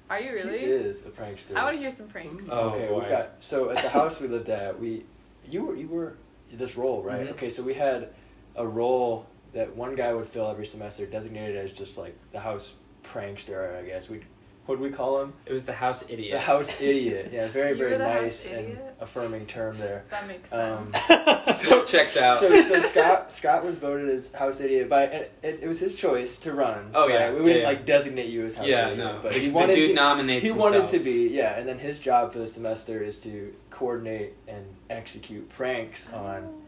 Are 0.09 0.19
you 0.19 0.31
really? 0.33 0.57
He 0.59 0.65
is 0.65 1.05
a 1.05 1.09
prankster. 1.09 1.55
I 1.55 1.63
want 1.63 1.75
to 1.75 1.79
hear 1.79 1.91
some 1.91 2.07
pranks. 2.07 2.47
Oh, 2.49 2.71
okay, 2.71 2.87
boy. 2.87 3.03
we 3.03 3.07
got 3.07 3.35
so 3.39 3.69
at 3.69 3.77
the 3.77 3.87
house 3.87 4.19
we 4.19 4.27
lived 4.27 4.49
at, 4.49 4.77
we 4.79 5.05
you 5.47 5.63
were 5.63 5.75
you 5.75 5.87
were 5.87 6.15
this 6.51 6.75
role 6.75 7.03
right? 7.03 7.27
Mhm. 7.27 7.31
Okay, 7.33 7.51
so 7.51 7.61
we 7.61 7.75
had 7.75 8.09
a 8.55 8.67
role 8.67 9.27
that 9.53 9.73
one 9.75 9.93
guy 9.95 10.11
would 10.11 10.27
fill 10.27 10.49
every 10.49 10.65
semester, 10.65 11.05
designated 11.05 11.55
as 11.55 11.71
just 11.71 11.99
like 11.99 12.17
the 12.31 12.39
house 12.39 12.73
prankster. 13.03 13.77
I 13.77 13.83
guess 13.83 14.09
we 14.09 14.21
what 14.65 14.77
do 14.77 14.83
we 14.83 14.89
call 14.91 15.21
him? 15.21 15.33
It 15.45 15.51
was 15.53 15.65
the 15.65 15.73
house 15.73 16.05
idiot. 16.09 16.31
The 16.33 16.39
house 16.39 16.79
idiot. 16.81 17.31
Yeah, 17.33 17.47
very 17.49 17.71
You 17.71 17.75
very 17.77 17.97
nice 17.97 18.45
and 18.49 18.77
affirming 19.01 19.45
term 19.45 19.77
there. 19.77 20.05
That 20.09 20.25
makes 20.27 20.53
Um, 20.53 20.89
sense. 20.93 21.89
Checks 21.91 22.15
out. 22.17 22.39
So, 22.39 22.61
so 22.63 22.79
Scott 22.81 23.31
Scott 23.33 23.65
was 23.65 23.77
voted 23.77 24.09
as 24.09 24.31
house 24.33 24.61
idiot 24.61 24.89
by 24.89 25.03
it, 25.03 25.33
it, 25.43 25.59
it 25.63 25.67
was 25.67 25.79
his 25.79 25.95
choice 25.95 26.39
to 26.41 26.53
run. 26.53 26.91
Oh, 26.95 27.07
yeah, 27.07 27.25
right? 27.25 27.33
we 27.33 27.41
wouldn't 27.41 27.57
yeah, 27.57 27.61
yeah. 27.63 27.67
like 27.67 27.85
designate 27.85 28.29
you 28.29 28.45
as 28.45 28.55
house 28.55 28.67
yeah, 28.67 28.89
idiot, 28.89 28.97
no. 28.99 29.19
but 29.21 29.33
the, 29.33 29.39
he 29.39 29.47
the 29.47 29.53
wanted 29.53 29.75
dude 29.75 29.89
to, 29.89 29.95
nominates 29.95 30.43
he 30.43 30.49
himself. 30.49 30.73
wanted 30.73 30.87
to 30.89 30.99
be 30.99 31.27
yeah, 31.29 31.57
and 31.59 31.67
then 31.67 31.77
his 31.79 31.99
job 31.99 32.31
for 32.33 32.39
the 32.39 32.47
semester 32.47 33.03
is 33.03 33.19
to 33.21 33.53
coordinate 33.69 34.33
and 34.47 34.65
execute 34.89 35.49
pranks 35.49 36.09
on 36.13 36.61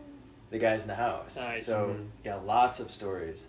the 0.51 0.59
guys 0.59 0.81
in 0.81 0.87
the 0.89 0.95
house. 0.95 1.37
Nice. 1.37 1.65
So 1.65 1.95
Mhm. 1.97 2.07
yeah, 2.25 2.35
lots 2.35 2.79
of 2.79 2.91
stories, 2.91 3.47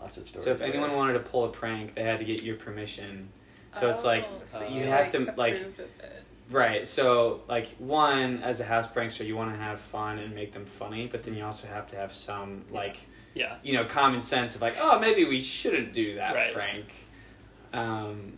lots 0.00 0.16
of 0.18 0.28
stories. 0.28 0.44
So 0.44 0.52
if 0.52 0.58
there. 0.58 0.68
anyone 0.68 0.92
wanted 0.92 1.14
to 1.14 1.20
pull 1.20 1.44
a 1.46 1.48
prank, 1.48 1.94
they 1.94 2.02
had 2.04 2.18
to 2.18 2.24
get 2.24 2.42
your 2.42 2.56
permission. 2.56 3.30
So 3.78 3.90
it's 3.90 4.04
like 4.04 4.24
Oh, 4.28 4.40
so 4.44 4.58
uh, 4.64 4.68
you 4.68 4.80
you 4.80 4.86
have 4.86 5.10
to, 5.12 5.32
like- 5.36 5.54
approved 5.56 5.80
of 5.80 5.86
it. 6.00 6.12
Right. 6.48 6.86
So, 6.86 7.40
like, 7.48 7.66
one, 7.78 8.40
as 8.44 8.60
a 8.60 8.64
house 8.64 8.88
prankster, 8.88 9.26
you 9.26 9.34
want 9.36 9.52
to 9.52 9.58
have 9.58 9.80
fun 9.80 10.18
and 10.18 10.32
make 10.32 10.52
them 10.52 10.64
funny, 10.64 11.08
but 11.08 11.24
then 11.24 11.34
you 11.34 11.44
also 11.44 11.66
have 11.66 11.88
to 11.88 11.96
have 11.96 12.12
some, 12.14 12.64
like, 12.70 12.98
yeah. 13.34 13.56
you 13.64 13.72
know, 13.74 13.84
common 13.84 14.22
sense 14.22 14.54
of, 14.54 14.60
like, 14.62 14.76
oh, 14.80 15.00
maybe 15.00 15.24
we 15.24 15.40
shouldn't 15.40 15.92
do 15.92 16.14
that 16.14 16.36
Right. 16.36 16.54
prank. 16.54 16.84
Um, 17.72 18.34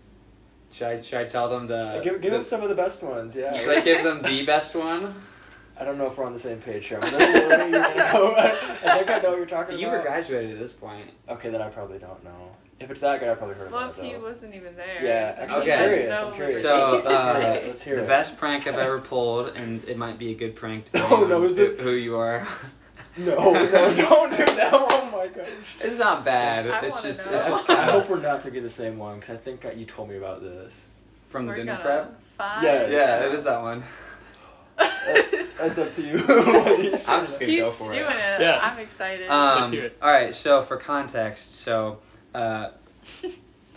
should 0.72 0.86
I, 0.88 1.02
should 1.02 1.18
I 1.20 1.24
tell 1.26 1.50
them 1.50 1.66
the. 1.66 2.00
give 2.02 2.22
give 2.22 2.30
the- 2.30 2.38
him 2.38 2.44
some 2.44 2.62
of 2.62 2.70
the 2.70 2.74
best 2.74 3.02
ones. 3.02 3.36
Yeah. 3.36 3.52
Should 3.58 3.76
I 3.76 3.80
give 3.82 4.02
them 4.02 4.22
the 4.22 4.44
best 4.46 4.74
one? 4.74 5.14
I 5.78 5.84
don't 5.84 5.98
know 5.98 6.06
if 6.06 6.16
we're 6.18 6.24
on 6.24 6.32
the 6.32 6.38
same 6.38 6.58
page 6.62 6.86
here. 6.86 6.98
I'm 7.02 7.10
gonna- 7.10 7.26
you 7.26 7.40
gonna? 7.40 7.78
I 8.84 8.96
think 8.96 9.10
I 9.10 9.18
know 9.18 9.28
what 9.30 9.36
you're 9.36 9.46
talking 9.46 9.78
You 9.78 9.88
about. 9.88 9.98
were 9.98 10.02
graduated 10.04 10.52
at 10.52 10.58
this 10.58 10.72
point. 10.72 11.10
Okay, 11.28 11.50
then 11.50 11.60
I 11.60 11.68
probably 11.68 11.98
don't 11.98 12.24
know. 12.24 12.52
If 12.80 12.90
it's 12.92 13.00
that 13.00 13.18
good, 13.18 13.28
I 13.28 13.34
probably 13.34 13.56
heard 13.56 13.72
Well, 13.72 13.90
about 13.90 13.98
if 13.98 14.04
he 14.04 14.12
though. 14.12 14.20
wasn't 14.20 14.54
even 14.54 14.76
there, 14.76 15.02
Yeah, 15.02 15.32
then 15.32 15.50
actually, 15.50 15.64
he 15.66 15.72
I'm 15.72 15.78
does 15.78 15.88
curious, 15.90 16.10
know 16.14 16.28
I'm 16.28 16.34
curious. 16.34 16.62
So, 16.62 16.98
uh, 17.04 17.60
let's 17.66 17.82
hear 17.82 17.96
the 17.96 18.04
it. 18.04 18.06
best 18.06 18.38
prank 18.38 18.66
I've 18.68 18.76
ever 18.76 19.00
pulled, 19.00 19.48
and 19.56 19.82
it 19.84 19.98
might 19.98 20.16
be 20.18 20.30
a 20.30 20.34
good 20.34 20.54
prank 20.54 20.84
depending 20.92 21.12
Oh, 21.18 21.26
no, 21.26 21.42
is 21.44 21.56
this- 21.56 21.76
who, 21.76 21.82
who 21.82 21.90
you 21.92 22.16
are. 22.16 22.46
No, 23.16 23.34
no, 23.52 23.66
don't 23.96 24.30
do 24.30 24.44
that. 24.44 24.70
Oh 24.72 25.10
my 25.12 25.26
gosh. 25.26 25.48
It's 25.80 25.98
not 25.98 26.24
bad. 26.24 26.70
I 26.70 26.86
it's 26.86 26.94
wanna 26.94 27.08
just 27.08 27.26
know. 27.26 27.32
it's 27.34 27.46
just 27.48 27.68
I 27.68 27.86
hope 27.90 28.08
we're 28.08 28.20
not 28.20 28.44
thinking 28.44 28.62
the 28.62 28.70
same 28.70 28.96
one 28.96 29.18
because 29.18 29.34
I 29.34 29.38
think 29.38 29.64
uh, 29.64 29.70
you 29.72 29.86
told 29.86 30.08
me 30.08 30.16
about 30.18 30.40
this. 30.40 30.84
from 31.28 31.46
the 31.46 31.50
We're 31.50 31.56
dinner 31.56 31.78
prep. 31.82 32.22
find 32.22 32.62
Yes. 32.62 32.92
Yeah, 32.92 33.26
it 33.26 33.34
is 33.34 33.42
that 33.42 33.60
one. 33.60 33.82
That's 35.58 35.78
up 35.78 35.96
to 35.96 36.02
you. 36.02 36.18
I'm 37.08 37.26
just 37.26 37.40
gonna 37.40 37.50
He's 37.50 37.64
go 37.64 37.72
for 37.72 37.92
doing 37.92 38.04
it. 38.04 38.10
it. 38.10 38.40
Yeah. 38.40 38.60
I'm 38.62 38.78
excited. 38.78 39.28
Um, 39.28 39.62
Let's 39.62 39.72
hear 39.72 39.84
it. 39.86 39.98
All 40.00 40.12
right, 40.12 40.32
so 40.32 40.62
for 40.62 40.76
context, 40.76 41.56
so 41.56 41.98
uh, 42.34 42.70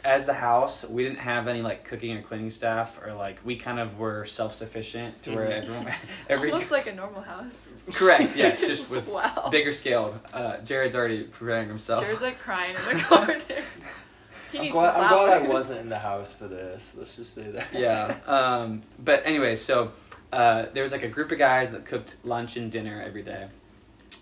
as 0.03 0.25
the 0.25 0.33
house, 0.33 0.83
we 0.87 1.03
didn't 1.03 1.19
have 1.19 1.47
any 1.47 1.61
like 1.61 1.83
cooking 1.85 2.17
or 2.17 2.21
cleaning 2.23 2.49
staff, 2.49 2.99
or 3.05 3.13
like 3.13 3.37
we 3.45 3.55
kind 3.55 3.79
of 3.79 3.99
were 3.99 4.25
self 4.25 4.55
sufficient 4.55 5.21
to 5.23 5.35
where 5.35 5.45
Mhm. 5.47 5.63
everyone, 5.63 5.93
every 6.29 6.51
Almost 6.51 6.71
like 6.71 6.87
a 6.87 6.93
normal 6.95 7.21
house. 7.21 7.71
correct, 7.93 8.35
yes, 8.35 8.61
just 8.61 8.89
with 8.89 9.07
wow. 9.09 9.49
bigger 9.51 9.71
scale. 9.71 10.19
Uh, 10.33 10.57
Jared's 10.59 10.95
already 10.95 11.23
preparing 11.23 11.67
himself. 11.67 12.01
Jared's 12.03 12.21
like 12.21 12.39
crying 12.39 12.75
in 12.75 12.97
the 12.97 13.03
corner. 13.07 13.39
he 14.51 14.57
I'm 14.57 14.63
needs 14.63 14.73
glad, 14.73 14.93
some 14.93 15.01
I'm 15.03 15.09
glad 15.09 15.43
I 15.43 15.47
wasn't 15.47 15.81
in 15.81 15.89
the 15.89 15.99
house 15.99 16.33
for 16.33 16.47
this. 16.47 16.95
Let's 16.97 17.15
just 17.15 17.33
say 17.35 17.51
that. 17.51 17.67
yeah. 17.71 18.15
Um, 18.25 18.81
but 18.97 19.21
anyway, 19.25 19.55
so 19.55 19.91
uh, 20.33 20.65
there 20.73 20.81
was 20.81 20.91
like 20.93 21.03
a 21.03 21.09
group 21.09 21.31
of 21.31 21.37
guys 21.37 21.71
that 21.73 21.85
cooked 21.85 22.17
lunch 22.23 22.57
and 22.57 22.71
dinner 22.71 23.03
every 23.05 23.21
day. 23.21 23.47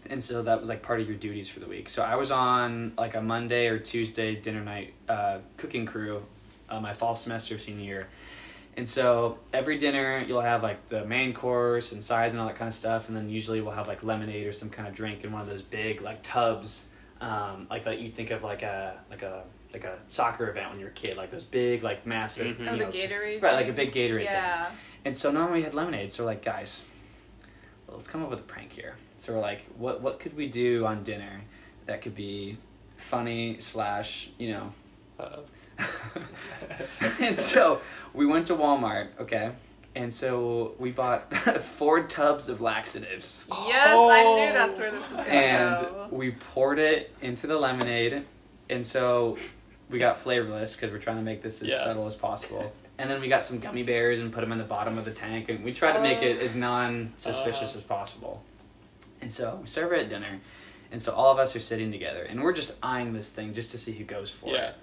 And 0.08 0.24
so 0.24 0.42
that 0.44 0.60
was 0.60 0.70
like 0.70 0.82
part 0.82 1.02
of 1.02 1.08
your 1.08 1.18
duties 1.18 1.50
for 1.50 1.60
the 1.60 1.68
week. 1.68 1.90
So 1.90 2.04
I 2.04 2.16
was 2.16 2.32
on 2.32 2.94
like 2.98 3.16
a 3.16 3.22
Monday 3.22 3.68
or 3.68 3.80
Tuesday 3.80 4.36
dinner 4.36 4.62
night 4.64 4.94
uh, 5.08 5.40
cooking 5.58 5.86
crew 5.86 6.24
uh, 6.70 6.80
my 6.80 6.94
fall 6.94 7.16
semester 7.16 7.58
senior 7.58 7.84
year. 7.84 8.08
And 8.78 8.88
so 8.88 9.40
every 9.52 9.78
dinner 9.78 10.20
you'll 10.26 10.42
have 10.42 10.64
like 10.64 10.88
the 10.90 11.04
main 11.06 11.34
course 11.34 11.92
and 11.92 12.04
sides 12.04 12.34
and 12.34 12.40
all 12.42 12.48
that 12.48 12.58
kind 12.58 12.70
of 12.70 12.74
stuff, 12.74 13.08
and 13.10 13.18
then 13.18 13.28
usually 13.30 13.60
we'll 13.62 13.74
have 13.74 13.88
like 13.88 14.04
lemonade 14.04 14.48
or 14.48 14.54
some 14.54 14.70
kind 14.70 14.88
of 14.88 14.96
drink 14.96 15.24
in 15.24 15.32
one 15.32 15.42
of 15.42 15.48
those 15.48 15.62
big 15.64 16.02
like 16.02 16.24
tubs, 16.24 16.88
um, 17.20 17.68
like 17.70 17.84
that 17.86 18.00
you 18.00 18.10
think 18.10 18.32
of 18.32 18.42
like 18.44 18.62
a 18.62 18.98
like 19.10 19.22
a 19.24 19.44
like 19.74 19.84
a 19.84 19.98
soccer 20.08 20.50
event 20.50 20.70
when 20.72 20.80
you're 20.80 20.90
a 20.90 20.94
kid, 20.94 21.18
like 21.18 21.30
those 21.30 21.44
big 21.46 21.84
like 21.84 22.06
massive. 22.06 22.58
Mhm. 22.58 22.68
Oh, 22.68 22.72
you 22.74 22.78
the 22.80 22.86
know, 22.86 22.92
Gatorade. 22.92 23.42
right, 23.42 23.54
like 23.54 23.68
a 23.68 23.74
big 23.74 23.90
things? 23.90 24.12
Gatorade 24.12 24.18
thing. 24.20 24.26
Yeah. 24.26 24.72
and 25.04 25.18
so 25.18 25.32
normally 25.32 25.60
we 25.60 25.64
had 25.64 25.74
lemonade. 25.74 26.12
So 26.12 26.24
we're 26.24 26.30
like, 26.30 26.46
guys, 26.46 26.82
well, 27.90 27.98
let's 27.98 28.08
come 28.08 28.24
up 28.24 28.30
with 28.30 28.40
a 28.40 28.44
prank 28.44 28.72
here. 28.72 28.96
So 29.18 29.34
we're 29.34 29.40
like, 29.42 29.62
what 29.78 30.02
what 30.02 30.20
could 30.20 30.36
we 30.38 30.48
do 30.48 30.86
on 30.86 31.04
dinner 31.04 31.42
that 31.88 32.02
could 32.04 32.16
be 32.16 32.58
funny 32.98 33.58
slash 33.60 34.30
you 34.38 34.52
know. 34.52 34.74
Uh, 35.20 35.38
and 37.20 37.38
so 37.40 37.82
we 38.14 38.26
went 38.26 38.48
to 38.48 38.56
Walmart, 38.56 39.08
okay, 39.20 39.52
and 39.96 40.14
so 40.14 40.74
we 40.78 40.92
bought 40.92 41.34
four 41.78 42.04
tubs 42.04 42.48
of 42.50 42.62
laxatives, 42.62 43.44
Yes, 43.50 43.88
I 43.98 44.24
knew 44.24 44.54
that's 44.54 44.78
where 44.78 44.92
this 44.92 45.10
was 45.10 45.22
gonna 45.22 45.30
and 45.30 45.82
go. 45.86 46.08
we 46.12 46.32
poured 46.32 46.80
it 46.80 47.14
into 47.22 47.48
the 47.48 47.58
lemonade, 47.58 48.24
and 48.70 48.86
so 48.86 49.38
we 49.90 50.00
got 50.00 50.20
flavorless 50.20 50.76
because 50.76 50.92
we're 50.92 51.00
trying 51.00 51.18
to 51.18 51.24
make 51.24 51.42
this 51.42 51.62
as 51.62 51.70
Yeah. 51.70 51.84
subtle 51.84 52.06
as 52.08 52.16
possible. 52.16 52.72
And 53.00 53.10
then 53.10 53.22
we 53.22 53.30
got 53.30 53.46
some 53.46 53.60
gummy 53.60 53.82
bears 53.84 54.20
and 54.20 54.32
put 54.32 54.42
them 54.42 54.52
in 54.52 54.58
the 54.58 54.66
bottom 54.66 54.98
of 54.98 55.06
the 55.06 55.12
tank, 55.12 55.48
and 55.50 55.64
we 55.64 55.74
tried 55.74 55.94
to 55.94 56.02
make 56.02 56.22
it 56.22 56.40
as 56.42 56.54
non-suspicious 56.54 57.74
Uh. 57.74 57.78
as 57.78 57.84
possible. 57.86 58.44
And 59.22 59.32
so 59.32 59.58
we 59.62 59.68
serve 59.68 59.94
it 59.94 60.02
at 60.02 60.10
dinner, 60.10 60.40
And 60.92 61.00
so 61.02 61.14
all 61.14 61.32
of 61.32 61.38
us 61.38 61.56
are 61.56 61.60
sitting 61.60 61.92
together, 61.92 62.24
and 62.24 62.42
we're 62.44 62.52
just 62.54 62.76
eyeing 62.82 63.14
this 63.14 63.32
thing 63.32 63.54
just 63.54 63.70
to 63.72 63.78
see 63.78 63.92
who 63.94 64.04
goes 64.04 64.32
for 64.32 64.50
Yeah. 64.50 64.70
it. 64.70 64.76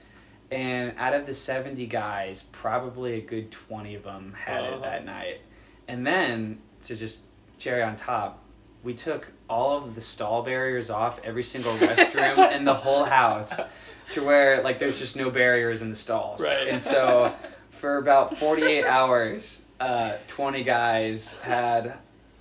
And 0.53 0.95
out 0.99 1.15
of 1.15 1.27
the 1.27 1.35
70 1.35 1.85
guys, 1.87 2.45
probably 2.53 3.15
a 3.15 3.21
good 3.21 3.51
20 3.51 3.97
of 3.97 4.05
them 4.05 4.35
had 4.47 4.63
Uh-huh. 4.63 4.77
it 4.77 4.83
that 4.83 5.05
night. 5.05 5.41
And 5.89 6.07
then, 6.07 6.61
to 6.87 6.95
just 6.95 7.19
cherry 7.59 7.83
on 7.83 7.97
top, 7.97 8.39
we 8.85 8.95
took 8.95 9.27
all 9.51 9.79
of 9.79 9.97
the 9.97 10.01
stall 10.01 10.43
barriers 10.45 10.91
off 10.91 11.21
every 11.25 11.43
single 11.43 11.73
restroom 11.73 12.53
in 12.55 12.65
the 12.65 12.75
whole 12.75 13.05
house 13.05 13.53
to 14.13 14.25
where, 14.25 14.63
like, 14.63 14.79
there's 14.79 15.01
just 15.01 15.17
no 15.17 15.29
barriers 15.29 15.83
in 15.83 15.91
the 15.91 15.97
stalls. 15.97 16.41
Right. 16.41 16.69
And 16.69 16.81
so, 16.81 17.35
for 17.77 17.99
about 17.99 18.37
48 18.39 18.85
hours, 18.87 19.65
uh, 19.81 20.15
20 20.29 20.65
guys 20.65 21.39
had 21.41 21.95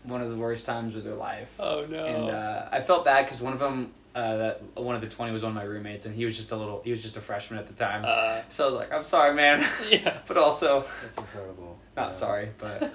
one 0.04 0.22
of 0.22 0.30
the 0.30 0.36
worst 0.38 0.66
times 0.66 0.96
of 0.96 1.04
their 1.04 1.16
life. 1.16 1.50
Oh 1.60 1.86
no. 1.90 2.06
And 2.06 2.30
uh, 2.30 2.70
I 2.72 2.82
felt 2.82 3.06
bad 3.06 3.26
because 3.26 3.42
one 3.42 3.54
of 3.54 3.60
them, 3.60 3.92
uh, 4.14 4.38
that 4.38 4.62
one 4.76 4.96
of 4.96 5.02
the 5.02 5.08
twenty 5.08 5.34
was 5.34 5.42
one 5.44 5.50
of 5.52 5.56
my 5.56 5.64
roommates, 5.64 6.06
and 6.06 6.16
he 6.16 6.24
was 6.26 6.38
just 6.38 6.52
a 6.52 6.56
little, 6.56 6.82
he 6.86 6.92
was 6.92 7.02
just 7.02 7.18
a 7.18 7.22
freshman 7.22 7.60
at 7.60 7.68
the 7.68 7.74
time. 7.74 8.04
uh, 8.08 8.42
so 8.50 8.64
I 8.64 8.68
was 8.70 8.76
like, 8.76 8.94
I'm 8.94 9.04
sorry, 9.04 9.34
man, 9.36 9.60
yeah. 9.90 10.20
but 10.28 10.38
also 10.38 10.86
That's 11.02 11.18
incredible. 11.18 11.78
not 11.98 12.08
Yeah. 12.08 12.12
sorry. 12.12 12.50
But 12.58 12.94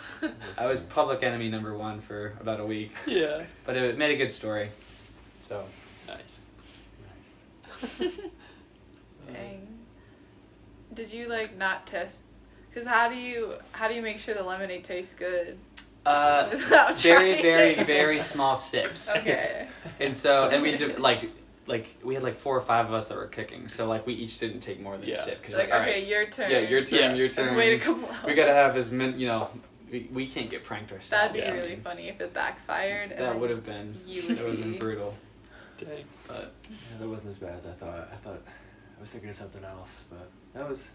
I 0.57 0.66
was 0.66 0.80
public 0.80 1.22
enemy 1.22 1.51
number 1.51 1.76
one 1.76 2.01
for 2.01 2.34
about 2.41 2.61
a 2.61 2.64
week, 2.64 2.93
Yeah. 3.07 3.43
but 3.66 3.76
it 3.76 3.99
made 3.99 4.12
a 4.12 4.16
good 4.16 4.32
story. 4.32 4.70
So 5.49 5.64
Nice. 6.09 6.38
Dang. 9.26 9.66
Did 10.95 11.12
you 11.12 11.28
like 11.28 11.57
not 11.57 11.86
test? 11.86 12.22
Cause 12.75 12.87
how 12.87 13.09
do 13.09 13.16
you 13.16 13.55
how 13.73 13.89
do 13.89 13.95
you 13.95 14.03
make 14.03 14.18
sure 14.18 14.35
the 14.35 14.43
lemonade 14.45 14.85
tastes 14.85 15.14
good? 15.14 15.59
uh, 16.07 16.47
very, 16.97 17.43
very, 17.43 17.71
it? 17.75 17.87
very 17.87 18.18
small 18.21 18.57
sips. 18.57 19.11
Okay. 19.14 19.68
And 20.01 20.16
so, 20.16 20.49
and 20.49 20.62
we 20.62 20.77
did 20.77 20.99
like. 20.99 21.31
Like 21.66 21.87
we 22.03 22.14
had 22.14 22.25
like 22.25 22.39
four 22.39 22.57
or 22.57 22.62
five 22.62 22.87
of 22.87 22.95
us 22.95 23.09
that 23.11 23.16
were 23.16 23.27
cooking, 23.29 23.68
so 23.68 23.87
like 23.87 24.05
we 24.05 24.14
each 24.14 24.41
didn't 24.41 24.59
take 24.59 24.81
more 24.81 24.97
than 24.97 25.07
Yeah. 25.07 25.14
a 25.14 25.18
sip 25.23 25.41
because 25.41 25.55
Like, 25.55 25.71
like, 25.71 25.83
okay, 25.83 26.01
right, 26.01 26.07
your 26.07 26.27
turn. 26.27 26.51
yeah, 26.51 26.59
your 26.59 26.85
turn, 26.85 26.99
Yeah. 26.99 27.14
your 27.14 27.29
turn. 27.29 27.55
Wait 27.55 27.75
a 27.75 27.79
couple 27.79 28.09
hours. 28.09 28.25
we 28.27 28.35
gotta 28.35 28.55
have 28.55 28.77
as 28.77 28.91
many, 28.91 29.18
you 29.18 29.29
know, 29.29 29.51
we, 29.93 30.09
we 30.12 30.27
can't 30.27 30.51
get 30.51 30.64
pranked 30.64 30.91
ourselves. 30.91 31.11
That'd 31.11 31.33
be 31.35 31.39
Yeah. 31.41 31.53
really 31.53 31.77
funny 31.77 32.09
if 32.09 32.21
it 32.21 32.35
backfired. 32.35 33.16
That 33.16 33.39
would 33.39 33.51
have 33.51 33.64
been, 33.64 33.95
you 34.05 34.23
that 34.23 34.29
would 34.39 34.39
would 34.47 34.59
have 34.59 34.64
been 34.71 34.79
brutal. 34.81 35.14
Dang. 35.79 36.05
But 36.27 36.53
Yeah, 36.68 36.99
that 36.99 37.09
wasn't 37.09 37.31
as 37.31 37.39
bad 37.39 37.55
as 37.55 37.66
I 37.66 37.73
thought. 37.73 38.09
I 38.12 38.16
thought 38.16 38.41
I 38.99 39.01
was 39.01 39.11
thinking 39.12 39.31
of 39.31 39.37
something 39.37 39.62
else, 39.62 40.01
but 40.11 40.29
that 40.55 40.68
was 40.68 40.81
it's 40.81 40.89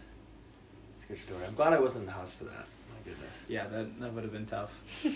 a 1.08 1.12
good 1.12 1.22
story. 1.22 1.44
I'm 1.46 1.54
glad 1.54 1.72
I 1.72 1.80
wasn't 1.80 2.02
in 2.02 2.06
the 2.06 2.12
house 2.12 2.32
for 2.32 2.44
that. 2.44 2.66
My 2.90 2.98
goodness. 3.04 3.30
yeah, 3.48 3.66
that, 3.68 4.00
that 4.00 4.12
would 4.12 4.24
have 4.24 4.32
been 4.32 4.46
tough. 4.46 4.72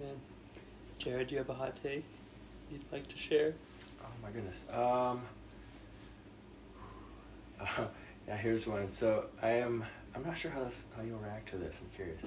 Man. 0.00 0.16
Jared, 0.98 1.28
do 1.28 1.34
you 1.34 1.38
have 1.38 1.50
a 1.50 1.54
hot 1.54 1.76
take 1.82 2.04
you'd 2.70 2.80
like 2.92 3.06
to 3.08 3.16
share? 3.16 3.54
Oh 4.02 4.06
my 4.22 4.30
goodness. 4.30 4.64
Um. 4.72 5.22
yeah, 8.28 8.36
here's 8.36 8.66
one. 8.66 8.88
So 8.88 9.26
I 9.42 9.50
am. 9.50 9.84
I'm 10.14 10.24
not 10.24 10.38
sure 10.38 10.50
how 10.50 10.64
this, 10.64 10.84
how 10.96 11.02
you'll 11.02 11.18
react 11.18 11.50
to 11.50 11.56
this. 11.56 11.76
I'm 11.80 11.90
curious. 11.96 12.20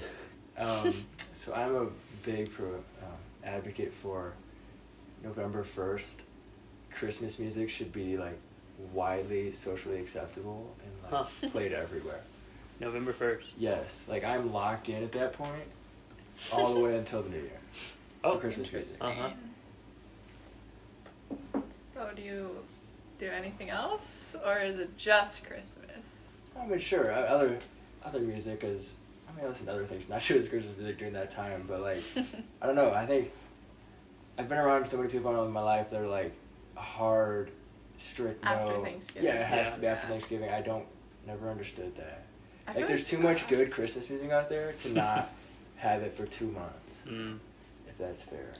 Um, 0.57 0.93
so 1.33 1.53
I'm 1.53 1.75
a 1.75 1.87
big 2.25 2.51
pro 2.51 2.75
um, 2.75 3.17
advocate 3.43 3.93
for 3.93 4.33
November 5.23 5.63
first. 5.63 6.21
Christmas 6.91 7.39
music 7.39 7.69
should 7.69 7.93
be 7.93 8.17
like 8.17 8.37
widely 8.93 9.51
socially 9.51 9.99
acceptable 9.99 10.75
and 10.83 10.91
like 10.93 10.96
Huh. 11.09 11.25
played 11.51 11.71
everywhere. 11.73 12.19
November 12.79 13.13
1st. 13.13 13.45
Yes, 13.57 14.05
like 14.07 14.23
I'm 14.23 14.51
locked 14.53 14.89
in 14.89 15.03
at 15.03 15.11
that 15.13 15.33
point, 15.33 15.63
all 16.53 16.73
the 16.73 16.79
way 16.79 16.95
until 16.97 17.21
the 17.23 17.29
new 17.29 17.37
year. 17.37 17.51
Oh, 18.23 18.37
Christmas 18.37 18.71
music. 18.73 19.01
Uh-huh. 19.01 19.29
So 21.69 22.09
do 22.15 22.21
you 22.21 22.49
do 23.19 23.27
anything 23.29 23.69
else, 23.69 24.35
or 24.45 24.59
is 24.59 24.79
it 24.79 24.97
just 24.97 25.45
Christmas? 25.47 26.35
I 26.59 26.65
mean, 26.65 26.79
sure. 26.79 27.11
o- 27.11 27.23
Other 27.25 27.59
other 28.03 28.19
music 28.19 28.63
is. 28.63 28.97
I 29.29 29.35
mean, 29.35 29.45
I 29.45 29.49
listen 29.49 29.65
to 29.67 29.73
other 29.73 29.85
things, 29.85 30.09
not 30.09 30.21
just 30.21 30.49
Christmas 30.49 30.75
music 30.77 30.97
during 30.97 31.13
that 31.13 31.29
time, 31.29 31.65
but 31.67 31.81
like, 31.81 31.99
I 32.61 32.65
don't 32.65 32.75
know. 32.75 32.91
I 32.91 33.05
think 33.05 33.31
I've 34.37 34.49
been 34.49 34.57
around 34.57 34.85
so 34.85 34.97
many 34.97 35.09
people 35.09 35.45
in 35.45 35.51
my 35.51 35.61
life 35.61 35.89
that 35.91 36.01
are 36.01 36.07
like 36.07 36.33
hard, 36.75 37.51
strict. 37.97 38.43
After 38.43 38.73
no. 38.77 38.83
Thanksgiving. 38.83 39.27
Yeah, 39.29 39.35
it 39.41 39.45
has 39.45 39.67
Yeah. 39.69 39.75
to 39.75 39.81
be 39.81 39.87
after 39.87 40.05
Yeah. 40.05 40.09
Thanksgiving. 40.11 40.49
I 40.49 40.61
don't 40.61 40.85
never 41.27 41.49
understood 41.49 41.95
that. 41.97 42.23
I 42.67 42.71
feel 42.73 42.81
Like, 42.81 42.87
there's 42.87 43.05
too 43.05 43.19
much 43.19 43.47
good 43.47 43.71
Christmas 43.71 44.09
music 44.09 44.31
out 44.31 44.49
there 44.49 44.71
to 44.73 44.89
not 44.93 45.29
have 45.77 46.01
it 46.01 46.15
for 46.17 46.25
two 46.25 46.47
months, 46.47 47.03
Mm. 47.07 47.37
if 47.87 47.97
that's 47.97 48.23
fair. 48.23 48.53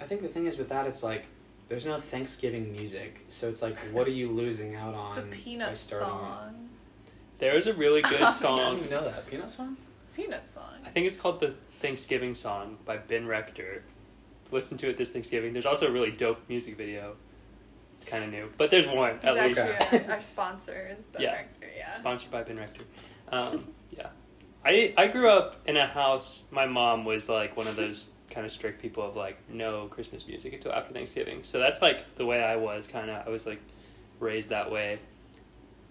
I 0.00 0.04
think 0.06 0.22
the 0.22 0.28
thing 0.28 0.46
is 0.46 0.56
with 0.56 0.68
that, 0.70 0.86
it's 0.86 1.02
like 1.02 1.26
there's 1.68 1.86
no 1.86 2.00
Thanksgiving 2.00 2.72
music, 2.72 3.20
so 3.28 3.48
it's 3.48 3.62
like, 3.62 3.76
what 3.92 4.06
are 4.06 4.10
you 4.12 4.30
losing 4.30 4.74
out 4.76 4.94
on? 5.06 5.16
The 5.30 5.36
peanut 5.36 5.76
starting 5.76 6.08
it? 6.08 6.12
song. 6.12 6.68
There 7.38 7.56
is 7.56 7.66
a 7.66 7.74
really 7.74 8.00
good 8.10 8.18
don't 8.20 8.28
I 8.28 8.32
song. 8.32 8.58
don't 8.58 8.78
even 8.78 8.90
know 8.90 9.04
that 9.04 9.26
peanut 9.28 9.50
song. 9.50 9.76
Peanut 10.16 10.46
song. 10.46 10.70
I 10.86 10.90
think 10.90 11.06
it's 11.08 11.16
called 11.16 11.40
the 11.40 11.54
Thanksgiving 11.80 12.34
Song 12.36 12.78
by 12.84 12.96
Ben 12.98 13.26
Rector. 13.26 13.82
Listen 14.52 14.78
to 14.78 14.88
it 14.88 14.96
this 14.96 15.10
Thanksgiving. 15.10 15.52
There's 15.52 15.66
also 15.66 15.88
a 15.88 15.90
really 15.90 16.12
dope 16.12 16.38
music 16.48 16.76
video. 16.76 17.16
Kind 18.06 18.24
of 18.24 18.30
new, 18.30 18.50
but 18.58 18.70
there's 18.70 18.86
one 18.86 19.18
He's 19.22 19.30
at 19.36 19.46
least. 19.92 20.08
our 20.08 20.20
sponsor. 20.20 20.94
Is 20.98 21.06
Ben 21.06 21.22
Yeah. 21.22 21.32
Rector, 21.32 21.66
yeah. 21.76 21.92
Sponsored 21.94 22.30
by 22.30 22.42
Ben 22.42 22.56
Rector. 22.58 22.82
Um, 23.30 23.66
yeah, 23.90 24.08
I 24.64 24.92
I 24.96 25.08
grew 25.08 25.28
up 25.30 25.56
in 25.66 25.76
a 25.76 25.86
house. 25.86 26.44
My 26.50 26.66
mom 26.66 27.04
was 27.04 27.28
like 27.28 27.56
one 27.56 27.66
of 27.66 27.76
those 27.76 28.10
kind 28.30 28.44
of 28.46 28.52
strict 28.52 28.80
people 28.82 29.02
of 29.06 29.16
like 29.16 29.38
no 29.48 29.86
Christmas 29.86 30.26
music 30.26 30.52
until 30.52 30.72
after 30.72 30.92
Thanksgiving. 30.92 31.40
So 31.44 31.58
that's 31.58 31.80
like 31.82 32.16
the 32.16 32.26
way 32.26 32.42
I 32.42 32.56
was. 32.56 32.86
Kind 32.86 33.10
of, 33.10 33.26
I 33.26 33.30
was 33.30 33.46
like 33.46 33.60
raised 34.20 34.50
that 34.50 34.70
way. 34.70 34.98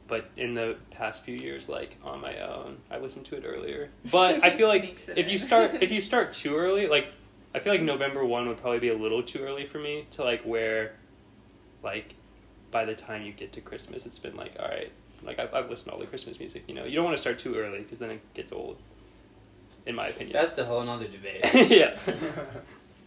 But 0.05 0.30
in 0.36 0.53
the 0.53 0.76
past 0.91 1.24
few 1.24 1.36
years, 1.36 1.70
like 1.70 1.97
on 2.03 2.20
my 2.20 2.38
own, 2.39 2.78
I 2.91 2.97
listened 2.97 3.26
to 3.28 3.36
it 3.38 3.43
earlier. 3.45 3.89
But 4.11 4.43
I 4.43 4.49
feel 4.49 4.68
like 4.68 4.99
if 5.16 5.30
you 5.30 5.39
start 5.39 5.82
if 5.82 5.91
you 5.91 6.01
start 6.01 6.34
too 6.34 6.55
early, 6.55 6.88
like 6.88 7.07
I 7.55 7.59
feel 7.59 7.72
like 7.74 7.82
November 7.82 8.26
one 8.26 8.47
would 8.49 8.57
probably 8.57 8.80
be 8.80 8.89
a 8.89 8.97
little 8.97 9.24
too 9.24 9.39
early 9.39 9.66
for 9.66 9.78
me 9.80 10.05
to 10.11 10.24
like 10.24 10.41
where, 10.43 10.95
like, 11.84 12.16
by 12.72 12.86
the 12.86 12.96
time 12.96 13.24
you 13.24 13.34
get 13.34 13.54
to 13.54 13.62
Christmas, 13.62 14.06
it's 14.06 14.20
been 14.20 14.36
like 14.36 14.56
all 14.60 14.68
right, 14.68 14.92
like 15.24 15.40
I've, 15.40 15.54
I've 15.54 15.70
listened 15.70 15.88
to 15.88 15.94
all 15.94 16.00
the 16.00 16.06
Christmas 16.08 16.40
music. 16.40 16.64
You 16.68 16.76
know, 16.76 16.86
you 16.86 16.96
don't 16.96 17.06
want 17.06 17.16
to 17.18 17.22
start 17.22 17.40
too 17.40 17.56
early 17.56 17.80
because 17.80 18.00
then 18.00 18.10
it 18.12 18.34
gets 18.34 18.52
old. 18.52 18.78
In 19.86 19.96
my 19.96 20.08
opinion. 20.08 20.32
That's 20.34 20.56
the 20.56 20.64
whole 20.64 20.82
another 20.82 21.08
debate. 21.08 21.44
yeah. 21.70 21.98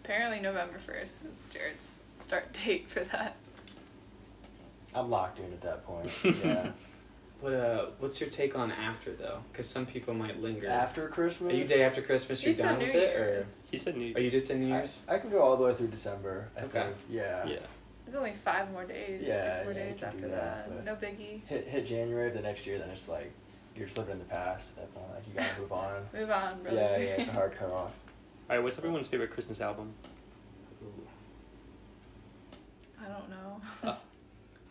Apparently 0.04 0.40
November 0.40 0.78
first 0.78 1.24
is 1.24 1.46
Jared's 1.50 1.96
start 2.16 2.54
date 2.64 2.86
for 2.88 3.00
that. 3.00 3.34
I'm 4.94 5.10
locked 5.10 5.38
in 5.38 5.46
at 5.46 5.60
that 5.62 5.84
point. 5.86 6.10
Yeah. 6.44 6.70
What 7.40 7.52
uh, 7.52 7.86
what's 7.98 8.18
your 8.18 8.30
take 8.30 8.56
on 8.56 8.72
after 8.72 9.12
though? 9.12 9.40
Because 9.52 9.68
some 9.68 9.84
people 9.84 10.14
might 10.14 10.40
linger. 10.40 10.68
after 10.68 11.06
Christmas. 11.08 11.52
Are 11.52 11.56
you 11.56 11.66
day 11.66 11.82
after 11.82 12.00
Christmas? 12.00 12.42
You're 12.42 12.54
said 12.54 12.62
done 12.70 12.78
New 12.78 12.86
with 12.86 12.94
it, 12.96 13.12
Year's. 13.14 13.68
He 13.70 13.76
said 13.76 13.96
New. 13.98 14.12
or? 14.14 14.18
Oh, 14.18 14.20
you 14.20 14.30
did 14.30 14.42
say 14.44 14.58
New 14.58 14.72
I, 14.74 14.78
Year's. 14.78 14.98
I 15.06 15.18
can 15.18 15.28
go 15.28 15.42
all 15.42 15.56
the 15.58 15.64
way 15.64 15.74
through 15.74 15.88
December. 15.88 16.48
I 16.56 16.60
Okay. 16.62 16.82
think. 16.84 16.96
Yeah. 17.10 17.46
Yeah. 17.46 17.58
There's 18.06 18.14
only 18.14 18.32
five 18.34 18.70
more 18.70 18.84
days. 18.84 19.22
Yeah, 19.26 19.42
six 19.54 19.64
more 19.64 19.72
yeah, 19.74 19.84
days 19.90 20.02
after 20.02 20.28
that. 20.28 20.68
that, 20.68 20.84
No 20.84 20.94
biggie. 20.94 21.42
Hit 21.48 21.66
hit 21.66 21.86
January 21.86 22.28
of 22.28 22.34
the 22.34 22.40
next 22.40 22.64
year, 22.64 22.78
then 22.78 22.88
it's 22.90 23.08
like 23.08 23.32
you're 23.74 23.86
just 23.86 23.98
living 23.98 24.12
in 24.12 24.18
the 24.20 24.24
past. 24.26 24.70
At 24.70 24.76
that 24.76 24.94
point, 24.94 25.10
like 25.12 25.26
you 25.26 25.34
gotta 25.34 25.60
move 25.60 25.72
on. 25.72 26.02
Move 26.14 26.30
on, 26.30 26.62
brother. 26.62 26.76
yeah, 26.76 26.96
yeah, 26.98 27.04
it's 27.18 27.28
a 27.28 27.32
hard 27.32 27.54
cut 27.58 27.72
off. 27.72 27.92
All 28.48 28.56
right. 28.56 28.62
What's 28.62 28.78
everyone's 28.78 29.08
favorite 29.08 29.30
Christmas 29.32 29.60
album? 29.60 29.92
I 33.02 33.08
don't 33.08 33.30
know. 33.30 33.96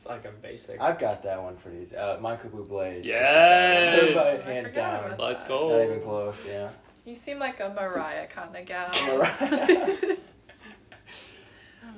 Like 0.07 0.23
I'm 0.27 0.35
basic. 0.39 0.79
I've 0.79 0.99
got 0.99 1.23
that 1.23 1.41
one 1.41 1.57
for 1.57 1.69
these. 1.69 1.91
Uh, 1.91 2.19
Michael 2.21 2.51
Bublé's. 2.51 3.07
Yes! 3.07 3.99
Everybody, 3.99 4.41
hands 4.43 4.71
down. 4.71 5.15
Let's 5.17 5.43
that. 5.45 5.47
go. 5.47 5.69
Not 5.69 5.83
even 5.83 5.99
close. 5.99 6.45
Yeah. 6.47 6.69
You 7.05 7.15
seem 7.15 7.39
like 7.39 7.59
a 7.59 7.69
Mariah 7.69 8.27
kind 8.27 8.55
of 8.55 8.65
gal. 8.67 8.91
Mariah. 9.07 10.15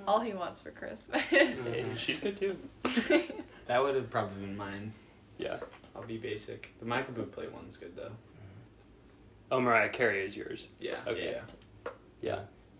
All 0.07 0.21
he 0.21 0.33
wants 0.33 0.61
for 0.61 0.71
Christmas. 0.71 1.21
Hey, 1.29 1.85
she's 1.97 2.21
good 2.21 2.37
too. 2.37 2.57
that 3.67 3.83
would 3.83 3.95
have 3.95 4.09
probably 4.09 4.39
been 4.45 4.55
mine. 4.57 4.93
Yeah. 5.37 5.57
I'll 5.95 6.03
be 6.03 6.17
basic. 6.17 6.71
The 6.79 6.85
Michael 6.85 7.13
Bublé 7.13 7.51
one's 7.51 7.75
good 7.77 7.95
though. 7.95 8.11
Oh, 9.51 9.59
Mariah 9.59 9.89
Carey 9.89 10.25
is 10.25 10.35
yours. 10.35 10.67
Yeah. 10.79 10.95
Okay. 11.05 11.35
Yeah. 11.35 11.91
Yeah. 12.21 12.39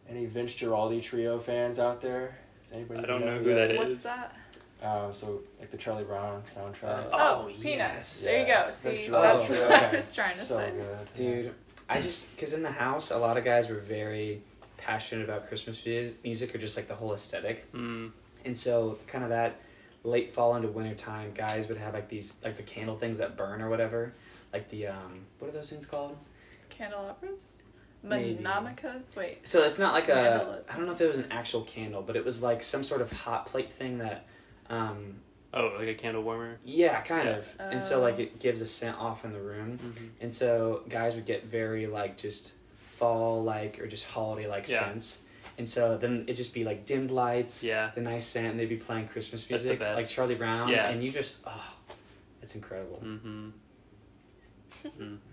Any 0.10 0.26
Vince 0.26 0.54
Guaraldi 0.56 1.02
trio 1.04 1.38
fans 1.40 1.80
out 1.80 2.02
there? 2.02 2.38
Does 2.64 2.72
anybody 2.74 3.02
I 3.02 3.06
don't 3.06 3.26
know 3.26 3.38
who 3.38 3.44
who 3.50 3.56
that 3.56 3.72
is. 3.72 3.78
What's 3.78 4.00
that? 4.00 4.36
Uh, 4.82 5.12
so 5.12 5.42
like 5.60 5.72
the 5.72 5.78
Charlie 5.78 6.04
Brown 6.06 6.44
soundtrack. 6.44 6.84
Uh, 6.84 7.10
Oh, 7.14 7.46
Oh, 7.50 7.52
peanuts. 7.62 7.94
yes. 7.94 8.22
There 8.22 8.40
you 8.42 8.48
go. 8.54 8.72
See, 8.72 8.90
Vince 8.90 9.10
that's 9.10 9.48
Guaraldi. 9.50 9.70
what 9.70 9.72
I 9.84 9.96
was 9.96 10.16
trying 10.16 10.34
to 10.36 10.40
so 10.40 10.58
say. 10.60 10.72
good. 10.72 11.14
Dude, 11.16 11.54
I 11.90 12.02
just 12.02 12.34
because 12.36 12.54
in 12.54 12.64
the 12.64 12.72
house 12.72 13.12
a 13.12 13.18
lot 13.18 13.38
of 13.38 13.44
guys 13.44 13.70
were 13.70 13.80
very 13.80 14.42
passionate 14.88 15.26
about 15.30 15.48
Christmas 15.50 15.78
music 16.24 16.56
or 16.56 16.58
just 16.58 16.78
like 16.78 16.88
the 16.88 16.96
whole 16.96 17.14
aesthetic, 17.14 17.72
Mm. 17.74 18.12
and 18.46 18.58
so 18.58 18.98
kind 19.08 19.24
of 19.24 19.30
that 19.32 19.60
late 20.04 20.34
fall 20.34 20.56
into 20.56 20.70
winter 20.70 20.96
time, 20.96 21.34
guys 21.36 21.68
would 21.68 21.78
have 21.78 21.94
like 21.94 22.08
these 22.08 22.36
like 22.44 22.56
the 22.58 22.64
candle 22.64 22.98
things 22.98 23.18
that 23.18 23.36
burn 23.36 23.62
or 23.62 23.70
whatever, 23.70 24.14
like 24.54 24.70
the 24.70 24.88
um 24.88 25.26
what 25.40 25.50
are 25.50 25.52
those 25.52 25.70
things 25.70 25.86
called? 25.86 26.16
Candelabras? 26.70 27.62
Maybe. 28.04 28.42
Monomicas? 28.44 29.08
Wait. 29.16 29.46
So 29.48 29.64
it's 29.64 29.78
not 29.80 29.94
like 29.94 30.06
Candle. 30.08 30.52
a. 30.54 30.72
I 30.72 30.78
don't 30.78 30.86
know 30.86 30.92
if 30.94 31.02
it 31.02 31.08
was 31.08 31.18
an 31.18 31.32
actual 31.32 31.62
candle, 31.64 32.02
but 32.02 32.16
it 32.16 32.24
was 32.24 32.42
like 32.44 32.64
some 32.64 32.84
sort 32.84 33.02
of 33.02 33.12
hot 33.12 33.46
plate 33.48 33.72
thing 33.74 33.98
that. 34.00 34.26
Um, 34.70 35.22
Oh, 35.54 35.72
like 35.80 35.88
a 35.88 35.94
candle 35.96 36.24
warmer. 36.24 36.60
yeah, 36.66 37.02
kind 37.02 37.26
Yeah. 37.28 37.38
of. 37.38 37.46
and 37.74 37.84
so 37.84 38.02
like 38.02 38.20
it 38.20 38.38
gives 38.40 38.62
a 38.62 38.68
scent 38.68 38.98
off 38.98 39.26
in 39.26 39.32
the 39.34 39.40
room, 39.42 39.80
Mm-hmm. 39.80 40.06
and 40.22 40.34
so 40.34 40.84
guys 40.90 41.16
would 41.16 41.26
get 41.26 41.46
very 41.46 41.88
like 41.88 42.18
just 42.18 42.52
fall 42.98 43.44
like 43.44 43.80
or 43.80 43.88
just 43.88 44.06
holiday 44.06 44.48
like 44.48 44.68
Yeah. 44.68 44.80
scents. 44.86 45.22
And 45.58 45.68
so 45.68 45.98
then 45.98 46.24
it'd 46.24 46.36
just 46.38 46.54
be 46.54 46.64
like 46.64 46.86
dimmed 46.86 47.10
lights, 47.12 47.64
Yeah. 47.64 47.92
the 47.96 48.02
nice 48.02 48.26
scent, 48.28 48.48
and 48.52 48.60
they'd 48.60 48.70
be 48.70 48.78
playing 48.78 49.08
Christmas 49.08 49.46
That's 49.46 49.64
the 49.64 49.70
music 49.70 49.80
best. 49.80 49.98
like 49.98 50.08
Charlie 50.10 50.36
Brown, 50.36 50.70
Yeah. 50.70 50.88
and 50.90 51.04
you 51.04 51.12
just 51.12 51.40
oh, 51.46 51.74
it's 52.42 52.56
incredible. 52.56 53.02
Mm-hmm. 53.04 53.50
mm. 54.86 55.18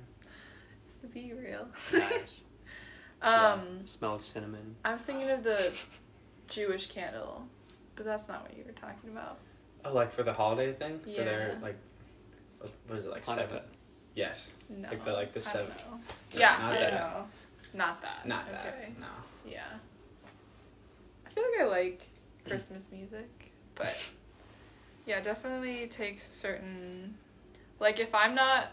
It's 0.84 0.94
the 0.94 1.06
be 1.08 1.32
real. 1.32 1.66
Nice. 1.92 2.42
Um, 3.22 3.86
Smell 3.86 4.16
of 4.16 4.22
cinnamon. 4.24 4.76
I 4.84 4.92
was 4.92 5.02
thinking 5.02 5.30
of 5.30 5.42
the 5.42 5.72
Jewish 6.46 6.88
candle, 6.88 7.46
but 7.96 8.04
that's 8.04 8.28
not 8.28 8.42
what 8.42 8.54
you 8.54 8.64
were 8.66 8.72
talking 8.72 9.08
about. 9.10 9.38
Oh, 9.82 9.94
like 9.94 10.12
for 10.12 10.22
the 10.22 10.32
holiday 10.34 10.74
thing 10.74 10.98
for 10.98 11.08
their 11.08 11.56
like, 11.62 11.76
what 12.58 12.70
what 12.86 12.98
is 12.98 13.06
it 13.06 13.10
like 13.12 13.24
Hanukkah. 13.24 13.36
seven? 13.36 13.60
Yes, 14.14 14.50
No. 14.68 14.88
Like 14.90 15.04
the- 15.06 15.12
like 15.14 15.32
the 15.32 15.40
I 15.40 15.42
don't 15.42 15.52
seven- 15.52 15.68
know. 15.90 15.96
No, 15.96 16.38
Yeah, 16.38 16.58
not 16.60 16.72
I 16.72 16.80
that. 16.80 16.92
know. 16.92 17.26
Not 17.74 18.00
that. 18.02 18.26
not 18.26 18.44
okay. 18.44 18.52
that. 18.52 19.00
No. 19.00 19.06
Yeah. 19.50 19.60
I 21.26 21.30
feel 21.30 21.44
like 21.58 21.60
I 21.60 21.64
like 21.64 22.02
Christmas 22.46 22.90
music, 22.92 23.28
but 23.74 23.96
yeah, 25.06 25.20
definitely 25.20 25.88
takes 25.88 26.26
a 26.28 26.30
certain 26.30 27.16
like 27.80 27.98
if 27.98 28.14
I'm 28.14 28.34
not 28.34 28.68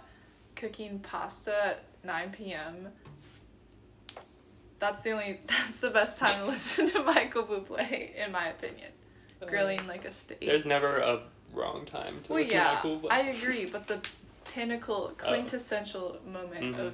cooking 0.56 1.00
pasta 1.00 1.66
at 1.66 1.84
9 2.04 2.32
p.m. 2.32 2.90
That's 4.80 5.02
the 5.04 5.12
only 5.12 5.40
that's 5.48 5.80
the 5.80 5.90
best 5.90 6.20
time 6.20 6.40
to 6.40 6.46
listen 6.46 6.90
to 6.92 7.04
Michael 7.04 7.44
Bublé 7.44 8.16
in 8.16 8.32
my 8.32 8.48
opinion. 8.50 8.92
Grilling 9.48 9.86
like 9.88 10.06
a 10.06 10.12
steak. 10.12 10.42
There's 10.42 10.66
never 10.66 10.98
a 11.00 11.22
wrong 11.52 11.86
time 11.88 12.20
to 12.24 12.34
well, 12.34 12.42
listen 12.42 12.58
yeah, 12.58 12.70
to 12.70 12.76
Michael 12.76 13.00
Bublé. 13.00 13.12
I 13.12 13.20
agree, 13.22 13.66
but 13.66 13.88
the 13.88 14.00
pinnacle, 14.46 15.12
quintessential 15.18 16.20
moment 16.32 16.76
Mhm. 16.76 16.80
of 16.80 16.94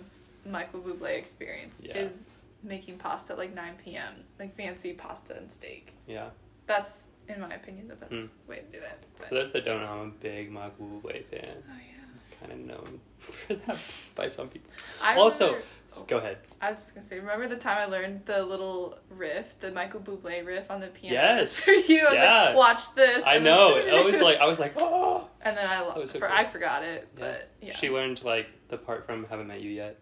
Michael 0.52 0.82
Bublé 0.82 1.18
experience 1.18 1.82
Yeah. 1.84 1.98
is 1.98 2.26
making 2.64 2.98
pasta 2.98 3.34
at 3.34 3.40
like 3.40 3.54
9 3.54 3.74
p.m. 3.84 4.24
Like 4.40 4.56
fancy 4.56 4.94
pasta 4.94 5.36
and 5.38 5.52
steak. 5.52 5.94
Yeah. 6.08 6.30
That's, 6.66 7.08
in 7.30 7.40
my 7.40 7.54
opinion, 7.54 7.88
the 7.88 7.96
best 7.96 8.34
Hmm. 8.34 8.50
way 8.50 8.58
to 8.58 8.78
do 8.80 8.84
it. 8.84 9.04
But, 9.18 9.30
For 9.30 9.36
those 9.36 9.52
that 9.52 9.64
don't 9.66 9.82
know, 9.82 9.88
I'm 9.88 10.08
a 10.08 10.12
big 10.12 10.52
Michael 10.52 10.86
Bublé 11.04 11.24
fan. 11.26 11.64
oh 11.70 11.72
yeah. 11.76 11.94
Kind 12.40 12.52
of 12.52 12.60
known 12.60 13.00
for 13.20 13.54
that 13.56 13.80
by 14.16 14.28
some 14.28 14.48
people. 14.50 14.70
I 15.02 15.16
Also- 15.16 15.46
remember- 15.48 15.66
oh, 15.98 16.04
Go 16.08 16.18
ahead. 16.18 16.38
I 16.62 16.70
was 16.70 16.78
just 16.78 16.94
gonna 16.96 17.06
say, 17.08 17.20
remember 17.20 17.48
the 17.48 17.56
time 17.56 17.78
I 17.78 17.86
learned 17.86 18.26
the 18.26 18.44
little 18.44 19.00
riff, 19.10 19.58
the 19.60 19.72
Michael 19.72 20.02
Bublé 20.02 20.46
riff 20.46 20.70
on 20.70 20.80
the 20.82 20.88
piano? 20.88 21.16
Yes. 21.16 21.56
for 21.56 21.72
you. 21.92 22.06
I 22.06 22.10
was 22.10 22.14
Yeah. 22.20 22.44
like, 22.48 22.56
watch 22.56 22.96
this. 22.96 23.24
I 23.26 23.40
know. 23.40 23.78
It 23.78 24.06
was 24.06 24.20
like, 24.20 24.38
I 24.40 24.46
was 24.46 24.60
like, 24.60 24.74
oh. 24.78 25.28
and 25.42 25.56
then 25.58 25.68
I, 25.68 25.82
lo- 25.82 26.04
so 26.06 26.20
for, 26.20 26.28
cool. 26.28 26.36
I 26.38 26.44
forgot 26.44 26.84
it, 26.84 27.08
Yeah. 27.18 27.24
but 27.26 27.50
yeah. 27.62 27.76
She 27.76 27.90
learned 27.90 28.24
like 28.24 28.48
the 28.68 28.78
part 28.78 29.06
from 29.06 29.26
"Haven't 29.26 29.48
Met 29.48 29.62
You 29.62 29.72
Yet." 29.72 29.98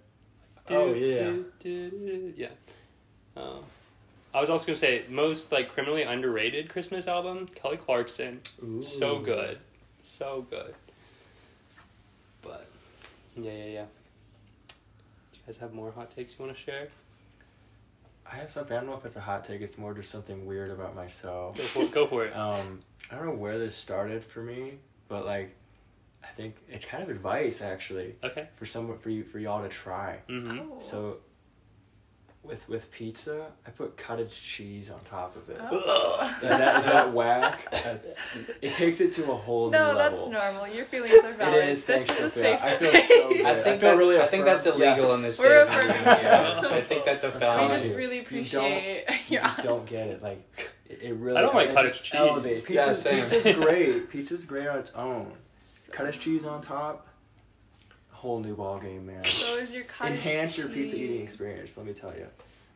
Oh, 0.70 0.94
yeah. 0.94 1.24
do, 1.24 1.46
do, 1.60 1.90
do, 1.90 2.34
yeah. 2.36 2.48
Um, 3.38 3.64
I 4.34 4.40
was 4.42 4.50
also 4.50 4.66
gonna 4.66 4.76
say 4.76 5.04
most 5.10 5.52
like 5.52 5.74
criminally 5.74 6.02
underrated 6.04 6.70
Christmas 6.70 7.08
album, 7.08 7.48
Kelly 7.56 7.78
Clarkson. 7.78 8.42
So 8.82 9.20
good, 9.20 9.60
so 10.02 10.46
good. 10.50 10.74
But 12.42 12.68
yeah, 13.36 13.52
yeah, 13.52 13.66
yeah. 13.66 13.86
Do 14.68 15.40
you 15.40 15.40
guys 15.46 15.58
have 15.58 15.74
more 15.74 15.92
hot 15.92 16.12
takes 16.16 16.38
you 16.38 16.46
want 16.46 16.58
to 16.58 16.62
share? 16.62 16.90
I 18.30 18.36
have 18.38 18.52
something. 18.52 18.76
I 18.76 18.80
don't 18.80 18.90
know 18.90 18.98
if 18.98 19.06
it's 19.06 19.16
a 19.16 19.22
hot 19.22 19.44
take. 19.46 19.62
It's 19.62 19.78
more 19.78 19.94
just 19.94 20.10
something 20.10 20.46
weird 20.46 20.72
about 20.72 20.96
myself. 20.96 21.58
Go 21.58 21.64
for, 21.64 21.86
go 21.94 22.08
for 22.08 22.26
it. 22.26 22.36
Um, 22.36 22.80
I 23.12 23.16
don't 23.16 23.28
know 23.28 23.34
where 23.34 23.60
this 23.60 23.76
started 23.76 24.24
for 24.24 24.42
me, 24.42 24.80
but 25.08 25.26
like, 25.26 25.56
I 26.26 26.34
think 26.36 26.56
it's 26.70 26.86
kind 26.86 27.02
of 27.04 27.10
advice 27.10 27.62
actually 27.62 28.16
Okay. 28.24 28.48
for 28.58 28.66
someone 28.66 28.98
for 28.98 29.10
you 29.10 29.24
for 29.24 29.40
y'all 29.40 29.62
to 29.62 29.70
try. 29.70 30.20
Mm-hmm. 30.28 30.60
Oh. 30.74 30.78
So, 30.82 31.18
with 32.44 32.68
with 32.70 32.92
pizza, 32.92 33.48
I 33.66 33.72
put 33.72 33.98
cottage 33.98 34.40
cheese 34.40 34.92
on 34.92 35.00
top 35.02 35.36
of 35.36 35.50
it. 35.50 35.58
Oh. 35.72 36.32
Is 36.44 36.50
that, 36.50 36.80
is 36.80 36.86
that 36.86 37.14
whack? 37.18 37.72
That's, 37.72 38.14
it 38.62 38.74
takes 38.76 39.02
it 39.02 39.14
to 39.16 39.32
a 39.32 39.36
whole 39.36 39.72
new 39.72 39.78
level. 39.78 39.94
No, 39.94 39.98
that's 39.98 40.28
normal. 40.28 40.68
Your 40.68 40.86
feelings 40.86 41.14
are 41.24 41.34
valid. 41.34 41.64
It 41.64 41.70
is. 41.70 41.86
This 41.86 42.08
is 42.08 42.22
a 42.22 42.30
Sophia. 42.30 42.60
safe 42.60 42.64
I 42.64 42.76
feel 42.78 42.90
space. 42.92 43.08
so 43.08 43.30
good. 43.30 43.46
I 43.46 43.50
I 43.50 43.56
think 43.56 43.64
feel 43.64 43.90
that's, 43.90 43.98
really 43.98 44.20
I 44.22 44.28
think 44.28 44.46
that's 44.46 44.66
illegal 44.68 45.08
Yeah. 45.08 45.16
in 45.16 45.22
this 45.24 45.40
We're 45.40 45.72
state. 45.72 45.80
of 45.80 45.90
affirmed. 45.90 46.06
Yeah. 46.22 46.62
I 46.72 46.82
think 46.82 47.06
that's 47.06 47.24
a 47.24 47.28
I'm 47.58 47.64
we 47.70 47.76
just 47.76 47.90
you, 47.90 47.98
really 47.98 48.16
you 48.18 48.22
don't- 48.22 48.28
appreciate 48.28 49.06
You 49.10 49.16
your 49.30 49.42
just 49.42 49.64
don't 49.64 49.88
get 49.90 50.08
it. 50.08 50.22
Like 50.22 50.72
it, 50.88 51.00
it 51.02 51.14
really. 51.16 51.38
I 51.38 51.42
don't 51.42 51.56
like 51.56 51.74
cottage 51.74 52.04
cheese. 52.04 52.14
Elevate. 52.14 52.70
Yeah, 52.70 52.84
Pizza's, 52.86 53.02
same. 53.02 53.24
pizza's 53.24 53.56
great. 53.56 54.10
Pizza's 54.12 54.46
great 54.46 54.68
on 54.68 54.78
its 54.78 54.94
own. 54.94 55.32
So, 55.58 55.92
Cottage 55.92 56.20
cheese 56.20 56.46
on 56.46 56.62
top. 56.62 57.08
A 58.12 58.16
whole 58.16 58.40
new 58.40 58.56
ball 58.56 58.80
game, 58.80 59.06
man. 59.06 59.22
so 59.24 59.56
is 59.58 59.74
your 59.74 59.84
cottage 59.84 60.14
Enhance 60.18 60.58
your 60.58 60.68
pizza 60.70 60.98
eating 60.98 61.22
experience. 61.24 61.78
Let 61.78 61.86
me 61.86 61.94
tell 61.94 62.14
you. 62.16 62.28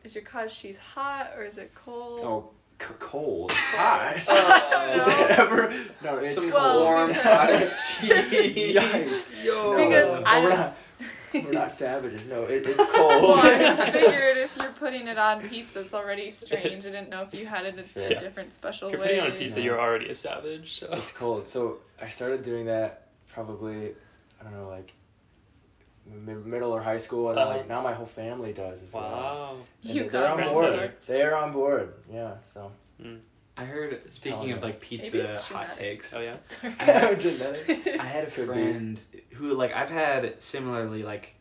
Is 0.04 0.14
your 0.14 0.24
cottage 0.24 0.56
cheese 0.58 0.78
hot 0.78 1.32
or 1.36 1.44
is 1.44 1.58
it 1.58 1.72
cold? 1.74 2.20
Oh, 2.22 2.50
c- 2.80 2.86
cold. 2.98 3.52
Hot. 3.52 4.14
Oh, 4.28 4.94
is 4.94 5.02
Oh. 5.02 5.06
that 5.06 5.30
ever? 5.38 5.74
No, 6.02 6.16
it's 6.18 6.34
Some 6.36 6.50
cold. 6.50 6.84
warm 6.84 7.08
because- 7.08 7.22
cottage 8.00 8.40
cheese. 8.54 8.76
Yikes. 8.76 9.44
Yo. 9.44 9.76
Because 9.76 10.14
no, 10.14 10.22
I- 10.26 10.72
we're 11.34 11.52
not. 11.52 11.70
Savages. 11.80 12.26
No, 12.28 12.44
it, 12.44 12.66
it's 12.66 12.76
well, 12.78 13.20
cold. 13.20 13.38
I 13.40 13.58
just 13.58 13.82
figured 13.92 14.36
if 14.38 14.56
you're 14.56 14.72
putting 14.72 15.08
it 15.08 15.18
on 15.18 15.40
pizza, 15.48 15.80
it's 15.80 15.94
already 15.94 16.30
strange. 16.44 16.86
I 16.86 16.90
didn't 16.90 17.10
know 17.10 17.22
if 17.22 17.32
you 17.34 17.46
had 17.46 17.64
it 17.66 17.78
a, 17.78 18.00
a 18.00 18.10
Yeah. 18.10 18.18
different 18.18 18.52
special 18.52 18.88
If 18.88 18.92
you're 18.94 19.00
way. 19.02 19.18
putting 19.20 19.32
on 19.32 19.38
pizza, 19.38 19.58
No, 19.58 19.64
you're 19.64 19.80
already 19.80 20.08
a 20.08 20.14
savage. 20.14 20.78
So 20.80 20.88
It's 20.92 21.12
cold. 21.12 21.46
So 21.46 21.78
I 22.00 22.08
started 22.08 22.42
doing 22.42 22.66
that 22.66 23.06
probably, 23.32 23.92
I 24.40 24.44
don't 24.44 24.52
know, 24.54 24.68
like 24.68 24.92
mid- 26.06 26.46
middle 26.46 26.72
or 26.72 26.80
high 26.82 26.98
school, 26.98 27.30
and 27.30 27.38
Uh, 27.38 27.46
like 27.46 27.68
now 27.68 27.80
my 27.80 27.92
whole 27.92 28.06
family 28.06 28.52
does 28.52 28.82
as 28.82 28.92
well. 28.92 29.02
wow. 29.02 29.56
You 29.82 30.02
they- 30.04 30.08
they're 30.08 30.10
got 30.24 30.40
on 30.40 30.52
board. 30.52 30.78
that 30.80 31.00
They're 31.02 31.36
on 31.36 31.52
board. 31.52 31.94
Yeah. 32.12 32.34
So. 32.42 32.72
I 33.60 33.64
heard, 33.64 34.00
speaking 34.12 34.52
of 34.52 34.62
like 34.62 34.80
Maybe 34.82 34.98
pizza 35.02 35.24
it's 35.24 35.48
hot 35.48 35.74
genetic. 35.76 35.78
takes, 36.02 36.14
Oh 36.14 36.20
yeah. 36.20 36.36
Sorry. 36.42 37.16
Genetic. 37.16 37.86
I 38.00 38.04
had 38.04 38.24
a 38.24 38.30
Could 38.30 38.46
be. 38.48 38.52
friend 38.54 39.00
who 39.32 39.52
like 39.52 39.72
I've 39.74 39.90
had 39.90 40.42
similarly 40.42 41.02
like 41.02 41.34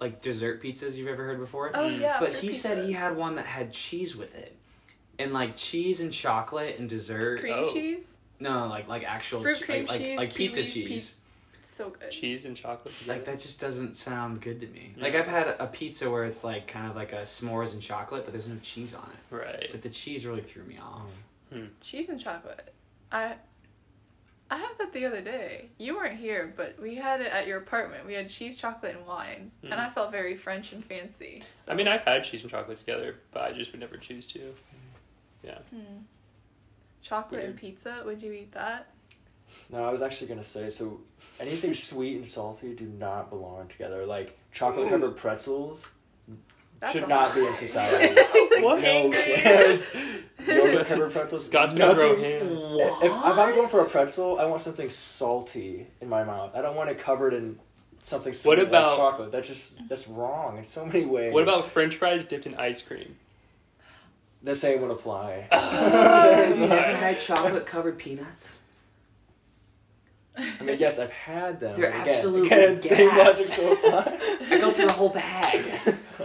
like 0.00 0.22
dessert 0.22 0.62
pizzas 0.62 0.96
you've 0.96 1.08
ever 1.08 1.24
heard 1.24 1.38
before. 1.40 1.70
Oh 1.74 1.80
mm. 1.88 2.00
yeah. 2.00 2.18
but 2.20 2.32
for 2.34 2.38
he 2.38 2.52
said 2.52 2.86
he 2.86 2.92
pizzas. 2.92 2.96
had 2.96 3.16
one 3.16 3.34
that 3.36 3.46
had 3.46 3.72
cheese 3.72 4.16
with 4.16 4.34
it. 4.34 4.56
And 5.18 5.32
like 5.32 5.56
cheese 5.56 6.00
and 6.00 6.12
chocolate 6.12 6.78
and 6.78 6.88
dessert. 6.88 7.40
cream 7.40 7.54
Oh. 7.58 7.72
cheese. 7.72 8.18
No, 8.38 8.66
like 8.68 8.88
like 8.88 9.02
actual 9.04 9.42
Fruit 9.42 9.58
che- 9.58 9.64
cream 9.64 9.86
like, 9.86 9.98
cheese, 9.98 10.16
like, 10.18 10.28
like 10.28 10.34
pizza 10.34 10.60
kiwis, 10.60 10.72
cheese. 10.72 11.10
pi- 11.10 11.58
So 11.62 11.90
good. 11.90 12.10
Cheese 12.10 12.46
and 12.46 12.56
chocolate. 12.56 12.94
Like 13.06 13.18
together. 13.18 13.32
that 13.32 13.40
just 13.40 13.60
doesn't 13.60 13.96
sound 13.98 14.40
good 14.40 14.60
to 14.60 14.66
me. 14.68 14.94
Yeah. 14.96 15.02
Like 15.02 15.14
I've 15.14 15.26
had 15.26 15.56
a 15.58 15.66
pizza 15.66 16.10
where 16.10 16.24
it's 16.24 16.42
like 16.42 16.66
kind 16.66 16.88
of 16.88 16.96
like 16.96 17.12
a 17.12 17.22
s'mores 17.22 17.74
and 17.74 17.82
chocolate, 17.82 18.24
but 18.24 18.32
there's 18.32 18.48
no 18.48 18.56
cheese 18.62 18.94
on 18.94 19.10
it. 19.12 19.34
Right. 19.34 19.68
But 19.70 19.82
the 19.82 19.90
cheese 19.90 20.24
really 20.24 20.40
threw 20.40 20.62
me 20.64 20.78
off. 20.82 21.02
Cheese 21.80 22.08
and 22.08 22.20
chocolate. 22.20 22.72
I 23.12 23.34
I 24.52 24.56
had 24.56 24.72
that 24.78 24.92
the 24.92 25.04
other 25.04 25.20
day. 25.20 25.70
You 25.78 25.96
weren't 25.96 26.18
here, 26.18 26.52
but 26.56 26.76
we 26.80 26.96
had 26.96 27.20
it 27.20 27.32
at 27.32 27.46
your 27.46 27.58
apartment. 27.58 28.04
We 28.06 28.14
had 28.14 28.28
cheese, 28.28 28.56
chocolate, 28.56 28.96
and 28.96 29.06
wine, 29.06 29.52
and 29.62 29.72
Mm. 29.72 29.78
I 29.78 29.88
felt 29.90 30.10
very 30.10 30.34
French 30.34 30.72
and 30.72 30.84
fancy. 30.84 31.42
So. 31.54 31.72
I 31.72 31.76
mean, 31.76 31.86
I've 31.86 32.02
had 32.02 32.24
cheese 32.24 32.42
and 32.42 32.50
chocolate 32.50 32.78
together, 32.78 33.16
but 33.30 33.42
I 33.42 33.52
just 33.52 33.70
would 33.70 33.80
never 33.80 33.96
choose 33.96 34.26
to. 34.28 34.52
Yeah. 35.44 35.58
Hmm. 35.70 36.02
Chocolate 37.02 37.44
and 37.44 37.56
pizza. 37.56 38.02
Would 38.04 38.20
you 38.22 38.32
eat 38.32 38.52
that? 38.52 38.88
No, 39.70 39.84
I 39.84 39.90
was 39.92 40.02
actually 40.02 40.26
gonna 40.26 40.42
say 40.44 40.68
so. 40.68 41.00
Anything 41.38 41.72
sweet 41.74 42.16
and 42.16 42.28
salty 42.28 42.74
do 42.74 42.86
not 42.86 43.30
belong 43.30 43.68
together. 43.68 44.04
Like 44.04 44.36
chocolate 44.52 44.88
covered 44.88 45.16
pretzels 45.16 45.86
That's 46.80 46.92
should 46.94 47.04
a- 47.04 47.08
not 47.08 47.34
be 47.34 47.46
in 47.46 47.54
society. 47.54 48.20
What? 48.60 48.82
No 48.82 49.10
chance. 49.10 49.94
Yogurt 50.46 50.86
covered 50.86 51.12
pretzels. 51.12 51.46
Scott's 51.46 51.72
gonna 51.72 51.94
throw 51.94 52.20
hands. 52.20 52.62
If, 52.62 53.04
if 53.04 53.12
I'm 53.24 53.54
going 53.54 53.68
for 53.68 53.80
a 53.80 53.88
pretzel, 53.88 54.38
I 54.38 54.44
want 54.44 54.60
something 54.60 54.90
salty 54.90 55.86
in 56.02 56.10
my 56.10 56.24
mouth. 56.24 56.54
I 56.54 56.60
don't 56.60 56.76
want 56.76 56.90
it 56.90 56.98
covered 56.98 57.32
in 57.32 57.58
something 58.02 58.34
sweet 58.34 58.58
What 58.58 58.70
like 58.70 58.96
chocolate. 58.96 59.32
That's 59.32 59.48
just 59.48 59.88
that's 59.88 60.06
wrong 60.08 60.58
in 60.58 60.66
so 60.66 60.84
many 60.84 61.06
ways. 61.06 61.32
What 61.32 61.42
about 61.42 61.70
French 61.70 61.96
fries 61.96 62.26
dipped 62.26 62.44
in 62.46 62.54
ice 62.56 62.82
cream? 62.82 63.16
the 64.42 64.54
same 64.54 64.82
would 64.82 64.90
apply? 64.90 65.48
Oh, 65.52 65.58
Have 66.34 66.58
you 66.58 66.66
never 66.66 66.96
had 66.96 67.18
chocolate 67.20 67.64
covered 67.66 67.98
peanuts? 67.98 68.58
I 70.36 70.62
mean, 70.62 70.76
yes, 70.78 70.98
I've 70.98 71.10
had 71.10 71.60
them. 71.60 71.80
They're 71.80 71.90
Again, 71.90 72.08
absolute 72.08 72.46
again, 72.46 72.78
same 72.78 73.16
logic 73.16 73.46
to 73.46 73.72
apply. 73.72 74.18
I 74.50 74.58
go 74.58 74.70
through 74.70 74.86
the 74.86 74.92
whole 74.92 75.08
bag. 75.10 75.64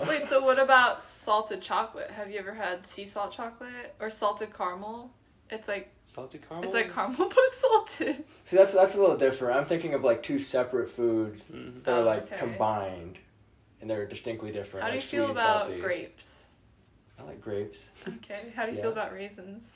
Wait, 0.07 0.25
so 0.25 0.43
what 0.43 0.59
about 0.59 1.01
salted 1.01 1.61
chocolate? 1.61 2.11
Have 2.11 2.29
you 2.29 2.39
ever 2.39 2.53
had 2.53 2.85
sea 2.85 3.05
salt 3.05 3.31
chocolate 3.31 3.95
or 3.99 4.09
salted 4.09 4.53
caramel? 4.55 5.11
It's 5.49 5.67
like 5.67 5.91
Salted 6.07 6.41
caramel. 6.47 6.63
it's 6.65 6.73
like 6.73 6.93
caramel 6.93 7.29
but 7.29 7.53
salted. 7.53 8.23
See, 8.47 8.55
that's 8.55 8.73
that's 8.73 8.95
a 8.95 8.99
little 8.99 9.17
different. 9.17 9.57
I'm 9.57 9.65
thinking 9.65 9.93
of 9.93 10.03
like 10.03 10.23
two 10.23 10.39
separate 10.39 10.89
foods 10.89 11.45
Mhm. 11.49 11.83
that 11.83 11.91
are 11.93 11.99
Oh, 12.01 12.03
like 12.03 12.23
okay. 12.23 12.37
combined 12.37 13.19
and 13.81 13.89
they're 13.89 14.05
distinctly 14.07 14.51
different. 14.51 14.83
How 14.83 14.89
do 14.89 14.95
you 14.95 15.01
like 15.01 15.07
feel 15.09 15.29
about 15.31 15.65
salty. 15.67 15.79
grapes? 15.81 16.49
I 17.19 17.23
like 17.23 17.41
grapes, 17.41 17.89
Okay. 18.07 18.51
How 18.55 18.65
do 18.65 18.71
you 18.71 18.77
Yeah. 18.77 18.83
feel 18.83 18.91
about 18.91 19.13
raisins? 19.13 19.73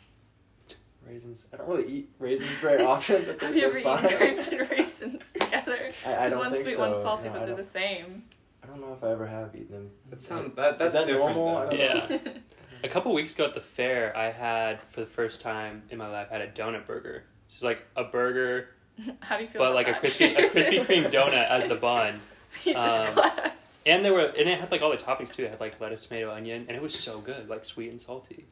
raisins. 1.08 1.48
I 1.54 1.58
don't 1.58 1.68
really 1.70 1.88
eat 1.88 2.10
raisins 2.20 2.50
very 2.60 2.84
often, 2.86 3.24
but 3.26 3.40
they're, 3.40 3.48
Have 3.50 3.58
you 3.58 3.66
ever 3.66 3.82
they're 3.82 4.06
eaten 4.06 4.18
grapes 4.18 4.48
and 4.50 4.70
raisins 4.70 5.32
together? 5.32 5.92
I, 6.06 6.10
I 6.16 6.16
Because 6.26 6.32
don't 6.32 6.40
one's 6.40 6.52
think 6.56 6.66
sweet, 6.66 6.76
so. 6.76 6.90
one's 6.90 7.02
salty, 7.02 7.24
No, 7.28 7.30
but 7.32 7.36
I 7.36 7.40
they're 7.46 7.48
don't- 7.56 7.58
the 7.58 7.64
same. 7.64 8.24
I 8.70 8.72
don't 8.78 8.82
know 8.82 8.94
if 8.94 9.04
I 9.04 9.12
ever 9.12 9.26
have 9.26 9.56
eaten 9.56 9.72
them. 9.72 9.90
That 10.12 10.22
sounds 10.22 10.56
that 10.56 10.78
that's 10.78 10.94
that 10.94 11.08
different. 11.08 11.36
normal? 11.36 11.56
though. 11.56 11.58
I 11.72 11.76
don't 12.10 12.26
Yeah. 12.26 12.34
A 12.84 12.88
couple 12.88 13.12
weeks 13.14 13.34
ago 13.34 13.46
at 13.46 13.54
the 13.56 13.62
fair, 13.62 14.16
I 14.16 14.30
had 14.32 14.80
for 14.92 15.02
the 15.02 15.08
first 15.08 15.42
time 15.42 15.84
in 15.90 15.98
my 15.98 16.08
life 16.08 16.28
I 16.30 16.34
had 16.38 16.42
a 16.44 16.52
donut 16.52 16.86
burger. 16.86 17.24
So 17.48 17.56
it's 17.56 17.64
like 17.64 17.86
a 17.96 18.04
burger, 18.06 18.70
How 19.22 19.38
do 19.38 19.44
you 19.44 19.50
feel 19.50 19.60
but 19.62 19.72
about 19.72 19.76
like 19.76 19.88
a 19.88 19.92
that? 19.92 20.00
crispy 20.02 20.26
a 20.36 20.50
Krispy 20.50 20.86
Kreme 20.86 21.12
donut 21.12 21.48
as 21.50 21.68
the 21.68 21.76
bun. 21.76 22.22
he 22.64 22.74
just 22.74 23.02
um, 23.02 23.14
claps. 23.14 23.82
And 23.86 24.06
there 24.06 24.14
were 24.14 24.26
and 24.38 24.48
it 24.48 24.60
had 24.60 24.72
like 24.72 24.82
all 24.82 24.92
the 24.92 24.98
toppings 24.98 25.34
too. 25.34 25.44
It 25.46 25.50
had 25.50 25.60
like 25.60 25.80
lettuce, 25.82 26.06
tomato, 26.06 26.32
onion, 26.32 26.66
and 26.68 26.78
it 26.78 26.82
was 26.82 26.94
so 26.98 27.20
good, 27.20 27.50
like 27.50 27.66
sweet 27.66 27.90
and 27.90 28.00
salty. 28.00 28.46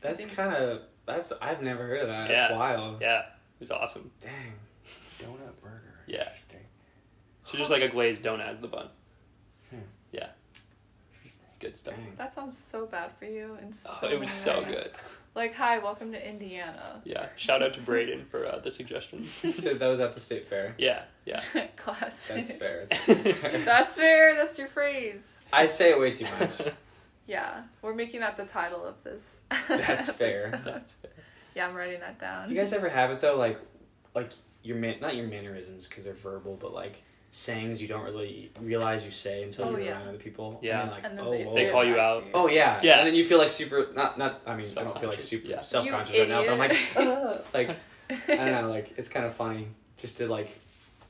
That's 0.00 0.26
kind 0.26 0.54
of 0.54 0.82
that's 1.06 1.32
I've 1.40 1.62
never 1.62 1.86
heard 1.86 2.00
of 2.00 2.08
that. 2.08 2.30
Yeah. 2.30 2.48
That's 2.48 2.54
wild. 2.54 3.00
Yeah, 3.00 3.20
it 3.20 3.26
was 3.60 3.70
awesome. 3.70 4.10
Dang. 4.20 4.52
Donut 5.20 5.60
burger. 5.62 6.00
Yeah. 6.06 6.24
Interesting. 6.28 6.60
So 7.44 7.56
just 7.56 7.70
like 7.70 7.82
a 7.82 7.88
glazed 7.88 8.24
donut 8.24 8.48
as 8.48 8.60
the 8.60 8.66
bun. 8.66 8.88
Hmm. 9.70 9.76
Yeah, 10.12 10.28
it's, 11.24 11.38
it's 11.46 11.55
good 11.66 11.76
stuff. 11.76 11.94
Dang. 11.94 12.12
That 12.16 12.32
sounds 12.32 12.56
so 12.56 12.86
bad 12.86 13.10
for 13.18 13.24
you. 13.24 13.56
And 13.60 13.74
so 13.74 13.90
Oh, 14.02 14.08
it 14.10 14.20
was 14.20 14.30
so 14.30 14.62
ways. 14.62 14.74
good. 14.74 14.90
Like, 15.34 15.54
hi, 15.54 15.78
welcome 15.78 16.12
to 16.12 16.28
Indiana. 16.28 17.02
Yeah, 17.04 17.26
shout 17.36 17.60
out 17.62 17.74
to 17.74 17.80
Braden 17.80 18.24
for 18.30 18.46
uh, 18.46 18.58
the 18.60 18.70
suggestion. 18.70 19.24
so 19.52 19.74
that 19.74 19.86
was 19.86 20.00
at 20.00 20.14
the 20.14 20.20
state 20.20 20.48
fair. 20.48 20.74
Yeah, 20.78 21.02
yeah. 21.26 21.40
Classic. 21.76 22.36
That's 22.36 22.52
fair. 22.52 22.86
That's 23.64 23.96
fair. 23.96 24.34
That's 24.34 24.58
your 24.58 24.68
phrase. 24.68 25.44
I 25.52 25.66
say 25.66 25.90
it 25.90 25.98
way 26.00 26.14
too 26.14 26.26
much. 26.40 26.52
Yeah, 27.26 27.62
we're 27.82 27.94
making 27.94 28.20
that 28.20 28.36
the 28.36 28.44
title 28.44 28.84
of 28.84 28.94
this. 29.02 29.42
That's 29.68 30.10
fair. 30.12 30.60
That's 30.64 30.92
fair. 30.92 31.10
Yeah, 31.54 31.66
I'm 31.68 31.74
writing 31.74 32.00
that 32.00 32.20
down. 32.20 32.48
You 32.48 32.56
guys 32.56 32.72
ever 32.72 32.88
have 32.88 33.10
it 33.10 33.20
though, 33.20 33.36
like, 33.36 33.58
like 34.14 34.30
your 34.62 34.76
man, 34.76 35.00
not 35.00 35.16
your 35.16 35.26
mannerisms 35.26 35.88
because 35.88 36.04
they're 36.04 36.14
verbal, 36.14 36.56
but 36.58 36.72
like 36.72 37.02
sayings 37.38 37.82
you 37.82 37.86
don't 37.88 38.02
really 38.04 38.50
realize 38.62 39.04
you 39.04 39.10
say 39.10 39.42
until 39.42 39.66
Oh, 39.66 39.70
you're 39.72 39.80
yeah. 39.80 39.92
around 39.98 40.08
other 40.08 40.16
people. 40.16 40.58
Yeah. 40.62 40.80
And 40.82 40.90
like, 40.90 41.04
and 41.04 41.18
then 41.18 41.24
oh, 41.26 41.30
they, 41.32 41.44
whoa. 41.44 41.54
They 41.54 41.70
call 41.70 41.84
you 41.84 41.98
out. 42.00 42.24
to 42.24 42.30
Oh 42.32 42.48
yeah, 42.48 42.80
Yeah. 42.82 42.98
And 42.98 43.06
then 43.06 43.14
you 43.14 43.26
feel 43.28 43.36
like 43.36 43.50
super 43.50 43.88
not 43.94 44.16
not. 44.18 44.40
I 44.46 44.56
mean, 44.56 44.66
I 44.76 44.82
don't 44.84 44.98
feel 44.98 45.10
like 45.10 45.22
super 45.22 45.46
yeah. 45.46 45.60
self-conscious 45.60 46.18
right 46.18 46.28
now, 46.30 46.40
but 46.42 46.50
I'm 46.54 46.58
like, 46.58 46.70
idiot. 46.70 46.88
"Ah," 46.96 47.38
like 47.54 47.70
I 48.28 48.36
don't 48.36 48.62
know, 48.62 48.70
like 48.70 48.94
it's 48.96 49.08
kind 49.10 49.26
of 49.26 49.34
funny 49.34 49.68
just 49.98 50.16
to 50.18 50.28
like 50.28 50.48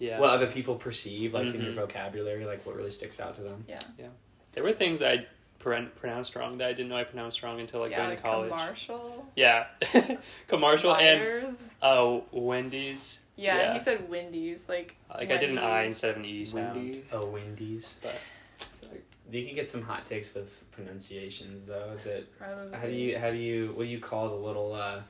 Yeah. 0.01 0.19
what 0.19 0.31
other 0.31 0.49
people 0.49 0.75
perceive, 0.75 1.33
like 1.33 1.47
in 1.47 1.61
your 1.63 1.73
Mhm. 1.73 1.77
vocabulary, 1.77 2.45
like 2.45 2.67
what 2.67 2.75
really 2.75 2.91
sticks 2.91 3.21
out 3.21 3.37
to 3.37 3.43
them. 3.43 3.61
yeah, 3.69 3.81
Yeah. 3.97 4.09
there 4.53 4.65
were 4.65 4.73
things 4.73 5.03
I 5.03 5.27
pron- 5.61 5.93
pronounced 5.95 6.35
wrong 6.35 6.59
that 6.59 6.67
I 6.69 6.73
didn't 6.73 6.89
know 6.89 6.97
I 6.97 7.05
pronounced 7.05 7.43
wrong 7.45 7.61
until 7.61 7.81
like 7.81 7.93
yeah, 7.93 7.99
going 7.99 8.09
like 8.11 8.19
to 8.19 8.25
college. 8.25 8.51
commercial. 8.51 9.27
Yeah, 9.37 9.67
commercial 10.49 10.93
and 10.97 11.21
Fires. 11.21 11.71
oh 11.83 12.25
Wendy's. 12.33 13.21
Yeah, 13.37 13.57
yeah. 13.59 13.73
he 13.75 13.81
said 13.81 14.09
Wendy's. 14.09 14.69
Like, 14.69 14.97
Like 15.15 15.31
I 15.31 15.37
did 15.37 15.51
an 15.51 15.59
I 15.59 15.71
Wendy's. 15.83 15.91
instead 15.93 16.11
of 16.13 16.17
an 16.17 16.25
E 16.25 16.45
sound. 16.45 16.75
Wendy's. 16.77 17.11
Oh, 17.13 17.27
Wendy's. 17.27 17.99
But 18.03 18.15
You 19.31 19.45
can 19.45 19.55
get 19.55 19.69
some 19.69 19.83
hot 19.83 20.05
takes 20.07 20.33
with 20.35 20.71
pronunciations, 20.73 21.67
though. 21.67 21.91
Is 21.93 22.07
it? 22.07 22.37
Probably. 22.39 22.73
How 22.79 22.87
do 22.87 22.93
you? 22.93 23.19
How 23.19 23.31
do 23.31 23.37
you? 23.37 23.73
What 23.75 23.85
do 23.85 23.89
you 23.89 24.01
call 24.01 24.29
the 24.31 24.35
little? 24.37 24.73
uh 24.75 25.01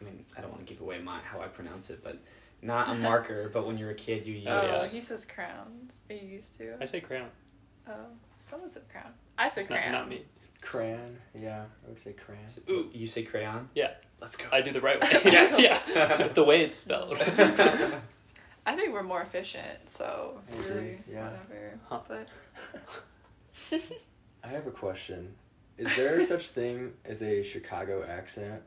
I 0.00 0.04
mean, 0.04 0.24
I 0.36 0.40
don't 0.40 0.50
want 0.50 0.66
to 0.66 0.72
give 0.72 0.80
away 0.82 0.98
my 1.00 1.20
how 1.20 1.40
I 1.40 1.46
pronounce 1.46 1.90
it, 1.90 2.02
but 2.02 2.18
not 2.62 2.88
a 2.88 2.94
marker. 2.94 3.48
but 3.52 3.66
when 3.66 3.78
you're 3.78 3.90
a 3.90 3.94
kid, 3.94 4.26
you 4.26 4.34
use. 4.34 4.46
Oh, 4.48 4.62
yeah. 4.62 4.86
he 4.86 5.00
says 5.00 5.24
crowns. 5.24 6.00
Are 6.10 6.14
you 6.16 6.26
used 6.28 6.56
to? 6.58 6.74
I 6.80 6.84
say 6.86 7.00
crayon. 7.00 7.28
Oh, 7.88 7.92
someone 8.38 8.70
said 8.70 8.88
crown. 8.90 9.10
I 9.36 9.48
said 9.48 9.62
It's 9.62 9.70
not, 9.70 9.80
crown. 9.80 9.92
not 9.92 10.08
me. 10.08 10.22
Crayon. 10.60 11.16
Yeah, 11.38 11.64
I 11.84 11.88
would 11.88 11.98
say 12.00 12.12
crayon. 12.12 12.44
Ooh, 12.70 12.88
you 12.94 13.06
say 13.08 13.22
crayon. 13.24 13.68
Yeah. 13.74 13.90
Let's 14.22 14.36
go. 14.36 14.44
I 14.52 14.60
do 14.62 14.70
the 14.70 14.80
right 14.80 15.00
way. 15.02 15.08
Yes. 15.24 15.60
yeah, 15.94 16.28
the 16.40 16.44
way 16.44 16.62
it's 16.62 16.76
spelled. 16.78 17.18
I 18.64 18.76
think 18.76 18.92
we're 18.92 19.02
more 19.02 19.20
efficient, 19.20 19.88
so 19.88 20.38
I 20.50 20.56
really, 20.68 20.98
yeah. 21.10 21.24
whatever. 21.24 21.78
Huh. 21.88 21.98
But 22.06 22.28
I 24.44 24.48
have 24.48 24.66
a 24.68 24.70
question. 24.70 25.34
Is 25.76 25.94
there 25.96 26.22
such 26.24 26.48
thing 26.50 26.92
as 27.04 27.20
a 27.22 27.42
Chicago 27.42 28.04
accent? 28.08 28.62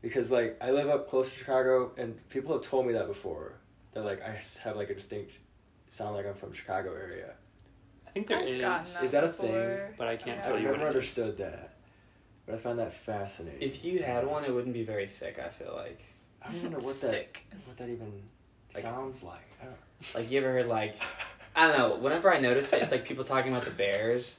Because 0.00 0.30
like 0.30 0.56
I 0.60 0.70
live 0.70 0.88
up 0.88 1.08
close 1.08 1.32
to 1.32 1.36
Chicago, 1.38 1.90
and 1.96 2.16
people 2.28 2.52
have 2.52 2.62
told 2.62 2.86
me 2.86 2.92
that 2.92 3.08
before. 3.08 3.54
That 3.94 4.04
like 4.04 4.22
I 4.22 4.40
have 4.62 4.76
like 4.76 4.90
a 4.90 4.94
distinct 4.94 5.32
sound 5.88 6.14
like 6.14 6.24
I'm 6.26 6.34
from 6.34 6.52
Chicago 6.52 6.94
area. 6.94 7.32
I 8.06 8.10
think 8.10 8.28
there 8.28 8.38
I've 8.38 8.46
is, 8.48 8.60
that 8.62 9.02
Is 9.04 9.10
that 9.12 9.24
a 9.24 9.28
thing? 9.28 9.78
but 9.98 10.06
I 10.06 10.16
can't 10.16 10.36
Yeah. 10.38 10.42
tell 10.42 10.54
I've 10.54 10.62
you 10.62 10.68
what 10.68 10.78
never 10.78 10.86
it 10.86 10.90
is. 10.90 10.94
understood 10.96 11.38
that, 11.38 11.70
but 12.46 12.54
I 12.54 12.58
find 12.58 12.78
that 12.78 12.92
fascinating. 12.94 13.60
if 13.60 13.84
you 13.84 14.02
had 14.02 14.26
one, 14.26 14.44
it 14.44 14.52
wouldn't 14.54 14.74
be 14.74 14.84
very 14.84 15.06
thick. 15.06 15.38
I 15.44 15.48
feel 15.48 15.74
like. 15.76 16.00
I 16.42 16.48
wonder 16.62 16.78
what 16.78 17.00
that 17.00 17.26
what 17.66 17.76
that 17.76 17.88
even 17.88 18.12
Like- 18.74 18.82
sounds 18.82 19.22
like. 19.22 19.48
I 19.60 19.64
don't. 19.66 19.76
Like 20.14 20.30
you 20.30 20.38
ever 20.40 20.52
heard 20.52 20.66
like 20.66 20.94
I 21.56 21.66
don't 21.68 21.78
know. 21.78 21.96
Whenever 21.96 22.32
I 22.32 22.38
notice 22.38 22.72
it, 22.72 22.82
it's 22.82 22.92
like 22.92 23.04
people 23.06 23.24
talking 23.24 23.50
about 23.50 23.64
the 23.64 23.70
Bears. 23.70 24.38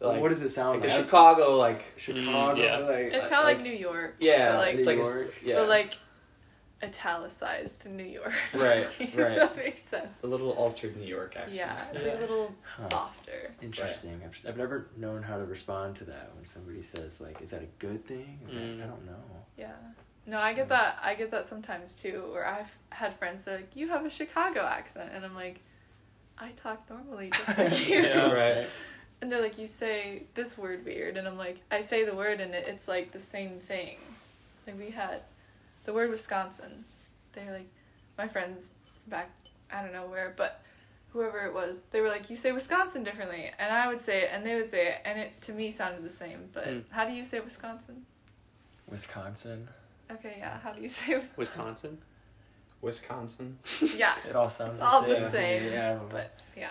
Like, 0.00 0.20
what 0.20 0.30
does 0.30 0.40
it 0.42 0.48
sound 0.50 0.80
like 0.80 0.88
the? 0.90 0.96
Chicago 0.96 1.56
like 1.56 1.82
Chicago. 1.98 2.58
Mm, 2.60 2.64
yeah. 2.64 2.78
like, 2.78 3.12
It's 3.12 3.26
kind 3.28 3.40
of 3.42 3.44
like, 3.44 3.60
New 3.60 3.70
York. 3.72 4.16
yeah, 4.20 4.52
But 4.52 4.58
like, 4.58 4.74
it's 4.76 4.86
like 4.86 4.98
a, 4.98 5.28
yeah, 5.44 5.56
but 5.56 5.68
like 5.68 5.94
italicized 6.82 7.86
New 7.90 8.04
York. 8.04 8.32
Right, 8.54 8.86
right. 8.98 9.14
that 9.14 9.56
makes 9.56 9.80
sense. 9.80 10.08
a 10.22 10.26
little 10.26 10.50
altered 10.52 10.96
New 10.96 11.06
York 11.06 11.34
accent. 11.36 11.56
Yeah, 11.56 11.84
it's 11.92 12.04
Yeah. 12.04 12.10
like 12.12 12.18
a 12.18 12.20
little 12.22 12.54
Huh. 12.76 12.88
softer. 12.88 13.52
Interesting. 13.62 14.20
I've, 14.24 14.46
I've 14.48 14.56
never 14.56 14.88
known 14.96 15.22
how 15.22 15.36
to 15.36 15.44
respond 15.44 15.96
to 15.96 16.04
that 16.04 16.30
when 16.34 16.44
somebody 16.44 16.82
says 16.82 17.20
like, 17.20 17.40
"Is 17.42 17.50
that 17.50 17.62
a 17.62 17.68
good 17.78 18.06
thing?" 18.06 18.40
Or, 18.46 18.52
like, 18.54 18.62
Mm. 18.62 18.84
I 18.84 18.86
don't 18.86 19.06
know. 19.06 19.22
Yeah. 19.56 19.72
No, 20.26 20.38
I 20.40 20.52
get 20.52 20.68
that. 20.68 20.98
I 21.02 21.14
get 21.14 21.30
that 21.30 21.46
sometimes 21.46 21.96
too. 22.00 22.28
Where 22.32 22.46
I've 22.46 22.72
had 22.90 23.14
friends 23.14 23.44
that 23.44 23.52
are 23.52 23.56
like, 23.56 23.74
"You 23.76 23.88
have 23.88 24.04
a 24.04 24.10
Chicago 24.10 24.60
accent," 24.64 25.10
and 25.14 25.24
I'm 25.24 25.34
like, 25.34 25.60
"I 26.38 26.50
talk 26.52 26.88
normally, 26.90 27.30
just 27.30 27.58
like 27.58 27.88
you." 27.88 28.00
Yeah. 28.02 28.30
right. 28.32 28.66
And 29.22 29.30
they're 29.30 29.42
like, 29.42 29.58
"You 29.58 29.66
say 29.66 30.24
this 30.34 30.56
word 30.56 30.84
weird," 30.84 31.16
and 31.16 31.26
I'm 31.28 31.36
like, 31.38 31.60
"I 31.70 31.80
say 31.80 32.04
the 32.04 32.14
word, 32.14 32.40
and 32.40 32.54
it, 32.54 32.66
it's 32.68 32.86
like 32.88 33.12
the 33.12 33.20
same 33.20 33.58
thing." 33.60 33.96
Like 34.66 34.78
we 34.78 34.90
had 34.90 35.22
the 35.84 35.92
word 35.92 36.10
Wisconsin. 36.10 36.84
They're 37.32 37.52
like, 37.52 37.68
my 38.18 38.28
friends 38.28 38.72
back, 39.06 39.30
I 39.72 39.82
don't 39.82 39.92
know 39.92 40.06
where, 40.06 40.34
but 40.36 40.62
whoever 41.12 41.44
it 41.46 41.54
was, 41.54 41.84
they 41.90 42.00
were 42.00 42.08
like, 42.08 42.28
"You 42.30 42.36
say 42.36 42.52
Wisconsin 42.52 43.02
differently," 43.04 43.50
and 43.58 43.72
I 43.72 43.88
would 43.88 44.00
say 44.00 44.22
it, 44.22 44.30
and 44.32 44.44
they 44.46 44.54
would 44.56 44.68
say 44.68 44.88
it, 44.88 44.94
and 45.04 45.18
it 45.18 45.40
to 45.42 45.52
me 45.52 45.70
sounded 45.70 46.02
the 46.04 46.08
same. 46.08 46.48
But 46.52 46.64
Hmm. 46.66 46.78
how 46.90 47.04
do 47.06 47.12
you 47.12 47.24
say 47.24 47.40
Wisconsin? 47.40 48.04
Wisconsin. 48.88 49.68
Okay, 50.10 50.36
yeah. 50.38 50.58
How 50.60 50.72
do 50.72 50.82
you 50.82 50.88
say? 50.98 51.16
Wis- 51.16 51.30
Wisconsin. 51.36 51.98
Wisconsin. 52.82 53.58
yeah, 53.96 54.14
It 54.28 54.34
all 54.34 54.48
sounds 54.50 54.72
It's 54.72 54.80
the 54.80 54.86
all 54.86 55.02
same. 55.02 55.10
the 55.10 55.30
same, 55.30 55.72
Yeah. 55.72 55.86
I 55.86 55.88
don't 55.94 56.02
know. 56.02 56.08
but 56.10 56.34
yeah. 56.56 56.70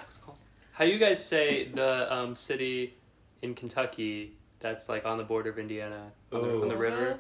How 0.74 0.86
do 0.86 0.92
you 0.92 0.98
guys 0.98 1.24
say 1.24 1.68
the 1.68 2.12
um, 2.14 2.36
city 2.36 2.96
in 3.42 3.54
Kentucky 3.54 4.34
that's 4.60 4.88
like 4.90 5.06
on 5.06 5.18
the 5.18 5.24
border 5.24 5.50
of 5.50 5.60
Indiana 5.60 6.12
on 6.32 6.42
the, 6.42 6.62
on 6.62 6.70
the 6.70 6.78
river? 6.78 7.20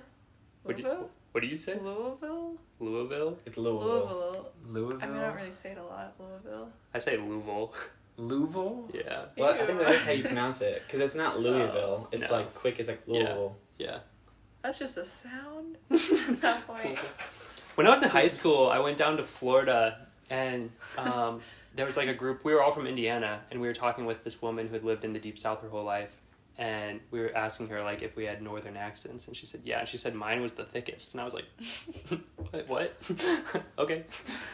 What 0.64 0.76
do, 0.78 0.82
you, 0.84 0.88
Louisville? 0.88 1.10
What 1.32 1.42
do 1.42 1.48
you 1.48 1.58
say? 1.58 1.78
Louisville? 1.82 2.56
Louisville? 2.80 3.38
It's 3.46 3.58
Louisville. 3.58 3.88
Louisville. 3.88 4.52
Louisville. 4.68 5.00
I 5.02 5.08
mean, 5.08 5.18
I 5.18 5.28
don't 5.28 5.36
really 5.36 5.52
say 5.52 5.72
it 5.72 5.78
a 5.78 5.84
lot. 5.84 6.14
Louisville. 6.20 6.70
I 6.94 7.00
say 7.00 7.18
Louisville. 7.18 7.74
Louisville. 8.18 8.90
Yeah, 8.94 9.26
Well, 9.38 9.54
I 9.54 9.66
think 9.66 9.80
that's 9.80 10.04
how 10.04 10.12
you 10.12 10.24
pronounce 10.24 10.62
it 10.62 10.84
because 10.86 11.00
it's 11.00 11.16
not 11.16 11.40
Louisville. 11.40 12.10
it's 12.12 12.30
no. 12.30 12.38
like 12.38 12.54
quick. 12.54 12.80
It's 12.80 12.90
like 12.90 13.02
Yeah. 13.06 13.20
Louisville. 13.20 13.58
yeah. 13.78 14.00
That's 14.62 14.78
just 14.78 14.98
a 14.98 15.06
sound 15.06 15.78
at 15.92 16.42
that 16.42 16.68
point. 16.68 17.00
When 17.76 17.88
I 17.88 17.92
was 17.92 18.04
in 18.04 18.10
high 18.10 18.28
school, 18.28 18.70
I 18.70 18.80
went 18.80 18.98
down 18.98 19.16
to 19.18 19.24
Florida 19.24 20.06
and 20.30 20.70
um, 20.98 21.42
there 21.76 21.86
was 21.86 21.98
like 21.98 22.10
a 22.10 22.14
group. 22.14 22.44
We 22.44 22.54
were 22.54 22.62
all 22.62 22.72
from 22.72 22.88
Indiana, 22.88 23.42
and 23.52 23.62
we 23.62 23.68
were 23.68 23.74
talking 23.74 24.06
with 24.06 24.24
this 24.24 24.42
woman 24.42 24.68
who 24.68 24.74
had 24.74 24.84
lived 24.84 25.06
in 25.06 25.14
the 25.14 25.20
deep 25.20 25.40
south 25.40 25.62
her 25.62 25.70
whole 25.70 25.84
life. 25.84 26.12
And 26.60 27.00
we 27.10 27.22
were 27.22 27.34
asking 27.34 27.70
her 27.70 27.82
like 27.82 28.02
if 28.02 28.18
we 28.18 28.26
had 28.26 28.42
northern 28.42 28.76
accents, 28.76 29.26
and 29.28 29.36
she 29.36 29.46
said 29.46 29.62
yeah. 29.64 29.80
And 29.80 29.88
she 29.88 29.98
said 29.98 30.14
mine 30.14 30.42
was 30.42 30.54
the 30.54 30.66
thickest, 30.66 31.14
and 31.14 31.22
I 31.22 31.24
was 31.24 31.34
like, 31.34 31.46
what? 32.52 32.68
what? 32.68 32.96
okay. 33.80 34.04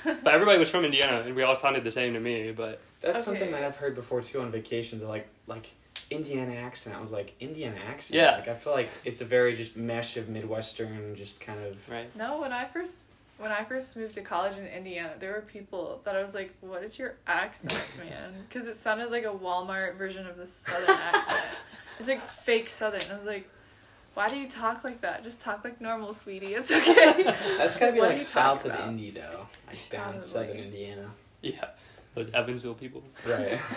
But 0.05 0.27
everybody 0.33 0.59
was 0.59 0.69
from 0.69 0.85
Indiana, 0.85 1.23
and 1.25 1.35
we 1.35 1.41
all 1.41 1.55
sounded 1.55 1.83
the 1.83 1.89
same 1.91 2.13
to 2.13 2.19
me. 2.19 2.51
But 2.51 2.79
That's 3.01 3.15
Okay. 3.17 3.23
something 3.25 3.51
that 3.51 3.63
I've 3.63 3.77
heard 3.77 3.95
before 3.95 4.21
too 4.21 4.39
on 4.41 4.51
vacation. 4.51 4.99
They're 4.99 5.07
like 5.07 5.27
like 5.47 5.67
Indiana 6.11 6.53
accent. 6.55 6.95
I 6.95 7.01
was 7.01 7.11
like 7.11 7.33
Indiana 7.39 7.77
accent. 7.89 8.17
Yeah. 8.19 8.35
Like 8.35 8.49
I 8.49 8.53
feel 8.53 8.73
like 8.73 8.89
it's 9.03 9.21
a 9.21 9.25
very 9.25 9.55
just 9.55 9.75
mesh 9.75 10.15
of 10.15 10.29
Midwestern, 10.29 11.15
just 11.15 11.39
kind 11.39 11.59
of. 11.65 11.89
right, 11.89 12.15
No, 12.15 12.39
when 12.39 12.51
I 12.53 12.65
first 12.65 13.09
when 13.39 13.51
I 13.51 13.63
first 13.63 13.97
moved 13.97 14.13
to 14.13 14.21
college 14.21 14.57
in 14.59 14.67
Indiana, 14.67 15.13
there 15.19 15.31
were 15.33 15.41
people 15.41 16.01
that 16.05 16.15
I 16.15 16.21
was 16.21 16.35
like, 16.35 16.53
"What 16.61 16.83
is 16.83 16.99
your 16.99 17.15
accent, 17.25 17.73
man?" 17.97 18.33
Because 18.47 18.67
it 18.67 18.75
sounded 18.75 19.09
like 19.09 19.23
a 19.25 19.33
Walmart 19.33 19.95
version 19.97 20.27
of 20.27 20.37
the 20.37 20.45
Southern 20.45 20.95
accent. 20.95 21.57
It's 21.99 22.07
like 22.07 22.27
fake 22.27 22.69
Southern. 22.69 23.01
I 23.11 23.17
was 23.17 23.25
like, 23.25 23.49
"Why 24.13 24.27
do 24.29 24.37
you 24.39 24.47
talk 24.49 24.83
like 24.83 25.01
that? 25.01 25.23
Just 25.23 25.41
talk 25.41 25.63
like 25.63 25.79
normal, 25.81 26.13
sweetie. 26.13 26.53
It's 26.55 26.71
okay." 26.71 27.23
That's 27.57 27.79
gotta 27.79 27.93
be 27.93 28.01
like 28.01 28.21
south 28.21 28.65
of 28.65 28.71
about? 28.71 28.89
Indy 28.89 29.11
though, 29.11 29.47
like 29.67 29.77
down 29.89 30.01
in 30.01 30.11
Probably. 30.13 30.21
southern 30.27 30.57
Indiana. 30.57 31.11
yeah, 31.41 31.65
those 32.13 32.29
Evansville 32.33 32.73
people. 32.75 33.03
Right. 33.27 33.59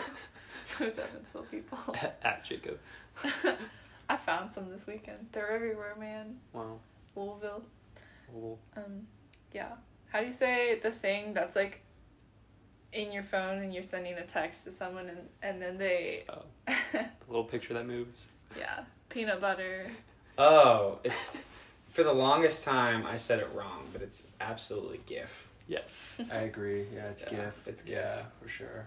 Those 0.78 0.98
Evansville 0.98 1.46
people. 1.50 1.78
At 2.22 2.44
Jacob. 2.44 2.78
I 4.08 4.16
found 4.16 4.52
some 4.52 4.68
this 4.70 4.86
weekend. 4.86 5.28
They're 5.32 5.50
everywhere, 5.50 5.94
man. 5.98 6.36
Wow. 6.52 6.78
Louisville. 7.16 7.62
Well, 8.32 8.58
Um, 8.76 9.06
yeah. 9.52 9.70
How 10.12 10.20
do 10.20 10.26
you 10.26 10.32
say 10.32 10.78
the 10.78 10.90
thing 10.90 11.32
that's 11.32 11.56
like 11.56 11.80
in 12.92 13.12
your 13.12 13.22
phone 13.22 13.58
and 13.62 13.72
you're 13.74 13.82
sending 13.82 14.14
a 14.14 14.24
text 14.24 14.64
to 14.64 14.70
someone 14.70 15.08
and 15.08 15.18
and 15.42 15.60
then 15.62 15.78
they, 15.78 16.24
oh, 16.28 16.42
the 16.92 17.06
little 17.28 17.44
picture 17.44 17.74
that 17.74 17.86
moves. 17.86 18.28
yeah, 18.58 18.80
peanut 19.08 19.40
butter. 19.40 19.90
Oh, 20.38 20.98
it's 21.04 21.16
for 21.92 22.02
the 22.04 22.12
longest 22.12 22.64
time 22.64 23.04
I 23.06 23.16
said 23.16 23.40
it 23.40 23.48
wrong, 23.54 23.84
but 23.92 24.02
it's 24.02 24.26
absolutely 24.40 25.00
GIF. 25.06 25.48
Yes. 25.66 26.18
I 26.32 26.36
agree. 26.36 26.86
Yeah, 26.94 27.06
it's 27.08 27.22
Yeah, 27.24 27.30
GIF. 27.30 27.54
it's 27.66 27.82
GIF. 27.82 27.94
yeah, 27.94 28.22
for 28.42 28.48
sure. 28.48 28.86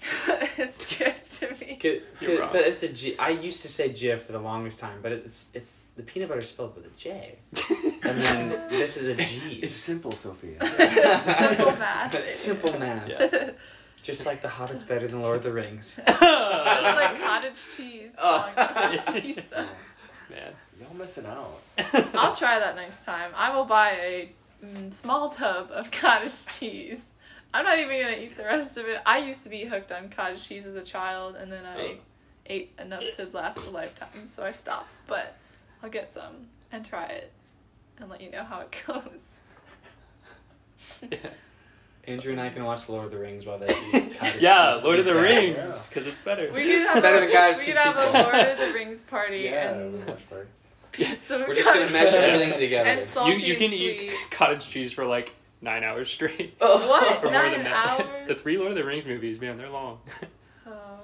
it's 0.56 0.78
chip 0.90 1.24
to 1.24 1.50
me. 1.60 1.76
Could- 1.76 2.02
You're 2.20 2.30
could- 2.30 2.40
wrong. 2.40 2.50
but 2.52 2.62
it's 2.62 2.82
a 2.82 2.88
G. 2.88 3.16
I 3.18 3.30
used 3.30 3.62
to 3.62 3.68
say 3.68 3.92
GIF 3.92 4.24
for 4.26 4.32
the 4.32 4.38
longest 4.40 4.78
time, 4.80 4.98
but 5.02 5.12
it's 5.12 5.46
it's 5.54 5.70
the 5.98 6.04
peanut 6.04 6.28
butter 6.28 6.40
spelled 6.40 6.76
with 6.76 6.86
a 6.86 6.90
J, 6.96 7.36
and 8.04 8.20
then 8.20 8.48
this 8.70 8.96
is 8.96 9.08
a 9.08 9.16
G. 9.16 9.58
It's 9.60 9.74
simple, 9.74 10.12
Sophia. 10.12 10.56
Simple 10.60 11.72
math. 11.72 12.14
It's 12.14 12.38
simple 12.38 12.78
math. 12.78 13.08
Yeah. 13.08 13.50
Just 14.00 14.24
like 14.24 14.40
The 14.40 14.48
Hobbit's 14.48 14.84
better 14.84 15.08
than 15.08 15.20
Lord 15.20 15.38
of 15.38 15.42
the 15.42 15.52
Rings. 15.52 15.98
Just 16.06 16.22
like 16.22 17.20
cottage 17.20 17.58
cheese. 17.76 18.16
Oh. 18.22 18.48
on 18.56 19.20
pizza. 19.20 19.68
Man. 20.30 20.52
Y'all 20.80 20.94
missing 20.94 21.26
out. 21.26 21.60
I'll 22.14 22.34
try 22.34 22.60
that 22.60 22.76
next 22.76 23.04
time. 23.04 23.32
I 23.34 23.52
will 23.52 23.64
buy 23.64 23.90
a 23.90 24.32
mm, 24.64 24.94
small 24.94 25.30
tub 25.30 25.72
of 25.72 25.90
cottage 25.90 26.46
cheese. 26.46 27.10
I'm 27.52 27.64
not 27.64 27.80
even 27.80 28.00
gonna 28.00 28.16
eat 28.16 28.36
the 28.36 28.44
rest 28.44 28.76
of 28.76 28.86
it. 28.86 29.00
I 29.04 29.18
used 29.18 29.42
to 29.42 29.48
be 29.48 29.64
hooked 29.64 29.90
on 29.90 30.10
cottage 30.10 30.46
cheese 30.46 30.64
as 30.64 30.76
a 30.76 30.84
child, 30.84 31.34
and 31.34 31.50
then 31.50 31.66
I 31.66 31.84
Ugh. 31.86 31.96
ate 32.46 32.72
enough 32.78 33.02
to 33.16 33.28
last 33.32 33.58
a 33.66 33.70
lifetime, 33.70 34.28
so 34.28 34.44
I 34.44 34.52
stopped. 34.52 34.96
But 35.08 35.34
I'll 35.82 35.90
get 35.90 36.10
some 36.10 36.48
and 36.72 36.84
try 36.84 37.06
it, 37.06 37.32
and 37.98 38.08
let 38.10 38.20
you 38.20 38.30
know 38.30 38.44
how 38.44 38.60
it 38.60 38.74
goes. 38.86 39.28
Yeah. 41.10 41.18
Andrew 42.04 42.32
and 42.32 42.40
I 42.40 42.48
can 42.48 42.64
watch 42.64 42.88
Lord 42.88 43.06
of 43.06 43.10
the 43.10 43.18
Rings 43.18 43.44
while 43.44 43.58
they 43.58 43.66
eat 43.94 44.12
Yeah. 44.40 44.80
Lord 44.82 44.98
of 44.98 45.04
the 45.04 45.14
Yeah. 45.14 45.20
Rings, 45.20 45.86
because 45.86 46.06
it's 46.06 46.20
better. 46.20 46.50
We 46.52 46.64
could 46.64 46.86
have 46.88 47.02
Better 47.02 47.18
a, 47.18 47.20
than 47.20 47.32
cottage 47.32 47.58
we 47.58 47.64
cheese 47.64 47.74
could 47.74 47.82
have 47.82 47.96
a. 48.14 48.22
Lord 48.22 48.34
of 48.48 48.58
the 48.58 48.72
Rings 48.74 49.02
party 49.02 49.40
Yeah, 49.40 49.72
and 49.74 50.06
much 50.06 50.20
pizza. 50.92 51.38
We're 51.48 51.54
just 51.54 51.66
gonna 51.66 51.80
cottage 51.80 51.92
mesh 51.92 52.14
everything 52.14 52.58
together. 52.58 52.88
And 52.88 53.02
salty 53.02 53.32
you 53.32 53.38
you 53.38 53.54
can 53.56 53.64
and 53.66 53.74
eat 53.74 54.12
cottage 54.30 54.68
cheese 54.68 54.92
for 54.94 55.04
like 55.04 55.32
nine 55.60 55.84
hours 55.84 56.10
straight. 56.10 56.54
What? 56.58 57.18
or 57.18 57.22
more 57.24 57.32
Nine 57.32 57.58
than 57.58 57.66
hours? 57.66 58.28
the 58.28 58.34
three 58.34 58.56
Lord 58.56 58.70
of 58.70 58.76
the 58.76 58.84
Rings 58.84 59.04
movies, 59.06 59.40
man, 59.40 59.58
they're 59.58 59.68
long. 59.68 59.98
Oh, 60.66 61.00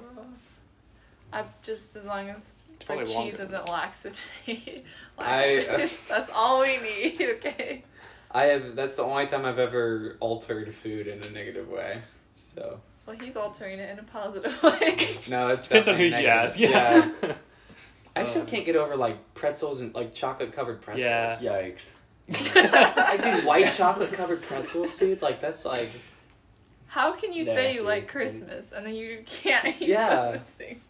I 1.33 1.45
just 1.63 1.97
as 1.97 2.07
long 2.07 2.31
as 2.31 2.53
It's 2.75 2.79
the 2.81 2.85
probably 2.87 3.05
cheese 3.07 3.39
longer. 3.39 3.43
isn't 3.43 3.69
laxative. 3.69 4.31
I- 5.19 5.65
laxative. 5.69 6.07
That's 6.09 6.31
all 6.35 6.61
we 6.63 6.79
need. 6.79 7.21
Okay. 7.45 7.85
I 8.31 8.45
have. 8.47 8.75
That's 8.75 8.97
the 8.97 9.03
only 9.05 9.27
time 9.27 9.45
I've 9.45 9.59
ever 9.61 10.17
altered 10.21 10.75
food 10.75 11.07
in 11.07 11.23
a 11.23 11.31
negative 11.31 11.69
way. 11.69 12.03
So 12.37 12.81
Well, 13.07 13.17
he's 13.17 13.37
altering 13.37 13.79
it 13.79 13.91
in 13.91 13.99
a 14.01 14.03
positive 14.03 14.61
way. 14.63 15.19
no, 15.29 15.49
it's 15.51 15.69
Depends 15.69 15.87
on 15.89 15.97
who 15.97 16.05
you 16.05 16.15
ask. 16.15 16.59
negative. 16.59 17.15
Yeah. 17.23 17.33
I 18.17 18.25
still 18.25 18.43
Um, 18.43 18.49
can't 18.49 18.67
get 18.67 18.75
over 18.77 18.97
like 18.97 19.35
pretzels 19.35 19.81
and 19.83 19.95
like 19.95 20.15
chocolate 20.15 20.53
covered 20.53 20.81
pretzels. 20.83 21.43
Yeah. 21.43 21.53
Yikes. 21.53 21.93
I 22.29 23.19
do 23.23 23.47
white 23.47 23.73
chocolate 23.75 24.13
covered 24.13 24.43
pretzels, 24.43 24.97
dude. 24.99 25.23
Like 25.23 25.41
that's 25.41 25.65
like 25.65 25.91
How 26.89 27.13
can 27.13 27.33
you 27.33 27.45
say 27.45 27.75
you 27.75 27.83
like 27.83 28.09
Christmas 28.09 28.73
and 28.73 28.85
then 28.87 28.95
you 28.95 29.23
can't 29.27 29.81
eat 29.81 29.89
Yeah. 29.89 30.33
those 30.33 30.41
things? 30.41 30.81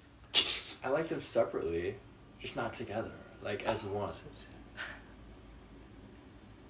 I 0.84 0.90
like 0.90 1.08
them 1.08 1.22
separately, 1.22 1.94
just 2.40 2.56
not 2.56 2.74
together, 2.74 3.10
like 3.42 3.64
as 3.64 3.82
one. 3.84 4.12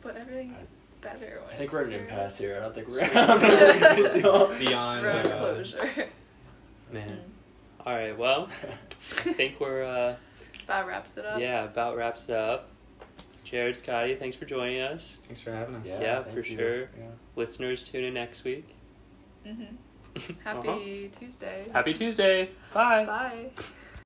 But 0.00 0.16
everything's 0.16 0.72
better 1.00 1.40
when 1.44 1.54
I 1.54 1.56
think 1.56 1.60
it's 1.64 1.72
we're 1.72 1.80
at 1.82 1.86
an 1.88 1.92
impasse 1.94 2.38
here. 2.38 2.56
I 2.56 2.60
don't 2.60 2.74
think 2.74 2.88
we're. 2.88 3.02
I 3.02 3.26
don't 3.26 3.40
think 3.40 4.22
we're 4.22 4.22
gonna 4.22 4.58
do- 4.58 4.64
beyond. 4.66 5.04
Road 5.04 5.26
uh, 5.26 5.38
closure. 5.38 5.90
Man. 6.92 7.20
All 7.86 7.92
right. 7.94 8.16
Well, 8.16 8.48
I 8.62 8.74
think 9.00 9.58
we're 9.60 9.82
uh, 9.82 10.16
That 10.66 10.86
wraps 10.86 11.16
it 11.16 11.24
up. 11.26 11.40
yeah 11.40 11.64
about 11.64 11.96
wraps 11.96 12.24
it 12.24 12.30
up. 12.30 12.70
Jared, 13.44 13.76
Scotty, 13.76 14.14
thanks 14.14 14.36
for 14.36 14.46
joining 14.46 14.80
us. 14.80 15.18
Thanks 15.26 15.40
for 15.42 15.52
having 15.52 15.74
us. 15.76 15.82
Yeah, 15.86 16.22
thank 16.22 16.34
for 16.34 16.40
you. 16.48 16.56
sure. 16.56 16.80
Yeah. 16.80 17.06
Listeners, 17.36 17.82
tune 17.82 18.04
in 18.04 18.14
next 18.14 18.42
week. 18.44 18.66
hmm 19.44 19.64
Happy 20.44 20.68
Uh-huh. 20.68 21.18
Tuesday. 21.20 21.66
Happy 21.72 21.92
Tuesday. 21.92 22.50
Bye. 22.72 23.04
Bye. 23.04 23.50